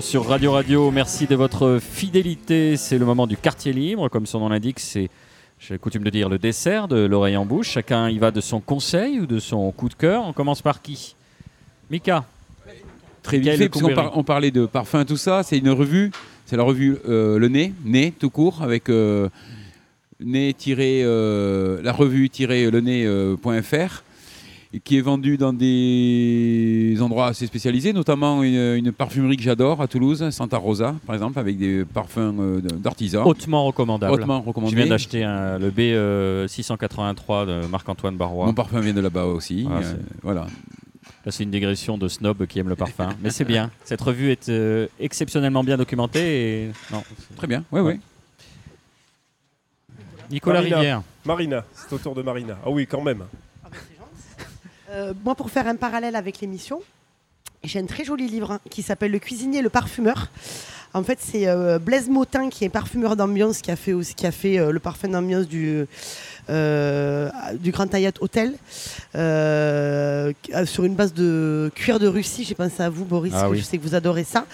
Sur 0.06 0.28
Radio 0.28 0.52
Radio, 0.52 0.92
merci 0.92 1.26
de 1.26 1.34
votre 1.34 1.80
fidélité. 1.80 2.76
C'est 2.76 2.96
le 2.96 3.04
moment 3.04 3.26
du 3.26 3.36
quartier 3.36 3.72
libre, 3.72 4.08
comme 4.08 4.24
son 4.24 4.38
nom 4.38 4.50
l'indique, 4.50 4.78
c'est, 4.78 5.10
j'ai 5.58 5.78
coutume 5.78 6.04
de 6.04 6.10
dire, 6.10 6.28
le 6.28 6.38
dessert 6.38 6.86
de 6.86 7.04
l'oreille 7.04 7.36
en 7.36 7.44
bouche. 7.44 7.70
Chacun 7.70 8.08
y 8.08 8.18
va 8.18 8.30
de 8.30 8.40
son 8.40 8.60
conseil 8.60 9.18
ou 9.18 9.26
de 9.26 9.40
son 9.40 9.72
coup 9.72 9.88
de 9.88 9.94
cœur. 9.94 10.22
On 10.24 10.32
commence 10.32 10.62
par 10.62 10.80
qui? 10.80 11.16
Mika 11.90 12.24
Très 13.24 13.38
vite 13.38 13.56
fait, 13.56 13.68
par- 13.94 14.16
on 14.16 14.22
parlait 14.22 14.52
de 14.52 14.66
parfum, 14.66 15.04
tout 15.04 15.16
ça. 15.16 15.42
C'est 15.42 15.58
une 15.58 15.70
revue, 15.70 16.12
c'est 16.44 16.56
la 16.56 16.62
revue 16.62 16.98
euh, 17.08 17.40
Le 17.40 17.48
Nez, 17.48 17.72
Nez 17.84 18.14
tout 18.16 18.30
court, 18.30 18.62
avec 18.62 18.88
euh, 18.88 19.28
euh, 20.24 21.82
la 21.82 21.92
revue-lenez.fr 21.92 24.02
qui 24.84 24.98
est 24.98 25.00
vendue 25.00 25.36
dans 25.38 25.52
des 25.52 26.96
endroits 27.00 27.28
assez 27.28 27.46
spécialisés, 27.46 27.92
notamment 27.92 28.42
une, 28.42 28.74
une 28.76 28.92
parfumerie 28.92 29.36
que 29.36 29.42
j'adore 29.42 29.80
à 29.80 29.88
Toulouse, 29.88 30.28
Santa 30.30 30.58
Rosa, 30.58 30.94
par 31.06 31.14
exemple, 31.14 31.38
avec 31.38 31.56
des 31.56 31.84
parfums 31.84 32.18
euh, 32.40 32.60
d'artisans. 32.60 33.22
Hautement 33.26 33.64
recommandable. 33.64 34.12
Hautement 34.12 34.42
Je 34.42 34.48
recommandé. 34.48 34.76
viens 34.76 34.86
d'acheter 34.86 35.20
le 35.24 35.70
B683 35.70 37.46
de 37.46 37.66
Marc-Antoine 37.68 38.16
Barrois. 38.16 38.46
Mon 38.46 38.54
parfum 38.54 38.80
vient 38.80 38.92
de 38.94 39.00
là-bas 39.00 39.24
aussi. 39.26 39.66
Ah, 39.70 39.78
euh, 39.78 39.82
c'est- 39.82 40.16
voilà. 40.22 40.46
Là, 41.24 41.32
c'est 41.32 41.42
une 41.44 41.50
digression 41.50 41.98
de 41.98 42.06
snob 42.08 42.46
qui 42.46 42.58
aime 42.58 42.68
le 42.68 42.76
parfum. 42.76 43.08
Mais 43.22 43.30
c'est 43.30 43.44
bien. 43.44 43.70
Cette 43.84 44.00
revue 44.00 44.30
est 44.30 44.48
euh, 44.48 44.86
exceptionnellement 45.00 45.64
bien 45.64 45.76
documentée. 45.76 46.20
Et... 46.64 46.66
Non, 46.92 47.02
c'est- 47.18 47.36
Très 47.36 47.46
bien. 47.46 47.64
Ouais. 47.72 47.80
ouais. 47.80 47.98
Nicolas 50.30 50.58
Marina. 50.60 50.76
Rivière. 50.78 51.02
Marina, 51.24 51.64
c'est 51.72 51.92
au 51.94 51.98
tour 51.98 52.14
de 52.14 52.22
Marina. 52.22 52.58
Ah 52.64 52.70
oui, 52.70 52.86
quand 52.86 53.00
même. 53.02 53.24
Euh, 54.96 55.12
moi, 55.24 55.34
pour 55.34 55.50
faire 55.50 55.66
un 55.66 55.76
parallèle 55.76 56.16
avec 56.16 56.40
l'émission, 56.40 56.80
j'ai 57.62 57.78
un 57.80 57.86
très 57.86 58.04
joli 58.04 58.28
livre 58.28 58.52
hein, 58.52 58.60
qui 58.70 58.82
s'appelle 58.82 59.12
Le 59.12 59.18
cuisinier 59.18 59.58
et 59.58 59.62
le 59.62 59.68
parfumeur. 59.68 60.30
En 60.94 61.02
fait, 61.02 61.18
c'est 61.20 61.46
euh, 61.46 61.78
Blaise 61.78 62.08
Motin 62.08 62.48
qui 62.48 62.64
est 62.64 62.70
parfumeur 62.70 63.16
d'ambiance 63.16 63.60
qui 63.60 63.70
a 63.70 63.76
fait 63.76 63.92
aussi 63.92 64.14
qui 64.14 64.26
a 64.26 64.32
fait 64.32 64.58
euh, 64.58 64.70
le 64.70 64.80
parfum 64.80 65.08
d'ambiance 65.08 65.46
du 65.46 65.84
euh, 66.48 67.28
du 67.60 67.70
Grand 67.72 67.92
Hyatt 67.92 68.16
Hotel 68.22 68.54
sur 69.12 70.84
une 70.84 70.94
base 70.94 71.12
de 71.12 71.70
cuir 71.74 71.98
de 71.98 72.06
Russie. 72.06 72.44
J'ai 72.44 72.54
pensé 72.54 72.82
à 72.82 72.88
vous, 72.88 73.04
Boris, 73.04 73.34
Ah 73.36 73.50
oui. 73.50 73.58
je 73.58 73.62
sais 73.64 73.76
que 73.76 73.82
vous 73.82 73.94
adorez 73.94 74.24
ça. 74.24 74.46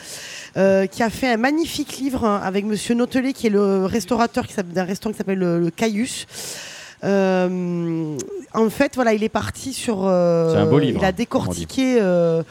Qui 0.55 1.03
a 1.03 1.11
fait 1.11 1.32
un 1.32 1.36
magnifique 1.36 1.99
livre 1.99 2.24
hein, 2.24 2.40
avec 2.43 2.64
Monsieur 2.64 2.95
Notelet, 2.97 3.32
qui 3.32 3.47
est 3.47 3.51
le 3.51 3.86
restaurateur 3.86 4.45
d'un 4.64 4.84
restaurant 4.84 5.12
qui 5.12 5.18
s'appelle 5.18 5.38
le, 5.38 5.61
le 5.61 5.70
Caius. 5.70 6.26
Euh, 7.05 8.16
en 8.55 8.70
fait, 8.70 8.94
voilà, 8.94 9.12
il 9.14 9.24
est 9.24 9.28
parti 9.28 9.72
sur. 9.72 10.07
euh, 10.07 10.53
C'est 10.53 10.59
un 10.59 10.66
beau 10.66 10.78
livre, 10.78 11.00
Il 11.00 11.05
a 11.05 11.09
hein, 11.09 11.12
décortiqué 11.12 11.98
euh, 12.00 12.42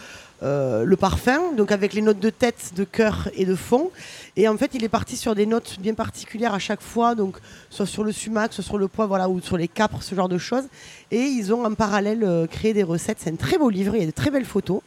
le 0.42 0.96
parfum, 0.96 1.40
donc 1.56 1.72
avec 1.72 1.94
les 1.94 2.02
notes 2.02 2.20
de 2.20 2.30
tête, 2.32 2.72
de 2.76 2.84
cœur 2.84 3.30
et 3.36 3.46
de 3.46 3.56
fond. 3.56 3.92
Et 4.36 4.48
en 4.48 4.58
fait, 4.58 4.72
il 4.74 4.84
est 4.84 4.90
parti 4.90 5.16
sur 5.16 5.36
des 5.36 5.46
notes 5.46 5.78
bien 5.80 5.94
particulières 5.94 6.54
à 6.54 6.60
chaque 6.60 6.82
fois, 6.82 7.16
donc 7.16 7.38
soit 7.70 7.86
sur 7.86 8.04
le 8.04 8.12
sumac, 8.12 8.52
soit 8.52 8.64
sur 8.64 8.78
le 8.78 8.88
poivre, 8.88 9.10
voilà, 9.10 9.30
ou 9.30 9.40
sur 9.40 9.58
les 9.58 9.68
capres, 9.68 10.02
ce 10.02 10.16
genre 10.16 10.30
de 10.30 10.38
choses. 10.38 10.64
Et 11.12 11.20
ils 11.22 11.54
ont 11.54 11.64
en 11.66 11.74
parallèle 11.74 12.24
euh, 12.24 12.48
créé 12.48 12.74
des 12.74 12.84
recettes. 12.84 13.18
C'est 13.20 13.30
un 13.32 13.36
très 13.36 13.58
beau 13.58 13.70
livre. 13.70 13.96
Il 13.96 14.00
y 14.00 14.04
a 14.04 14.08
de 14.08 14.12
très 14.12 14.32
belles 14.32 14.46
photos. 14.46 14.82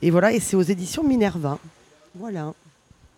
Et 0.00 0.10
voilà, 0.10 0.32
et 0.32 0.40
c'est 0.40 0.56
aux 0.56 0.62
éditions 0.62 1.02
Minerva. 1.02 1.58
Voilà. 2.14 2.52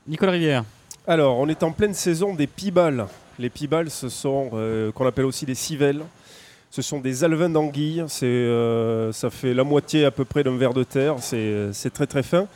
Nicolas 0.06 0.32
Rivière. 0.32 0.64
Alors, 1.06 1.38
on 1.38 1.48
est 1.48 1.62
en 1.62 1.72
pleine 1.72 1.94
saison 1.94 2.34
des 2.34 2.46
pibales. 2.46 3.06
Les 3.38 3.50
pibales, 3.50 3.90
ce 3.90 4.08
sont 4.08 4.50
euh, 4.54 4.92
qu'on 4.92 5.06
appelle 5.06 5.24
aussi 5.24 5.46
des 5.46 5.54
civelles. 5.54 6.02
Ce 6.70 6.80
sont 6.82 7.00
des 7.00 7.24
alevins 7.24 7.50
d'anguille. 7.50 8.04
C'est, 8.08 8.26
euh, 8.26 9.12
ça 9.12 9.30
fait 9.30 9.52
la 9.54 9.64
moitié 9.64 10.04
à 10.04 10.10
peu 10.10 10.24
près 10.24 10.42
d'un 10.44 10.56
verre 10.56 10.74
de 10.74 10.84
terre. 10.84 11.16
C'est, 11.20 11.72
c'est 11.72 11.92
très 11.92 12.06
très 12.06 12.22
fin. 12.22 12.46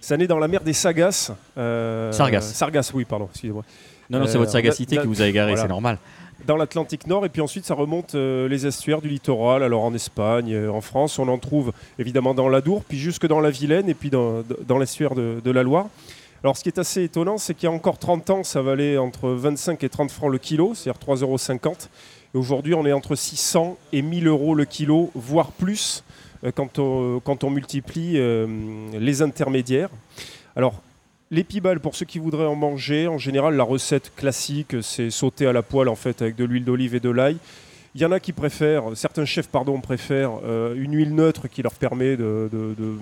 Ça 0.00 0.16
naît 0.16 0.26
dans 0.26 0.38
la 0.38 0.48
mer 0.48 0.60
des 0.62 0.72
Sagas. 0.74 1.32
euh, 1.58 2.12
Sargasses. 2.12 2.52
Sargasses, 2.52 2.92
oui, 2.94 3.04
pardon, 3.04 3.28
excusez-moi. 3.30 3.64
Non, 4.10 4.18
non, 4.20 4.26
c'est 4.26 4.36
Euh, 4.36 4.40
votre 4.40 4.52
sagacité 4.52 4.98
qui 4.98 5.06
vous 5.06 5.22
a 5.22 5.26
égaré, 5.26 5.52
voilà. 5.52 5.62
c'est 5.62 5.68
normal. 5.68 5.98
Dans 6.46 6.56
l'Atlantique 6.56 7.06
Nord, 7.06 7.24
et 7.24 7.30
puis 7.30 7.40
ensuite 7.40 7.64
ça 7.64 7.72
remonte 7.74 8.14
euh, 8.14 8.48
les 8.48 8.66
estuaires 8.66 9.00
du 9.00 9.08
littoral. 9.08 9.62
Alors 9.62 9.82
en 9.82 9.94
Espagne, 9.94 10.52
euh, 10.52 10.68
en 10.70 10.82
France, 10.82 11.18
on 11.18 11.26
en 11.28 11.38
trouve 11.38 11.72
évidemment 11.98 12.34
dans 12.34 12.50
l'Adour, 12.50 12.82
puis 12.86 12.98
jusque 12.98 13.26
dans 13.26 13.40
la 13.40 13.48
Vilaine, 13.50 13.88
et 13.88 13.94
puis 13.94 14.10
dans, 14.10 14.42
dans 14.68 14.76
l'estuaire 14.78 15.14
de, 15.14 15.40
de 15.42 15.50
la 15.50 15.62
Loire. 15.62 15.86
Alors 16.44 16.58
ce 16.58 16.62
qui 16.62 16.68
est 16.68 16.78
assez 16.78 17.02
étonnant, 17.02 17.38
c'est 17.38 17.54
qu'il 17.54 17.70
y 17.70 17.72
a 17.72 17.74
encore 17.74 17.96
30 17.96 18.28
ans, 18.28 18.44
ça 18.44 18.60
valait 18.60 18.98
entre 18.98 19.30
25 19.30 19.82
et 19.82 19.88
30 19.88 20.10
francs 20.10 20.30
le 20.30 20.36
kilo, 20.36 20.74
c'est-à-dire 20.74 21.00
3,50 21.00 21.22
euros. 21.22 21.38
Et 22.34 22.36
aujourd'hui, 22.36 22.74
on 22.74 22.84
est 22.84 22.92
entre 22.92 23.14
600 23.14 23.78
et 23.94 24.02
1000 24.02 24.26
euros 24.26 24.54
le 24.54 24.66
kilo, 24.66 25.10
voire 25.14 25.52
plus, 25.52 26.04
euh, 26.44 26.52
quand, 26.52 26.78
on, 27.44 27.50
multiplie 27.50 28.18
euh, 28.18 28.46
les 28.92 29.22
intermédiaires. 29.22 29.88
Alors, 30.54 30.82
les 31.30 31.44
pibales, 31.44 31.80
pour 31.80 31.96
ceux 31.96 32.04
qui 32.04 32.18
voudraient 32.18 32.44
en 32.44 32.56
manger, 32.56 33.08
en 33.08 33.16
général, 33.16 33.56
la 33.56 33.64
recette 33.64 34.12
classique, 34.14 34.76
c'est 34.82 35.08
sauter 35.08 35.46
à 35.46 35.54
la 35.54 35.62
poêle 35.62 35.88
en 35.88 35.96
fait 35.96 36.20
avec 36.20 36.36
de 36.36 36.44
l'huile 36.44 36.66
d'olive 36.66 36.94
et 36.94 37.00
de 37.00 37.08
l'ail. 37.08 37.38
Il 37.94 38.02
y 38.02 38.04
en 38.04 38.12
a 38.12 38.20
qui 38.20 38.32
préfèrent, 38.32 38.84
certains 38.96 39.24
chefs 39.24 39.48
pardon 39.48 39.80
préfèrent 39.80 40.40
euh, 40.44 40.74
une 40.76 40.94
huile 40.94 41.14
neutre 41.14 41.48
qui 41.48 41.62
leur 41.62 41.72
permet 41.72 42.18
de- 42.18 42.50
de 42.52 42.98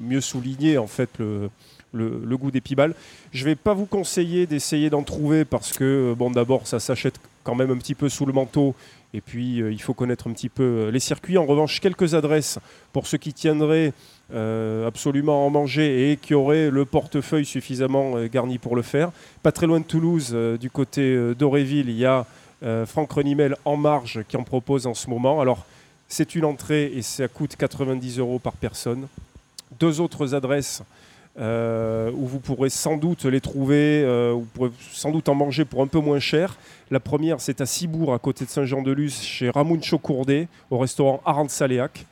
mieux 0.00 0.22
souligner 0.22 0.78
en 0.78 0.86
fait 0.86 1.10
le, 1.18 1.50
le- 1.92 2.36
goût 2.36 2.50
des 2.50 2.60
pibales. 2.60 2.94
Je 3.32 3.44
ne 3.44 3.50
vais 3.50 3.54
pas 3.56 3.74
vous 3.74 3.86
conseiller 3.86 4.46
d'essayer 4.46 4.90
d'en 4.90 5.02
trouver 5.02 5.44
parce 5.44 5.72
que 5.72 6.14
bon 6.18 6.30
d'abord 6.30 6.66
ça 6.66 6.78
s'achète 6.80 7.18
quand 7.44 7.54
même 7.54 7.70
un 7.70 7.76
petit 7.78 7.94
peu 7.94 8.08
sous 8.08 8.26
le 8.26 8.32
manteau 8.32 8.74
et 9.14 9.20
puis 9.20 9.62
euh, 9.62 9.72
il 9.72 9.80
faut 9.80 9.94
connaître 9.94 10.28
un 10.28 10.32
petit 10.32 10.48
peu 10.48 10.62
euh, 10.62 10.90
les 10.90 10.98
circuits. 11.00 11.38
En 11.38 11.46
revanche, 11.46 11.80
quelques 11.80 12.14
adresses 12.14 12.58
pour 12.92 13.06
ceux 13.06 13.18
qui 13.18 13.32
tiendraient 13.32 13.92
euh, 14.34 14.86
absolument 14.86 15.44
à 15.44 15.46
en 15.46 15.50
manger 15.50 16.10
et 16.10 16.16
qui 16.16 16.34
auraient 16.34 16.70
le 16.70 16.84
portefeuille 16.84 17.46
suffisamment 17.46 18.16
euh, 18.16 18.26
garni 18.28 18.58
pour 18.58 18.74
le 18.76 18.82
faire. 18.82 19.12
Pas 19.42 19.52
très 19.52 19.66
loin 19.66 19.78
de 19.80 19.84
Toulouse, 19.84 20.30
euh, 20.34 20.56
du 20.58 20.68
côté 20.70 21.02
euh, 21.02 21.34
d'Auréville, 21.34 21.88
il 21.88 21.96
y 21.96 22.04
a 22.04 22.26
euh, 22.64 22.84
Franck 22.84 23.12
Renimel 23.12 23.54
en 23.64 23.76
marge 23.76 24.22
qui 24.28 24.36
en 24.36 24.42
propose 24.42 24.86
en 24.88 24.94
ce 24.94 25.08
moment. 25.08 25.40
Alors, 25.40 25.64
c'est 26.08 26.34
une 26.34 26.44
entrée 26.44 26.92
et 26.94 27.02
ça 27.02 27.28
coûte 27.28 27.54
90 27.56 28.18
euros 28.18 28.38
par 28.40 28.54
personne. 28.54 29.06
Deux 29.78 30.00
autres 30.00 30.34
adresses 30.34 30.82
euh, 31.38 32.10
où 32.12 32.26
vous 32.26 32.40
pourrez 32.40 32.70
sans 32.70 32.96
doute 32.96 33.24
les 33.24 33.40
trouver, 33.40 34.02
euh, 34.04 34.32
vous 34.34 34.46
pourrez 34.54 34.70
sans 34.92 35.10
doute 35.10 35.28
en 35.28 35.34
manger 35.34 35.64
pour 35.64 35.82
un 35.82 35.86
peu 35.86 35.98
moins 35.98 36.18
cher. 36.18 36.56
La 36.90 37.00
première, 37.00 37.40
c'est 37.40 37.60
à 37.60 37.66
Cibourg, 37.66 38.14
à 38.14 38.18
côté 38.18 38.44
de 38.44 38.50
Saint-Jean-de-Luz, 38.50 39.20
chez 39.20 39.50
Ramoun 39.50 39.82
Chocourdet, 39.82 40.48
au 40.70 40.78
restaurant 40.78 41.20
Arendt-Saléac. 41.24 42.06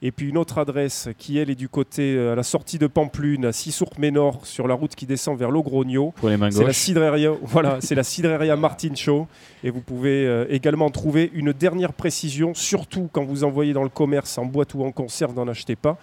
Et 0.00 0.12
puis 0.12 0.28
une 0.28 0.38
autre 0.38 0.58
adresse 0.58 1.08
qui, 1.18 1.38
elle, 1.38 1.50
est 1.50 1.56
du 1.56 1.68
côté, 1.68 2.14
euh, 2.14 2.32
à 2.32 2.36
la 2.36 2.44
sortie 2.44 2.78
de 2.78 2.86
Pamplune, 2.86 3.44
à 3.46 3.52
Sissourc-Ménor, 3.52 4.46
sur 4.46 4.68
la 4.68 4.74
route 4.74 4.94
qui 4.94 5.06
descend 5.06 5.36
vers 5.36 5.50
Logrogno. 5.50 6.12
Pour 6.16 6.28
les 6.28 6.36
mains 6.36 6.52
C'est 6.52 6.62
la 6.62 6.72
cidreria, 6.72 7.32
voilà, 7.42 7.78
c'est 7.80 7.96
la 7.96 8.04
cidreria 8.04 8.54
Martin 8.54 8.94
Show. 8.94 9.26
Et 9.64 9.70
vous 9.70 9.80
pouvez 9.80 10.24
euh, 10.24 10.46
également 10.50 10.88
trouver 10.90 11.32
une 11.34 11.52
dernière 11.52 11.92
précision, 11.92 12.54
surtout 12.54 13.08
quand 13.10 13.24
vous 13.24 13.42
envoyez 13.42 13.72
dans 13.72 13.82
le 13.82 13.88
commerce 13.88 14.38
en 14.38 14.44
boîte 14.44 14.74
ou 14.74 14.84
en 14.84 14.92
conserve, 14.92 15.34
n'en 15.34 15.48
achetez 15.48 15.74
pas. 15.74 15.98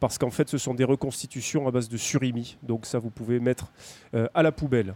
Parce 0.00 0.16
qu'en 0.18 0.30
fait, 0.30 0.48
ce 0.48 0.58
sont 0.58 0.74
des 0.74 0.84
reconstitutions 0.84 1.68
à 1.68 1.70
base 1.70 1.88
de 1.88 1.96
surimi. 1.96 2.56
Donc 2.62 2.86
ça, 2.86 2.98
vous 2.98 3.10
pouvez 3.10 3.38
mettre 3.38 3.66
euh, 4.14 4.26
à 4.34 4.42
la 4.42 4.50
poubelle. 4.50 4.94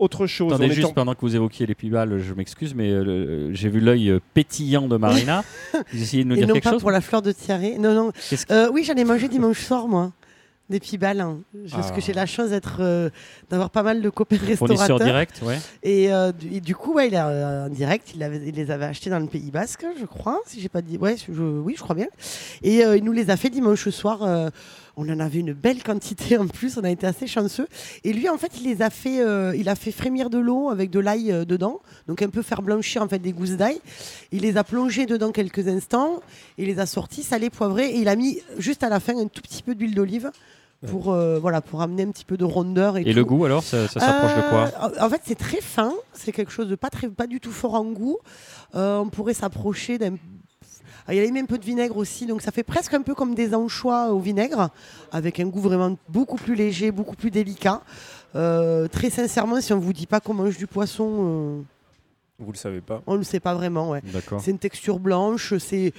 Autre 0.00 0.26
chose, 0.26 0.52
Attendez, 0.54 0.70
juste 0.72 0.88
en- 0.88 0.92
pendant 0.94 1.14
que 1.14 1.20
vous 1.20 1.36
évoquiez 1.36 1.66
les 1.66 1.74
pibales, 1.74 2.18
je 2.20 2.32
m'excuse, 2.32 2.74
mais 2.74 2.88
euh, 2.90 3.52
j'ai 3.52 3.68
vu 3.68 3.80
l'œil 3.80 4.08
euh, 4.10 4.18
pétillant 4.32 4.88
de 4.88 4.96
Marina. 4.96 5.44
vous 5.92 6.02
essayez 6.02 6.24
de 6.24 6.28
nous 6.30 6.34
Et 6.36 6.38
dire 6.38 6.48
non 6.48 6.54
quelque 6.54 6.64
pas 6.64 6.70
chose 6.70 6.80
pour 6.80 6.90
la 6.90 7.02
fleur 7.02 7.20
de 7.22 7.32
tiare. 7.32 7.60
Non, 7.78 7.94
non. 7.94 8.12
Qu'est-ce 8.30 8.46
que- 8.46 8.52
Euh, 8.52 8.70
oui, 8.72 8.82
j'en 8.82 8.94
ai 8.94 9.04
mangé 9.04 9.28
dimanche 9.28 9.60
soir, 9.60 9.86
moi. 9.88 10.10
Des 10.70 10.80
pibales. 10.80 11.20
hein. 11.20 11.40
Parce 11.70 11.88
Ah. 11.90 11.94
que 11.94 12.00
j'ai 12.00 12.12
la 12.12 12.26
chance 12.26 12.50
d'être, 12.50 12.76
euh, 12.80 13.10
d'avoir 13.50 13.70
pas 13.70 13.82
mal 13.82 14.00
de 14.00 14.08
copains 14.08 14.36
restaurateurs. 14.38 15.00
direct, 15.00 15.40
ouais. 15.42 15.58
Et, 15.82 16.12
euh, 16.12 16.30
du, 16.32 16.54
et 16.54 16.60
du 16.60 16.74
coup, 16.76 16.94
ouais, 16.94 17.08
il 17.08 17.16
a, 17.16 17.28
euh, 17.28 17.66
en 17.66 17.68
direct, 17.68 18.12
il, 18.14 18.22
avait- 18.22 18.40
il 18.46 18.54
les 18.54 18.70
avait 18.70 18.84
achetés 18.86 19.10
dans 19.10 19.18
le 19.18 19.26
Pays 19.26 19.50
Basque, 19.50 19.84
je 19.98 20.06
crois. 20.06 20.40
Si 20.46 20.60
j'ai 20.60 20.68
pas 20.68 20.80
dit, 20.80 20.96
ouais, 20.96 21.16
je- 21.28 21.32
oui, 21.42 21.74
je 21.76 21.82
crois 21.82 21.96
bien. 21.96 22.06
Et 22.62 22.84
euh, 22.84 22.96
il 22.96 23.02
nous 23.04 23.10
les 23.12 23.30
a 23.30 23.36
fait 23.36 23.50
dimanche 23.50 23.88
soir. 23.90 24.50
on 24.96 25.08
en 25.08 25.20
avait 25.20 25.38
une 25.38 25.54
belle 25.54 25.82
quantité 25.82 26.36
en 26.36 26.46
plus. 26.46 26.76
On 26.76 26.84
a 26.84 26.90
été 26.90 27.06
assez 27.06 27.26
chanceux. 27.26 27.66
Et 28.04 28.12
lui, 28.12 28.28
en 28.28 28.36
fait, 28.36 28.52
il 28.60 28.68
les 28.68 28.82
a 28.82 28.90
fait, 28.90 29.20
il 29.56 29.68
a 29.68 29.74
fait 29.74 29.92
frémir 29.92 30.28
de 30.28 30.36
l'eau 30.38 30.68
avec 30.68 30.90
de 30.90 31.00
l'ail 31.00 31.32
dedans, 31.46 31.80
donc 32.06 32.20
un 32.20 32.28
peu 32.28 32.42
faire 32.42 32.60
blanchir 32.60 33.00
en 33.00 33.08
fait 33.08 33.18
des 33.18 33.32
gousses 33.32 33.52
d'ail. 33.56 33.80
Il 34.30 34.42
les 34.42 34.58
a 34.58 34.64
plongés 34.64 35.06
dedans 35.06 35.30
quelques 35.32 35.68
instants. 35.68 36.20
Il 36.58 36.66
les 36.66 36.80
a 36.80 36.86
sortis 36.86 37.22
salés, 37.22 37.48
poivrés. 37.48 37.88
Et 37.90 37.98
il 38.00 38.08
a 38.08 38.16
mis 38.16 38.40
juste 38.58 38.82
à 38.82 38.90
la 38.90 39.00
fin 39.00 39.16
un 39.16 39.26
tout 39.28 39.40
petit 39.40 39.62
peu 39.62 39.74
d'huile 39.74 39.94
d'olive. 39.94 40.30
Pour, 40.86 41.12
euh, 41.12 41.38
voilà, 41.38 41.60
pour 41.60 41.82
amener 41.82 42.04
un 42.04 42.10
petit 42.10 42.24
peu 42.24 42.38
de 42.38 42.44
rondeur. 42.44 42.96
Et, 42.96 43.02
Et 43.02 43.12
le 43.12 43.22
goût 43.24 43.44
alors, 43.44 43.62
ça, 43.62 43.86
ça 43.86 44.00
s'approche 44.00 44.34
de 44.34 44.48
quoi 44.48 44.70
Euh, 44.88 45.04
En 45.04 45.10
fait, 45.10 45.20
c'est 45.24 45.34
très 45.38 45.60
fin. 45.60 45.92
C'est 46.14 46.32
quelque 46.32 46.50
chose 46.52 46.68
de 46.68 46.74
pas, 46.74 46.88
très, 46.88 47.08
pas 47.08 47.26
du 47.26 47.38
tout 47.38 47.52
fort 47.52 47.74
en 47.74 47.84
goût. 47.84 48.16
Euh, 48.74 48.96
on 48.98 49.08
pourrait 49.10 49.34
s'approcher 49.34 49.98
d'un. 49.98 50.14
Ah, 51.06 51.12
Il 51.14 51.20
a 51.26 51.30
mis 51.30 51.38
un 51.40 51.44
peu 51.44 51.58
de 51.58 51.64
vinaigre 51.64 51.98
aussi, 51.98 52.24
donc 52.24 52.40
ça 52.40 52.50
fait 52.50 52.62
presque 52.62 52.94
un 52.94 53.02
peu 53.02 53.14
comme 53.14 53.34
des 53.34 53.54
anchois 53.54 54.10
au 54.12 54.20
vinaigre, 54.20 54.70
avec 55.12 55.38
un 55.40 55.46
goût 55.46 55.60
vraiment 55.60 55.96
beaucoup 56.08 56.36
plus 56.36 56.54
léger, 56.54 56.92
beaucoup 56.92 57.16
plus 57.16 57.30
délicat. 57.30 57.82
Euh, 58.36 58.88
très 58.88 59.10
sincèrement, 59.10 59.60
si 59.60 59.72
on 59.74 59.78
vous 59.80 59.92
dit 59.92 60.06
pas 60.06 60.20
qu'on 60.20 60.34
mange 60.34 60.56
du 60.56 60.66
poisson, 60.66 61.62
Vous 62.38 62.52
le 62.52 62.56
savez 62.56 62.80
pas. 62.80 63.02
on 63.06 63.14
ne 63.14 63.18
le 63.18 63.24
sait 63.24 63.40
pas 63.40 63.54
vraiment. 63.54 63.90
Ouais. 63.90 64.00
D'accord. 64.14 64.40
C'est 64.40 64.50
une 64.50 64.58
texture 64.58 64.98
blanche, 64.98 65.52
c'est. 65.58 65.92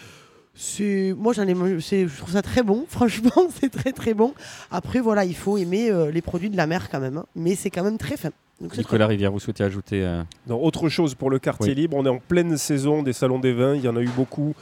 C'est- 0.54 1.14
Moi, 1.18 1.34
j'en 1.34 1.48
ai 1.48 1.54
je 1.56 2.18
trouve 2.18 2.32
ça 2.34 2.42
très 2.42 2.64
bon, 2.64 2.86
franchement, 2.90 3.48
c'est 3.60 3.70
très 3.70 3.92
très 3.92 4.14
bon. 4.14 4.34
Après, 4.70 5.00
voilà, 5.00 5.26
il 5.26 5.36
faut 5.36 5.58
aimer 5.58 5.90
euh, 5.90 6.12
les 6.12 6.22
produits 6.22 6.50
de 6.50 6.58
la 6.58 6.68
mer 6.68 6.90
quand 6.90 7.00
même, 7.00 7.18
hein. 7.18 7.26
mais 7.36 7.56
c'est 7.56 7.70
quand 7.70 7.84
même 7.84 7.98
très 7.98 8.18
fin. 8.18 8.30
Donc, 8.60 8.78
Nicolas 8.78 9.08
Rivière, 9.08 9.32
vous 9.32 9.40
souhaitez 9.40 9.64
ajouter 9.64 10.04
euh, 10.04 10.22
Non, 10.48 10.64
autre 10.64 10.88
chose 10.88 11.16
pour 11.16 11.30
le 11.32 11.40
quartier 11.40 11.70
Oui. 11.70 11.76
libre, 11.76 11.98
on 11.98 12.06
est 12.06 12.10
en 12.10 12.20
pleine 12.20 12.58
saison 12.58 13.02
des 13.02 13.14
salons 13.14 13.40
des 13.40 13.54
vins, 13.54 13.74
il 13.76 13.82
y 13.84 13.88
en 13.88 13.96
a 13.96 14.02
eu 14.02 14.10
beaucoup 14.16 14.54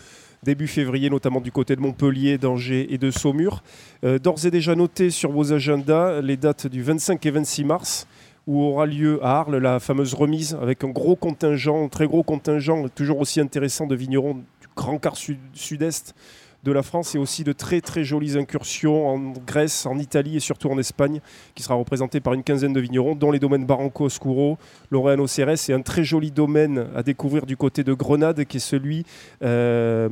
début 0.42 0.68
février, 0.68 1.10
notamment 1.10 1.42
du 1.42 1.52
côté 1.52 1.76
de 1.76 1.82
Montpellier, 1.82 2.38
d'Angers 2.38 2.94
et 2.94 2.98
de 2.98 3.12
Saumur. 3.12 3.62
Euh, 4.06 4.20
D'ores 4.20 4.46
et 4.46 4.52
déjà 4.52 4.74
noté 4.74 5.10
sur 5.10 5.34
vos 5.34 5.52
agendas 5.52 6.22
les 6.22 6.38
dates 6.38 6.66
du 6.68 6.82
25 6.82 7.26
et 7.26 7.32
26 7.32 7.66
mars, 7.66 8.08
où 8.48 8.62
aura 8.64 8.86
lieu 8.86 9.20
à 9.22 9.40
Arles 9.40 9.58
la 9.58 9.82
fameuse 9.82 10.14
remise 10.14 10.58
avec 10.62 10.86
un 10.86 10.90
gros 10.92 11.18
contingent, 11.18 11.84
un 11.84 11.90
très 11.90 12.08
gros 12.08 12.24
contingent, 12.24 12.88
toujours 12.96 13.20
aussi 13.20 13.42
intéressant 13.42 13.86
de 13.86 13.96
vignerons 13.96 14.38
grand 14.80 14.98
quart 14.98 15.18
sud- 15.18 15.38
sud-est 15.54 16.16
de 16.64 16.72
la 16.74 16.84
France 16.84 17.16
et 17.16 17.18
aussi 17.18 17.44
de 17.44 17.54
très 17.54 17.80
très 17.80 18.04
jolies 18.04 18.38
incursions 18.38 19.08
en 19.08 19.34
Grèce, 19.48 19.86
en 19.86 19.98
Italie 19.98 20.36
et 20.36 20.40
surtout 20.40 20.70
en 20.70 20.78
Espagne, 20.78 21.22
qui 21.56 21.64
sera 21.64 21.76
représenté 21.76 22.20
par 22.20 22.34
une 22.34 22.44
quinzaine 22.44 22.74
de 22.74 22.80
vignerons, 22.80 23.16
dont 23.16 23.32
les 23.32 23.40
domaines 23.40 23.66
Barranco 23.66 24.06
Oscuro, 24.06 24.58
Laureano 24.92 25.26
Ceres 25.28 25.70
et 25.70 25.74
un 25.74 25.82
très 25.82 26.04
joli 26.04 26.32
domaine 26.32 26.88
à 26.96 27.04
découvrir 27.04 27.46
du 27.46 27.56
côté 27.56 27.84
de 27.84 27.94
Grenade, 27.94 28.44
qui 28.44 28.58
est 28.58 28.60
celui 28.60 29.06
euh, 29.42 30.10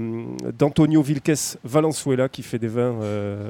d'Antonio 0.57 1.01
Vilques 1.01 1.57
Valenzuela, 1.65 2.29
qui 2.29 2.43
fait 2.43 2.59
des 2.59 2.69
vins 2.69 3.01
euh, 3.01 3.49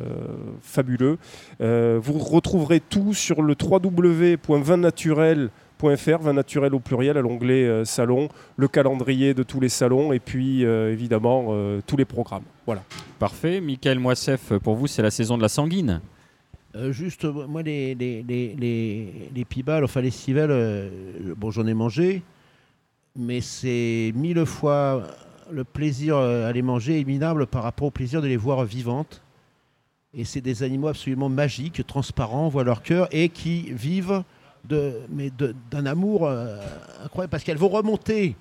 fabuleux. 0.62 1.18
Euh, 1.62 2.00
vous 2.02 2.18
retrouverez 2.18 2.80
tout 2.80 3.14
sur 3.14 3.42
le 3.44 3.56
www.vinnaturel.fr, 5.82 6.24
vin 6.24 6.34
naturel 6.34 6.74
au 6.74 6.80
pluriel, 6.80 7.18
à 7.18 7.22
l'onglet 7.22 7.66
euh, 7.66 7.86
salon, 7.86 8.30
le 8.56 8.68
calendrier 8.68 9.34
de 9.34 9.44
tous 9.44 9.60
les 9.60 9.70
salons 9.70 10.12
et 10.14 10.20
puis 10.20 10.66
euh, 10.66 10.92
évidemment 10.92 11.48
euh, 11.50 11.82
tous 11.86 11.98
les 11.98 12.06
programmes. 12.06 12.44
Voilà. 12.66 12.84
Parfait. 13.20 13.62
Michael 13.62 14.00
Moissef, 14.00 14.54
pour 14.64 14.76
vous, 14.76 14.88
c'est 14.88 15.02
la 15.02 15.12
saison 15.12 15.38
de 15.38 15.42
la 15.42 15.50
sanguine. 15.50 16.02
Euh, 16.76 16.92
juste, 16.92 17.26
moi, 17.26 17.64
les, 17.64 17.96
les, 17.96 18.24
les, 18.24 18.56
les, 18.56 19.30
les 19.34 19.46
pibales, 19.46 19.84
enfin 19.84 20.02
les 20.02 20.12
civelles, 20.12 20.52
euh, 20.52 20.90
bon, 21.36 21.50
j'en 21.50 21.66
ai 21.66 21.74
mangé, 21.74 22.22
mais 23.16 23.42
c'est 23.42 24.12
mille 24.16 24.46
fois 24.46 25.04
le 25.50 25.64
plaisir 25.64 26.18
à 26.18 26.52
les 26.52 26.62
manger 26.62 27.00
est 27.00 27.06
minable 27.06 27.48
par 27.48 27.64
rapport 27.64 27.88
au 27.88 27.92
plaisir 27.92 28.22
de 28.22 28.28
les 28.28 28.36
voir 28.38 28.66
vivantes. 28.66 29.22
Et 30.14 30.26
c'est 30.26 30.42
des 30.42 30.64
animaux 30.64 30.88
absolument 30.88 31.30
magiques, 31.30 31.86
transparents, 31.88 32.48
on 32.48 32.50
voit 32.50 32.64
leur 32.64 32.82
cœur, 32.82 33.08
et 33.12 33.30
qui 33.30 33.72
vivent 33.72 34.24
de, 34.70 34.94
mais 35.10 35.30
de- 35.38 35.56
d'un 35.72 35.86
amour 35.86 36.26
euh, 36.28 36.58
incroyable, 37.06 37.32
parce 37.32 37.44
qu'elles 37.44 37.58
vont 37.58 37.70
remonter. 37.70 38.36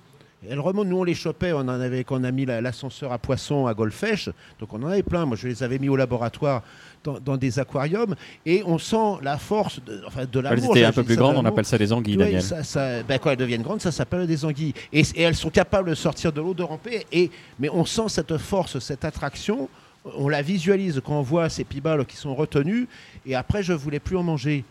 Elles 0.47 0.59
remontent, 0.59 0.87
nous 0.87 0.97
on 0.99 1.03
les 1.03 1.15
chopait, 1.15 1.51
on 1.51 1.59
en 1.61 1.67
avait, 1.69 2.03
quand 2.03 2.21
on 2.21 2.23
a 2.23 2.31
mis 2.31 2.45
la- 2.45 2.61
l'ascenseur 2.61 3.11
à 3.11 3.17
poissons 3.17 3.65
à 3.65 3.73
Golfech, 3.73 4.29
donc 4.59 4.71
on 4.71 4.83
en 4.83 4.87
avait 4.87 5.01
plein. 5.01 5.25
Moi 5.25 5.35
je 5.35 5.47
les 5.47 5.63
avais 5.63 5.79
mis 5.79 5.89
au 5.89 5.95
laboratoire 5.95 6.61
dans, 7.03 7.19
dans 7.19 7.37
des 7.37 7.57
aquariums, 7.57 8.15
et 8.45 8.61
on 8.65 8.77
sent 8.77 9.17
la 9.23 9.37
force 9.39 9.83
de, 9.83 10.03
enfin, 10.05 10.25
de 10.25 10.37
Elles 10.37 10.43
l'amour. 10.43 10.75
étaient 10.77 10.83
ça, 10.83 10.89
un 10.89 10.93
peu 10.93 11.03
plus 11.03 11.15
grandes, 11.15 11.37
on 11.37 11.45
appelle 11.45 11.65
ça 11.65 11.77
des 11.79 11.91
anguilles, 11.91 12.17
Daniel. 12.17 12.43
ça- 12.43 12.63
ça- 12.63 13.01
ben, 13.01 13.17
quand 13.17 13.31
elles 13.31 13.37
deviennent 13.37 13.63
grandes, 13.63 13.81
ça 13.81 13.91
s'appelle 13.91 14.27
des 14.27 14.45
anguilles. 14.45 14.73
Et, 14.93 15.01
et 15.15 15.21
elles 15.23 15.35
sont 15.35 15.49
capables 15.49 15.89
de 15.89 15.95
sortir 15.95 16.31
de 16.31 16.39
l'eau, 16.39 16.53
de 16.53 16.63
ramper. 16.63 17.07
Et, 17.11 17.31
mais 17.59 17.69
on 17.69 17.83
sent 17.85 18.09
cette 18.09 18.37
force, 18.37 18.77
cette 18.77 19.05
attraction. 19.05 19.69
On 20.17 20.29
la 20.29 20.41
visualise 20.43 21.01
quand 21.03 21.17
on 21.19 21.21
voit 21.23 21.49
ces 21.49 21.63
pibales 21.63 22.05
qui 22.05 22.15
sont 22.15 22.33
retenues. 22.35 22.87
Et 23.25 23.35
après, 23.35 23.63
je 23.63 23.73
voulais 23.73 23.99
plus 23.99 24.15
en 24.17 24.23
manger. 24.23 24.63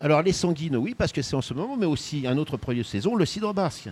Alors 0.00 0.22
les 0.22 0.32
sanguines, 0.32 0.76
oui, 0.76 0.94
parce 0.96 1.12
que 1.12 1.22
c'est 1.22 1.36
en 1.36 1.42
ce 1.42 1.54
moment, 1.54 1.76
mais 1.76 1.86
aussi 1.86 2.26
un 2.26 2.36
autre 2.36 2.56
produit 2.56 2.82
de 2.82 2.86
saison, 2.86 3.14
le 3.14 3.24
cidre 3.24 3.54
basque. 3.54 3.88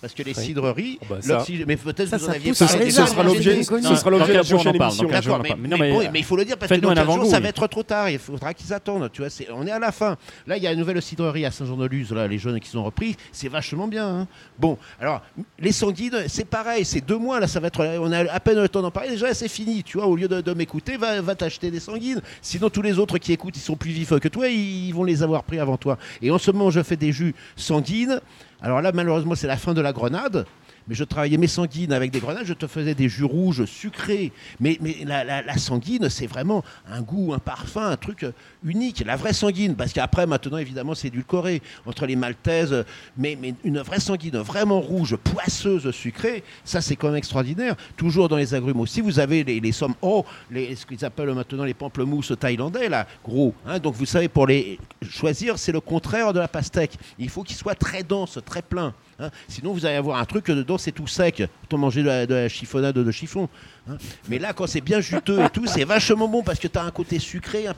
Parce 0.00 0.14
que 0.14 0.22
les 0.22 0.32
Oui. 0.36 0.44
cidreries, 0.44 0.98
Oh, 1.02 1.04
bah, 1.10 1.16
ça- 1.20 1.44
mais 1.66 1.76
peut-être 1.76 2.08
vous 2.08 2.14
en 2.14 2.18
ça 2.18 2.32
aviez 2.32 2.52
parlé 2.52 2.90
ce 2.90 3.04
sera 3.06 3.22
l'objet 3.22 4.32
de 4.32 4.32
la 4.32 4.38
15 4.40 4.48
jours, 4.48 4.58
on 4.58 4.60
en 4.60 4.72
prochaine 4.72 4.82
émission. 4.82 5.08
15 5.08 5.24
jours, 5.24 5.34
on 5.34 5.38
en 5.38 5.42
D'accord, 5.42 5.42
mais, 5.42 5.48
parle. 5.50 5.60
Mais 5.60 5.68
mais 5.68 5.76
non, 5.76 5.78
mais, 5.78 5.92
bon, 6.06 6.10
mais 6.12 6.18
il 6.20 6.24
faut 6.24 6.36
le 6.36 6.44
dire 6.44 6.56
parce 6.56 6.70
que 6.70 6.76
dans 6.76 6.88
un 6.90 6.94
15 6.94 7.14
jours, 7.14 7.26
ça 7.26 7.40
va 7.40 7.48
être 7.48 7.66
trop 7.66 7.82
tard. 7.82 8.08
Il 8.10 8.18
faudra 8.18 8.54
qu'ils 8.54 8.72
attendent. 8.72 9.10
Tu 9.12 9.20
vois, 9.20 9.30
c'est- 9.30 9.48
on 9.52 9.66
est 9.66 9.70
à 9.70 9.78
la 9.78 9.92
fin. 9.92 10.16
Là, 10.46 10.56
il 10.56 10.62
y 10.62 10.66
a 10.66 10.72
une 10.72 10.78
nouvelle 10.78 11.00
cidrerie 11.02 11.44
à 11.44 11.50
Saint-Jean-de-Luz, 11.50 12.12
là, 12.12 12.26
les 12.26 12.38
jeunes 12.38 12.58
qui 12.60 12.68
sont 12.70 12.82
repris. 12.82 13.16
C'est 13.32 13.48
vachement 13.48 13.88
bien. 13.88 14.06
hein. 14.08 14.28
Bon, 14.58 14.78
alors, 15.00 15.20
les 15.58 15.72
sanguines, 15.72 16.24
c'est 16.28 16.46
pareil. 16.46 16.84
C'est 16.84 17.00
deux 17.02 17.18
mois. 17.18 17.38
Là, 17.40 17.46
ça 17.46 17.60
va 17.60 17.66
être. 17.68 17.84
On 18.00 18.10
a 18.12 18.30
à 18.32 18.40
peine 18.40 18.58
le 18.60 18.68
temps 18.68 18.82
d'en 18.82 18.90
parler. 18.90 19.10
Déjà, 19.10 19.34
c'est 19.34 19.48
fini. 19.48 19.82
Tu 19.82 19.98
vois, 19.98 20.06
au 20.06 20.16
lieu 20.16 20.28
de, 20.28 20.40
de 20.40 20.52
m'écouter, 20.54 20.96
va, 20.96 21.20
va 21.20 21.34
t'acheter 21.34 21.70
des 21.70 21.80
sanguines. 21.80 22.22
Sinon, 22.40 22.70
tous 22.70 22.82
les 22.82 22.98
autres 22.98 23.18
qui 23.18 23.32
écoutent, 23.32 23.56
ils 23.56 23.60
sont 23.60 23.76
plus 23.76 23.90
vifs 23.90 24.18
que 24.18 24.28
toi. 24.28 24.48
Ils 24.48 24.92
vont 24.92 25.04
les 25.04 25.22
avoir 25.22 25.42
pris 25.44 25.58
avant 25.58 25.76
toi. 25.76 25.98
Et 26.22 26.30
en 26.30 26.38
ce 26.38 26.50
moment, 26.50 26.70
je 26.70 26.82
fais 26.82 26.96
des 26.96 27.12
jus 27.12 27.34
sanguines. 27.56 28.20
Alors 28.62 28.82
là, 28.82 28.92
malheureusement, 28.92 29.34
c'est 29.34 29.46
la 29.46 29.56
fin 29.56 29.74
de 29.74 29.80
la 29.80 29.92
grenade. 29.92 30.46
Mais 30.88 30.94
je 30.94 31.04
travaillais 31.04 31.36
mes 31.36 31.46
sanguines 31.46 31.92
avec 31.92 32.10
des 32.10 32.20
grenades, 32.20 32.46
je 32.46 32.54
te 32.54 32.66
faisais 32.66 32.94
des 32.94 33.08
jus 33.08 33.24
rouges 33.24 33.64
sucrés. 33.64 34.32
Mais, 34.58 34.78
la 35.04 35.56
sanguine, 35.56 36.08
c'est 36.08 36.26
vraiment 36.26 36.64
un 36.90 37.00
goût, 37.00 37.32
un 37.32 37.38
parfum, 37.38 37.90
un 37.90 37.96
truc 37.96 38.24
euh, 38.24 38.32
unique. 38.64 39.02
La 39.06 39.16
vraie 39.16 39.32
sanguine, 39.32 39.74
parce 39.74 39.92
qu'après, 39.92 40.26
maintenant, 40.26 40.58
évidemment, 40.58 40.94
c'est 40.94 41.08
édulcoré 41.08 41.62
entre 41.86 42.06
les 42.06 42.16
maltaises. 42.16 42.84
Mais, 43.16 43.36
mais 43.40 43.54
une 43.64 43.80
vraie 43.80 44.00
sanguine, 44.00 44.36
vraiment 44.38 44.80
rouge, 44.80 45.16
poisseuse, 45.16 45.90
sucrée, 45.90 46.42
ça, 46.64 46.80
c'est 46.80 46.96
quand 46.96 47.08
même 47.08 47.16
extraordinaire. 47.16 47.76
Toujours 47.96 48.28
dans 48.28 48.36
les 48.36 48.54
agrumes 48.54 48.80
aussi, 48.80 49.00
vous 49.00 49.18
avez 49.18 49.44
les, 49.44 49.60
les 49.60 49.72
sommes 49.72 49.94
oh, 50.02 50.24
les, 50.50 50.76
ce 50.76 50.86
qu'ils 50.86 51.04
appellent 51.04 51.32
maintenant 51.34 51.64
les 51.64 51.74
pamplemousses 51.74 52.32
thaïlandais, 52.38 52.88
là, 52.88 53.06
gros. 53.24 53.54
hein. 53.66 53.78
donc, 53.78 53.94
vous 53.94 54.06
savez, 54.06 54.28
pour 54.28 54.46
les 54.46 54.78
choisir, 55.02 55.58
c'est 55.58 55.72
le 55.72 55.80
contraire 55.80 56.32
de 56.32 56.40
la 56.40 56.48
pastèque. 56.48 56.92
Il 57.18 57.28
faut 57.28 57.42
qu'il 57.42 57.56
soit 57.56 57.74
très 57.74 58.02
dense, 58.02 58.38
très 58.44 58.62
plein. 58.62 58.94
hein. 59.18 59.30
Sinon, 59.48 59.72
vous 59.72 59.86
allez 59.86 59.96
avoir 59.96 60.18
un 60.18 60.24
truc 60.24 60.46
dedans, 60.46 60.78
c'est 60.78 60.92
tout 60.92 61.06
sec. 61.06 61.42
Autant 61.64 61.78
manger 61.78 62.02
de 62.02 62.06
la, 62.08 62.26
de 62.26 62.34
la 62.34 62.48
chiffonnade 62.48 62.94
de 62.94 63.10
chiffon. 63.10 63.48
Hein. 63.88 63.96
Mais 64.28 64.38
là, 64.38 64.52
quand 64.52 64.66
c'est 64.66 64.80
bien 64.80 65.00
juteux 65.00 65.40
et 65.44 65.48
tout, 65.50 65.66
c'est 65.66 65.84
vachement 65.84 66.28
bon 66.28 66.42
parce 66.42 66.58
que 66.58 66.68
tu 66.68 66.78
as 66.78 66.82
un 66.84 66.90
côté 66.90 67.18
sucré. 67.18 67.66
un- 67.66 67.74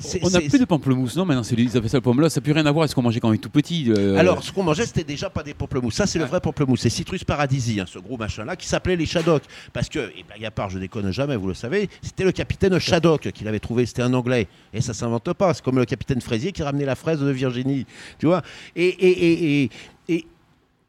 c'est- 0.00 0.20
On 0.24 0.30
n'a 0.30 0.40
plus 0.40 0.58
de 0.58 0.64
pamplemousse, 0.64 1.16
non 1.16 1.24
Maintenant, 1.24 1.42
ils 1.56 1.76
appellent 1.76 1.88
ça 1.90 1.96
le 1.98 2.00
pomme. 2.02 2.28
Ça 2.28 2.40
n'a 2.40 2.44
plus 2.44 2.52
rien 2.52 2.66
à 2.66 2.72
voir 2.72 2.82
avec 2.82 2.90
ce 2.90 2.94
qu'on 2.94 3.02
mangeait 3.02 3.20
quand 3.20 3.28
on 3.28 3.32
était 3.32 3.42
tout 3.42 3.50
petit. 3.50 3.90
euh, 3.90 4.16
Alors, 4.16 4.42
ce 4.42 4.50
qu'on 4.52 4.62
mangeait, 4.62 4.86
c'était 4.86 5.04
déjà 5.04 5.30
pas 5.30 5.42
des 5.42 5.54
pamplemousses. 5.54 5.94
Ça, 5.94 6.06
c'est 6.06 6.18
le 6.18 6.24
vrai 6.24 6.40
pamplemousse. 6.40 6.80
C'est 6.80 6.90
Citrus 6.90 7.24
Paradisi, 7.24 7.80
hein, 7.80 7.84
ce 7.86 7.98
gros 7.98 8.16
machin-là, 8.16 8.56
qui 8.56 8.66
s'appelait 8.66 8.96
les 8.96 9.06
Shaddock. 9.06 9.42
Parce 9.72 9.88
que, 9.88 9.98
et 10.16 10.24
blague 10.26 10.44
à 10.44 10.50
part, 10.50 10.70
je 10.70 10.78
déconne 10.78 11.10
jamais, 11.12 11.36
vous 11.36 11.48
le 11.48 11.54
savez, 11.54 11.88
c'était 12.02 12.24
le 12.24 12.32
capitaine 12.32 12.78
Shaddock 12.78 13.30
qui 13.32 13.44
l'avait 13.44 13.60
trouvé. 13.60 13.86
C'était 13.86 14.02
un 14.02 14.14
anglais. 14.14 14.48
Et 14.74 14.80
ça 14.80 14.94
s'invente 14.94 15.32
pas. 15.32 15.54
C'est 15.54 15.64
comme 15.64 15.78
le 15.78 15.84
capitaine 15.84 16.20
Fraisier 16.20 16.52
qui 16.52 16.62
ramenait 16.62 16.84
la 16.86 16.94
fraise 16.94 17.20
de 17.20 17.30
Virginie. 17.30 17.86
Tu 18.18 18.26
vois 18.26 18.42
Et. 18.76 18.86
et, 18.88 19.08
et, 19.08 19.62
et, 19.64 19.70
et- 20.08 20.26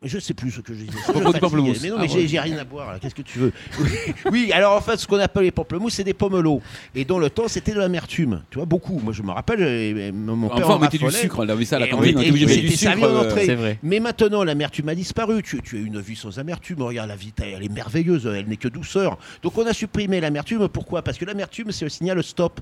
je 0.01 0.17
sais 0.17 0.33
plus 0.33 0.49
ce 0.51 0.61
que 0.61 0.73
je 0.73 0.79
disais. 0.85 0.97
Je 1.07 1.39
pamplemousse. 1.39 1.81
Mais 1.81 1.89
non, 1.89 1.95
Ah 1.99 2.01
mais 2.03 2.13
ouais. 2.13 2.27
j'ai- 2.27 2.39
rien 2.39 2.57
à 2.57 2.63
boire. 2.63 2.97
Qu'est-ce 3.01 3.13
que 3.15 3.21
tu 3.21 3.37
veux? 3.39 3.51
Oui, 4.31 4.51
alors 4.53 4.77
en 4.77 4.81
fait, 4.81 4.95
ce 4.97 5.05
qu'on 5.05 5.19
appelle 5.19 5.43
les 5.43 5.51
pamplemousses, 5.51 5.95
c'est 5.95 6.03
des 6.05 6.13
pomelos. 6.13 6.61
Et 6.95 7.03
dans 7.03 7.19
le 7.19 7.29
temps, 7.29 7.47
c'était 7.49 7.73
de 7.73 7.79
l'amertume. 7.79 8.41
Tu 8.49 8.57
vois, 8.59 8.65
beaucoup. 8.65 8.99
Moi, 9.03 9.11
je 9.11 9.21
me 9.23 9.31
rappelle, 9.31 10.11
mon 10.13 10.47
père 10.47 10.57
Enfin, 10.65 10.73
en 10.73 10.77
on 10.77 10.79
mettait 10.79 10.97
du 10.97 11.11
sucre, 11.11 11.39
on 11.39 11.49
avait 11.49 11.65
ça 11.65 11.75
à 11.75 11.79
la 11.79 11.87
cantine, 11.87 12.17
on 12.17 12.21
était- 12.21 12.31
du 12.31 12.69
sucre. 12.77 13.03
euh, 13.03 13.27
entrée. 13.27 13.45
C'est 13.45 13.55
vrai. 13.55 13.77
Mais 13.83 13.99
maintenant, 13.99 14.43
l'amertume 14.43 14.87
a 14.89 14.95
disparu. 14.95 15.43
Tu, 15.43 15.61
tu 15.61 15.75
as 15.77 15.81
une 15.81 15.99
vie 15.99 16.15
sans 16.15 16.39
amertume. 16.39 16.81
Regarde, 16.81 17.09
la 17.09 17.15
vie, 17.17 17.33
elle 17.41 17.63
est 17.63 17.69
merveilleuse. 17.73 18.25
Elle 18.25 18.47
n'est 18.47 18.57
que 18.57 18.69
douceur. 18.69 19.17
Donc, 19.43 19.57
on 19.57 19.65
a 19.65 19.73
supprimé 19.73 20.21
l'amertume. 20.21 20.67
Pourquoi? 20.69 21.01
Parce 21.01 21.17
que 21.17 21.25
l'amertume, 21.25 21.71
c'est 21.71 21.85
le 21.85 21.89
signal 21.89 22.23
stop. 22.23 22.61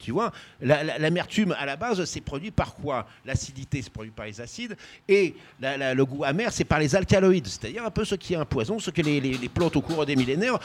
Tu 0.00 0.12
vois, 0.12 0.32
La- 0.62 0.82
la- 0.82 0.98
l'amertume 0.98 1.54
à 1.58 1.66
la 1.66 1.76
base, 1.76 2.02
c'est 2.06 2.22
produit 2.22 2.50
par 2.50 2.74
quoi? 2.74 3.06
L'acidité, 3.26 3.82
c'est 3.82 3.92
produit 3.92 4.10
par 4.10 4.24
les 4.26 4.40
acides, 4.40 4.76
et 5.06 5.34
le 5.60 6.02
goût 6.04 6.24
amer, 6.24 6.50
c'est 6.52 6.64
par 6.64 6.78
les 6.78 6.96
alcaloïdes, 6.96 7.46
c'est-à-dire 7.46 7.84
un 7.84 7.90
peu 7.90 8.04
ce 8.06 8.14
qui 8.14 8.32
est 8.32 8.36
un 8.36 8.46
poison, 8.46 8.78
ce 8.78 8.90
que 8.90 9.02
les, 9.02 9.20
plantes 9.50 9.76
au 9.76 9.82
cours 9.82 10.06
des 10.06 10.16
millénaires 10.16 10.58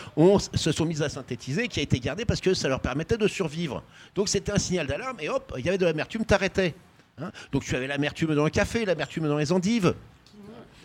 se 0.53 0.71
sont 0.71 0.85
mises 0.85 1.01
à 1.01 1.09
synthétiser, 1.09 1.67
qui 1.67 1.81
a 1.81 1.83
été 1.83 1.99
gardé 1.99 2.23
parce 2.23 2.39
que 2.39 2.53
ça 2.53 2.69
leur 2.69 2.79
permettait 2.79 3.17
de 3.17 3.27
survivre. 3.27 3.83
Donc 4.15 4.29
c'était 4.29 4.53
un 4.53 4.57
signal 4.57 4.87
d'alarme, 4.87 5.17
et 5.19 5.27
hop, 5.29 5.53
il 5.57 5.65
y 5.65 5.69
avait 5.69 5.77
de 5.77 5.85
l'amertume, 5.85 6.23
t'arrêtais. 6.23 6.73
Hein 7.21 7.31
Donc 7.51 7.63
tu 7.65 7.75
avais 7.75 7.87
l'amertume 7.87 8.35
dans 8.35 8.43
le 8.45 8.49
café, 8.49 8.85
l'amertume 8.85 9.27
dans 9.27 9.37
les 9.37 9.51
endives. 9.51 9.93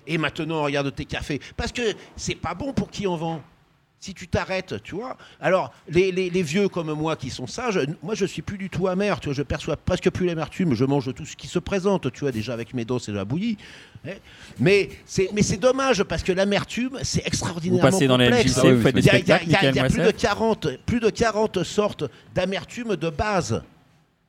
Et 0.07 0.19
maintenant, 0.19 0.63
regarde 0.63 0.93
tes 0.95 1.05
cafés. 1.05 1.41
Parce 1.57 1.71
que 1.71 1.83
c'est 2.17 2.35
pas 2.35 2.55
bon 2.55 2.73
pour 2.73 2.91
qui 2.91 3.07
en 3.07 3.17
vend. 3.17 3.43
Si 4.03 4.15
tu 4.15 4.29
t'arrêtes, 4.29 4.83
tu 4.83 4.95
vois. 4.95 5.19
Alors, 5.43 5.75
les, 5.87 6.11
les- 6.11 6.31
les 6.31 6.43
vieux 6.43 6.71
comme 6.71 6.91
moi 6.95 7.17
qui 7.17 7.29
sont 7.29 7.47
sages, 7.47 7.79
moi 8.03 8.15
je 8.15 8.25
suis 8.25 8.41
plus 8.41 8.57
du 8.57 8.71
tout 8.71 8.89
amer, 8.89 9.21
tu 9.21 9.27
vois, 9.29 9.35
je 9.35 9.43
perçois 9.43 9.77
presque 9.77 10.09
plus 10.11 10.25
l'amertume, 10.27 10.73
je 10.75 10.87
mange 10.87 11.13
tout 11.13 11.27
ce 11.27 11.37
qui 11.37 11.47
se 11.49 11.59
présente, 11.59 12.11
tu 12.11 12.21
vois, 12.21 12.33
déjà 12.33 12.55
avec 12.55 12.73
mes 12.73 12.87
dents 12.87 12.99
c'est 12.99 13.13
de 13.13 13.17
la 13.19 13.27
bouillie. 13.27 13.59
hein. 14.09 14.13
Mais 14.59 14.89
c'est 15.05 15.29
mais 15.35 15.43
c'est 15.43 15.59
dommage 15.59 16.03
parce 16.05 16.23
que 16.23 16.33
l'amertume 16.33 16.99
c'est 17.03 17.21
Vous 17.21 17.27
extraordinairement 17.27 17.91
passez 17.91 18.07
dans 18.07 18.17
la 18.17 18.25
complexe. 18.31 18.59
Vous 18.59 18.81
faites 18.83 18.95
des 18.95 19.01
Il 19.03 19.07
y 19.07 19.11
a, 19.11 19.19
y 19.19 19.33
a- 19.33 19.43
y 19.45 19.55
a- 19.55 19.71
y 19.71 19.89
plus 19.89 19.99
de 19.99 20.03
Moissef 20.03 20.17
40, 20.17 20.69
plus 20.87 21.01
de 21.01 21.11
40 21.11 21.63
sortes 21.63 22.05
d'amertume 22.35 22.97
de 22.97 23.11
base. 23.11 23.63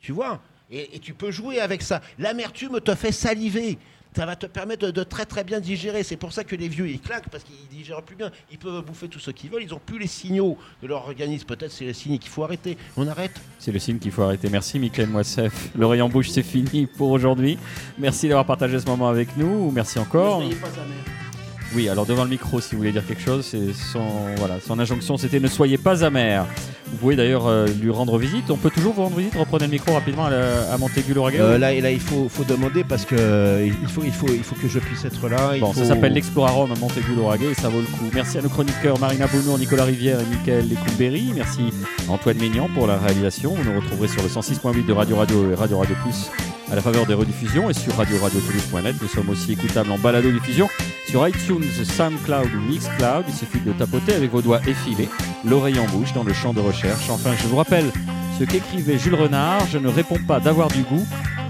Tu 0.01 0.11
vois 0.11 0.41
et, 0.69 0.97
et 0.97 0.99
tu 0.99 1.13
peux 1.13 1.31
jouer 1.31 1.61
avec 1.61 1.81
ça. 1.81 2.01
L'amertume 2.19 2.81
te 2.81 2.93
fait 2.93 3.11
saliver. 3.13 3.77
Ça 4.15 4.25
va 4.25 4.35
te 4.35 4.45
permettre 4.45 4.87
de, 4.87 4.91
de 4.91 5.03
très 5.03 5.25
très 5.25 5.43
bien 5.43 5.59
digérer. 5.59 6.03
C'est 6.03 6.17
pour 6.17 6.33
ça 6.33 6.43
que 6.43 6.55
les 6.55 6.67
vieux 6.67 6.89
ils 6.89 6.99
claquent 6.99 7.29
parce 7.29 7.43
qu'ils 7.43 7.67
digèrent 7.69 8.01
plus 8.01 8.15
bien. 8.15 8.29
Ils 8.51 8.57
peuvent 8.57 8.83
bouffer 8.83 9.07
tout 9.07 9.19
ce 9.19 9.31
qu'ils 9.31 9.49
veulent. 9.49 9.63
Ils 9.63 9.69
n'ont 9.69 9.81
plus 9.85 9.99
les 9.99 10.07
signaux 10.07 10.57
de 10.81 10.87
leur 10.87 11.03
organisme. 11.03 11.45
Peut-être 11.45 11.71
c'est 11.71 11.85
le 11.85 11.93
signe 11.93 12.17
qu'il 12.17 12.29
faut 12.29 12.43
arrêter. 12.43 12.77
On 12.97 13.07
arrête. 13.07 13.39
C'est 13.57 13.71
le 13.71 13.79
signe 13.79 13.99
qu'il 13.99 14.11
faut 14.11 14.23
arrêter. 14.23 14.49
Merci 14.49 14.79
Michael 14.79 15.07
Moissef. 15.07 15.69
Le 15.75 15.85
rayon 15.85 16.09
bouche, 16.09 16.29
c'est 16.29 16.43
fini 16.43 16.87
pour 16.87 17.09
aujourd'hui. 17.11 17.57
Merci 17.97 18.27
d'avoir 18.27 18.45
partagé 18.45 18.79
ce 18.79 18.85
moment 18.85 19.07
avec 19.07 19.37
nous. 19.37 19.71
Merci 19.71 19.97
encore. 19.99 20.39
Ne 20.39 20.45
soyez 20.45 20.59
pas 20.59 20.67
amer. 20.67 21.30
Oui, 21.73 21.87
alors 21.87 22.05
devant 22.05 22.23
le 22.25 22.29
micro, 22.29 22.59
si 22.59 22.71
vous 22.71 22.79
voulez 22.79 22.91
dire 22.91 23.05
quelque 23.05 23.21
chose, 23.21 23.45
c'est 23.49 23.73
son, 23.73 24.01
voilà, 24.37 24.55
son 24.65 24.77
injonction, 24.77 25.15
c'était 25.17 25.39
ne 25.39 25.47
soyez 25.47 25.77
pas 25.77 26.03
amer. 26.03 26.45
Vous 26.91 26.97
pouvez 26.97 27.15
d'ailleurs 27.15 27.47
euh, 27.47 27.65
lui 27.81 27.89
rendre 27.89 28.17
visite. 28.17 28.51
On 28.51 28.57
peut 28.57 28.69
toujours 28.69 28.93
vous 28.93 29.03
rendre 29.03 29.15
visite. 29.17 29.35
Reprenez 29.35 29.65
le 29.67 29.71
micro 29.71 29.93
rapidement 29.93 30.25
à, 30.25 30.73
à 30.73 30.77
Montaigu-Lauragais. 30.77 31.39
Euh, 31.39 31.57
là, 31.57 31.71
et 31.71 31.79
là, 31.79 31.89
il 31.91 32.01
faut, 32.01 32.27
faut 32.27 32.43
demander 32.43 32.83
parce 32.83 33.05
que 33.05 33.15
euh, 33.17 33.65
il, 33.65 33.87
faut, 33.87 34.01
il, 34.03 34.11
faut, 34.11 34.27
il 34.27 34.43
faut 34.43 34.55
que 34.55 34.67
je 34.67 34.79
puisse 34.79 35.05
être 35.05 35.29
là. 35.29 35.51
il 35.55 35.61
Bon, 35.61 35.71
faut- 35.71 35.79
ça 35.79 35.85
s'appelle 35.87 36.11
l'Explorarum 36.11 36.69
à 36.69 36.75
Montaigu-Lauragais 36.75 37.51
et 37.51 37.53
ça 37.53 37.69
vaut 37.69 37.79
le 37.79 37.85
coup. 37.85 38.09
Merci 38.13 38.37
à 38.37 38.41
nos 38.41 38.49
chroniqueurs 38.49 38.99
Marina 38.99 39.27
Bounour, 39.27 39.57
Nicolas 39.57 39.85
Rivière 39.85 40.19
et 40.19 40.25
Michael 40.25 40.67
Lécoulberry. 40.67 41.31
Merci 41.33 41.61
à 42.09 42.11
Antoine 42.11 42.37
Ménian 42.37 42.67
pour 42.75 42.85
la 42.87 42.97
réalisation. 42.97 43.53
Vous 43.55 43.63
nous 43.63 43.79
retrouverez 43.79 44.09
sur 44.09 44.21
le 44.21 44.27
106.8 44.27 44.85
de 44.85 44.91
Radio 44.93 45.15
Radio 45.15 45.51
et 45.51 45.55
Radio 45.55 45.77
Radio 45.79 45.95
Plus 46.03 46.29
à 46.71 46.75
la 46.75 46.81
faveur 46.81 47.05
des 47.05 47.13
rediffusions 47.13 47.69
et 47.69 47.73
sur 47.73 47.95
radio-radio-toulouse.net. 47.95 48.95
Nous 49.01 49.07
sommes 49.09 49.29
aussi 49.29 49.53
écoutables 49.53 49.91
en 49.91 49.97
balado-diffusion 49.97 50.69
sur 51.07 51.27
iTunes, 51.27 51.65
SoundCloud 51.83 52.47
ou 52.55 52.61
Mixcloud. 52.61 53.25
Il 53.27 53.33
suffit 53.33 53.59
de 53.59 53.73
tapoter 53.73 54.13
avec 54.13 54.31
vos 54.31 54.41
doigts 54.41 54.61
effilés, 54.65 55.09
l'oreille 55.45 55.79
en 55.79 55.85
bouche 55.85 56.13
dans 56.13 56.23
le 56.23 56.33
champ 56.33 56.53
de 56.53 56.61
recherche. 56.61 57.09
Enfin, 57.09 57.31
je 57.37 57.47
vous 57.47 57.57
rappelle 57.57 57.91
ce 58.39 58.45
qu'écrivait 58.45 58.97
Jules 58.97 59.15
Renard 59.15 59.67
Je 59.67 59.77
ne 59.77 59.89
réponds 59.89 60.19
pas 60.27 60.39
d'avoir 60.39 60.69
du 60.69 60.83
goût, 60.83 61.05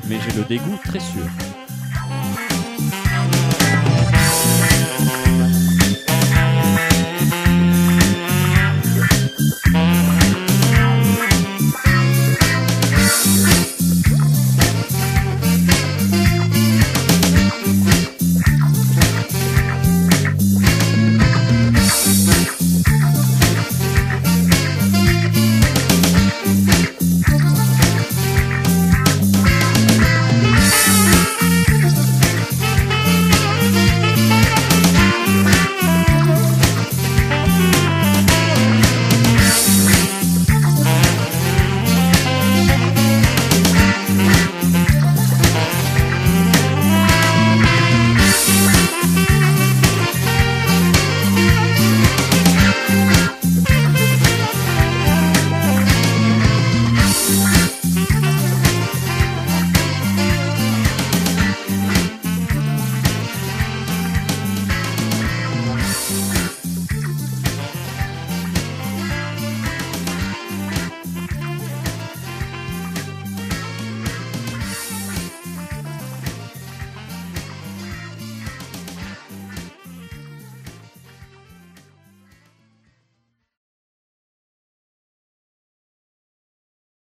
mais 0.09 0.17
j'ai 0.26 0.36
le 0.38 0.43
dégoût 0.43 0.80
très 0.84 0.99
sûr. 0.99 1.24